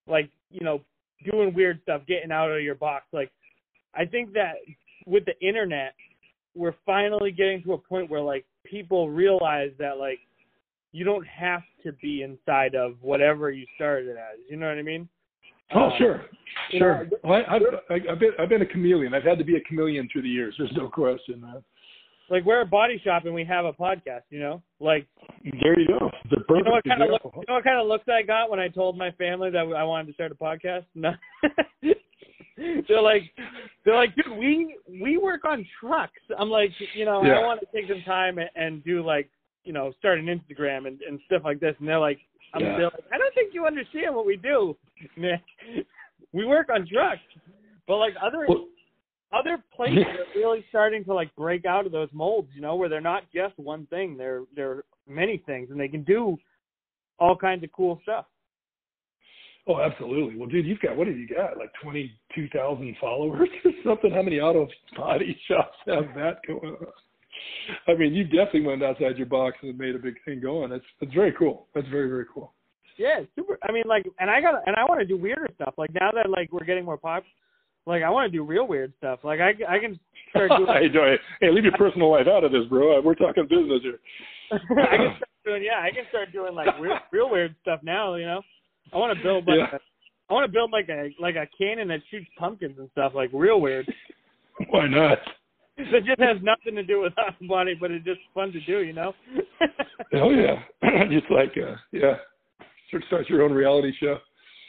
[0.08, 0.80] like you know,
[1.30, 3.04] doing weird stuff, getting out of your box.
[3.12, 3.30] Like,
[3.94, 4.54] I think that
[5.06, 5.94] with the internet,
[6.56, 10.18] we're finally getting to a point where like people realize that like
[10.92, 14.38] you don't have to be inside of whatever you started as.
[14.48, 15.08] You know what I mean?
[15.74, 16.24] Oh, um, sure,
[16.76, 17.04] sure.
[17.04, 17.62] Know, well, I, I've,
[18.10, 19.14] I've been I've been a chameleon.
[19.14, 20.54] I've had to be a chameleon through the years.
[20.58, 21.62] There's no question, man.
[22.30, 24.62] Like we're a body shop and we have a podcast, you know.
[24.78, 25.06] Like
[25.44, 26.10] there you go.
[26.30, 28.50] The you know what kind of look, you know what kind of looks I got
[28.50, 30.84] when I told my family that I wanted to start a podcast?
[30.94, 31.12] No.
[32.88, 33.22] they're like,
[33.84, 36.20] they're like, dude, we we work on trucks.
[36.38, 37.38] I'm like, you know, yeah.
[37.38, 39.30] I want to take some time and, and do like,
[39.64, 41.74] you know, start an Instagram and, and stuff like this.
[41.78, 42.18] And they're like,
[42.54, 42.76] I'm yeah.
[42.76, 44.76] they're like, I don't think you understand what we do.
[45.16, 45.40] Nick.
[46.32, 47.20] we work on trucks,
[47.86, 48.66] but like other well,
[49.32, 52.88] other places are really starting to like break out of those molds, you know, where
[52.88, 54.16] they're not just one thing.
[54.16, 56.36] They're they're many things, and they can do
[57.18, 58.26] all kinds of cool stuff.
[59.66, 60.36] Oh, absolutely.
[60.36, 61.56] Well, dude, you've got what have you got?
[61.56, 64.10] Like twenty two thousand followers or something?
[64.10, 64.66] How many auto
[64.96, 66.86] body shops have that going on?
[67.86, 70.70] I mean, you definitely went outside your box and made a big thing going.
[70.70, 71.66] That's that's very cool.
[71.74, 72.52] That's very very cool.
[72.96, 73.58] Yeah, super.
[73.62, 75.74] I mean, like, and I got and I want to do weirder stuff.
[75.78, 77.22] Like now that like we're getting more pop,
[77.86, 79.20] like I want to do real weird stuff.
[79.22, 79.98] Like I I can
[80.30, 80.66] start doing.
[80.92, 83.00] hey, hey, leave your personal life out of this, bro.
[83.00, 83.98] We're talking business here.
[84.52, 85.80] I can start doing yeah.
[85.80, 88.14] I can start doing like real, real weird stuff now.
[88.16, 88.42] You know,
[88.92, 89.76] I want to build like Yeah.
[89.76, 89.80] a,
[90.28, 93.12] I want to build like a like a cannon that shoots pumpkins and stuff.
[93.14, 93.90] Like real weird.
[94.68, 95.18] Why not?
[95.92, 98.80] That just has nothing to do with our body, but it's just fun to do.
[98.80, 99.12] You know.
[100.12, 100.62] Hell yeah.
[101.10, 102.16] just like uh yeah.
[102.90, 104.18] Sort of start your own reality show.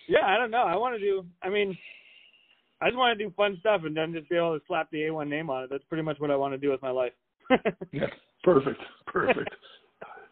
[0.07, 0.63] Yeah, I don't know.
[0.63, 1.25] I want to do.
[1.41, 1.77] I mean,
[2.81, 4.99] I just want to do fun stuff and then just be able to slap the
[4.99, 5.69] A1 name on it.
[5.69, 7.13] That's pretty much what I want to do with my life.
[7.91, 8.07] Yeah.
[8.43, 8.79] Perfect.
[9.07, 9.49] Perfect.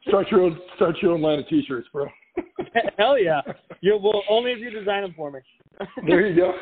[0.07, 2.07] start your own start your own line of t shirts, bro.
[2.97, 3.41] Hell yeah!
[3.81, 5.39] You will only if you design them for me.
[6.07, 6.53] there you go.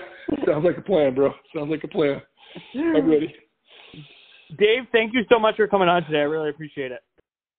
[0.45, 1.31] Sounds like a plan, bro.
[1.55, 2.21] Sounds like a plan.
[2.75, 3.33] I'm ready.
[4.57, 6.19] Dave, thank you so much for coming on today.
[6.19, 7.01] I really appreciate it.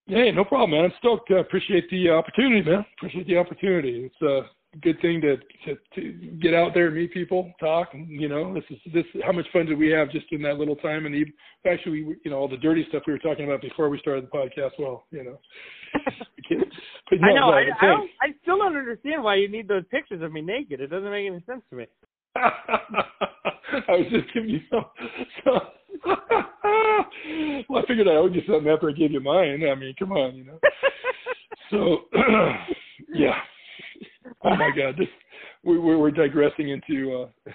[0.06, 0.86] Hey, no problem, man.
[0.86, 1.30] I'm stoked.
[1.30, 2.84] I appreciate the opportunity, man.
[2.96, 4.10] Appreciate the opportunity.
[4.10, 4.48] It's a
[4.80, 7.88] good thing to, to to get out there, meet people, talk.
[7.92, 9.04] And, you know, this is this.
[9.22, 11.04] How much fun did we have just in that little time?
[11.04, 11.32] And even,
[11.66, 14.24] actually, we, you know, all the dirty stuff we were talking about before we started
[14.24, 14.70] the podcast.
[14.78, 15.38] Well, you know,
[17.10, 17.50] but I know.
[17.50, 18.10] no, I, I don't.
[18.22, 20.80] I still don't understand why you need those pictures of me naked.
[20.80, 21.86] It doesn't make any sense to me.
[23.88, 24.84] I was just giving you some.
[25.44, 25.60] some
[27.68, 29.62] well, I figured I owed you something after I gave you mine.
[29.70, 30.58] I mean, come on, you know.
[31.70, 32.04] So,
[33.12, 33.34] yeah.
[34.42, 35.08] Oh my God, this
[35.64, 37.50] we, we're, we're digressing into uh,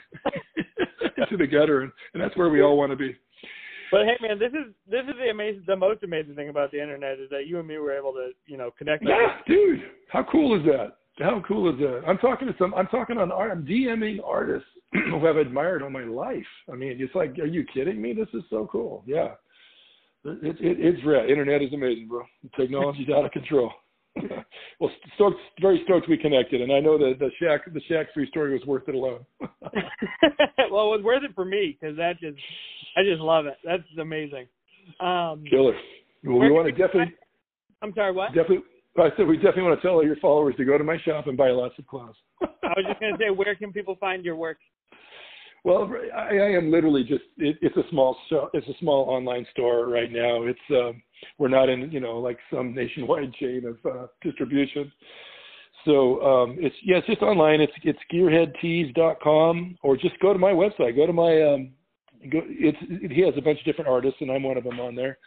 [1.18, 3.16] into the gutter, and, and that's where we all want to be.
[3.92, 6.82] But hey, man, this is this is the amazing, the most amazing thing about the
[6.82, 9.04] internet is that you and me were able to, you know, connect.
[9.04, 10.98] Yeah, dude, how cool is that?
[11.20, 12.02] How cool is that?
[12.08, 12.74] I'm talking to some.
[12.74, 13.32] I'm talking on.
[13.32, 16.46] art- I'm DMing artists who I've admired all my life.
[16.72, 18.14] I mean, it's like, are you kidding me?
[18.14, 19.04] This is so cool.
[19.06, 19.34] Yeah,
[20.26, 21.30] it, it, it's rad.
[21.30, 22.24] Internet is amazing, bro.
[22.58, 23.72] Technology's out of control.
[24.80, 28.26] well, stoked, very stoked we connected, and I know that the Shaq, the Shaq Fu
[28.28, 29.26] story was worth it alone.
[29.42, 32.38] well, it was worth it for me because that just,
[32.96, 33.58] I just love it.
[33.64, 34.48] That's amazing.
[35.00, 35.76] Um, Killer.
[36.24, 37.16] Well, we want to definitely,
[37.82, 38.30] I'm sorry, what?
[38.30, 38.64] definitely.
[38.98, 41.28] I said we definitely want to tell all your followers to go to my shop
[41.28, 42.16] and buy lots of clothes.
[42.42, 44.58] I was just gonna say, where can people find your work?
[45.64, 49.46] Well, I, I am literally just it, it's a small show, it's a small online
[49.52, 50.44] store right now.
[50.44, 51.02] It's um,
[51.38, 54.92] we're not in you know like some nationwide chain of uh, distribution.
[55.86, 57.62] So um, it's yeah, it's just online.
[57.62, 60.96] It's it's gearheadtees.com or just go to my website.
[60.96, 61.72] Go to my um,
[62.32, 62.42] go.
[62.46, 62.78] It's
[63.12, 65.18] he has a bunch of different artists and I'm one of them on there.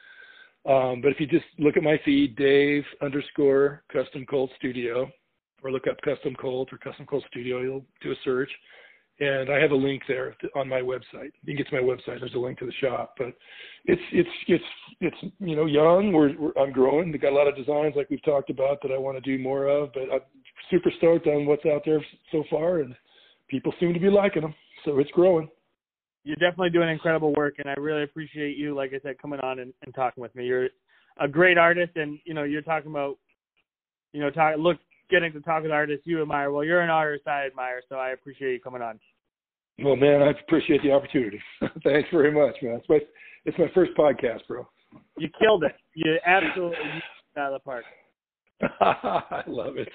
[0.67, 5.09] Um, but if you just look at my feed, Dave underscore Kustom Kult Studio,
[5.63, 8.51] or look up Kustom Kult or Kustom Kult Studio, you'll do a search
[9.19, 11.33] and I have a link there on my website.
[11.43, 12.21] You can get to my website.
[12.21, 13.29] There's a link to the shop, but
[13.87, 14.65] it's it's it's
[15.01, 16.13] it's you know young.
[16.13, 17.11] We're, we're I'm growing.
[17.11, 19.43] We got a lot of designs like we've talked about that I want to do
[19.43, 19.93] more of.
[19.95, 20.21] But I'm
[20.71, 22.95] super stoked on what's out there so far, and
[23.49, 24.55] people seem to be liking them.
[24.85, 25.49] So it's growing.
[26.27, 29.61] You're definitely doing incredible work, and I really appreciate you, like I said, coming on
[29.61, 30.45] and, and talking with me.
[30.45, 30.71] You're
[31.21, 33.17] a great artist, and you know, you're talking about,
[34.13, 34.79] you know, talk, look,
[35.09, 36.51] getting to talk with artists you admire.
[36.51, 38.99] Well, you're an artist I admire, so I appreciate you coming on.
[39.79, 41.39] Well, man, I appreciate the opportunity.
[41.85, 42.81] Thanks very much, man.
[42.81, 42.99] It's my
[43.45, 44.67] it's my first podcast, bro.
[45.19, 45.77] You killed it.
[45.95, 46.77] You absolutely
[47.39, 47.85] out of the park.
[48.81, 49.91] I love it.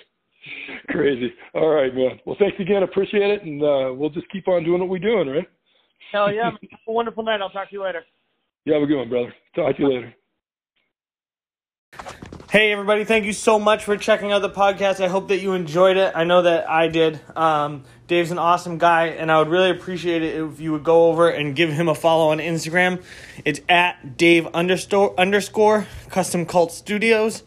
[0.88, 1.34] Crazy.
[1.56, 2.22] All right, man.
[2.26, 2.84] Well, thanks again.
[2.84, 5.48] Appreciate it, and uh, we'll just keep on doing what we're doing, right?
[6.12, 6.44] Hell yeah!
[6.44, 6.58] man.
[6.72, 7.42] Have a wonderful night.
[7.42, 8.04] I'll talk to you later.
[8.66, 9.34] Yeah, have a good one, brother.
[9.56, 10.16] Talk to you later.
[12.52, 15.02] Hey, everybody, thank you so much for checking out the podcast.
[15.02, 16.12] I hope that you enjoyed it.
[16.14, 17.20] I know that I did.
[17.36, 21.08] Um, Dave's an awesome guy, and I would really appreciate it if you would go
[21.08, 23.02] over and give him a follow on Instagram.
[23.46, 27.44] It's at Dave underscore, underscore Kustom Kult Studios,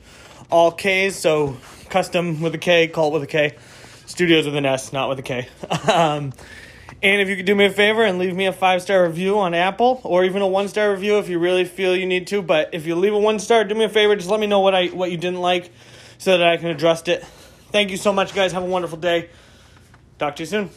[0.51, 1.59] all K's, so
[1.91, 3.57] custom with a K, cult with a K,
[4.07, 5.49] studios with an S, not with a K.
[5.93, 6.33] um,
[7.03, 9.39] and if you could do me a favor and leave me a five star review
[9.39, 12.43] on Apple, or even a one star review if you really feel you need to.
[12.43, 14.61] But if you leave a one star, do me a favor, just let me know
[14.61, 15.71] what I what you didn't like,
[16.19, 17.25] so that I can address it.
[17.73, 18.53] Thank you so much, guys.
[18.53, 19.31] Have a wonderful day.
[20.19, 20.71] Talk to you soon.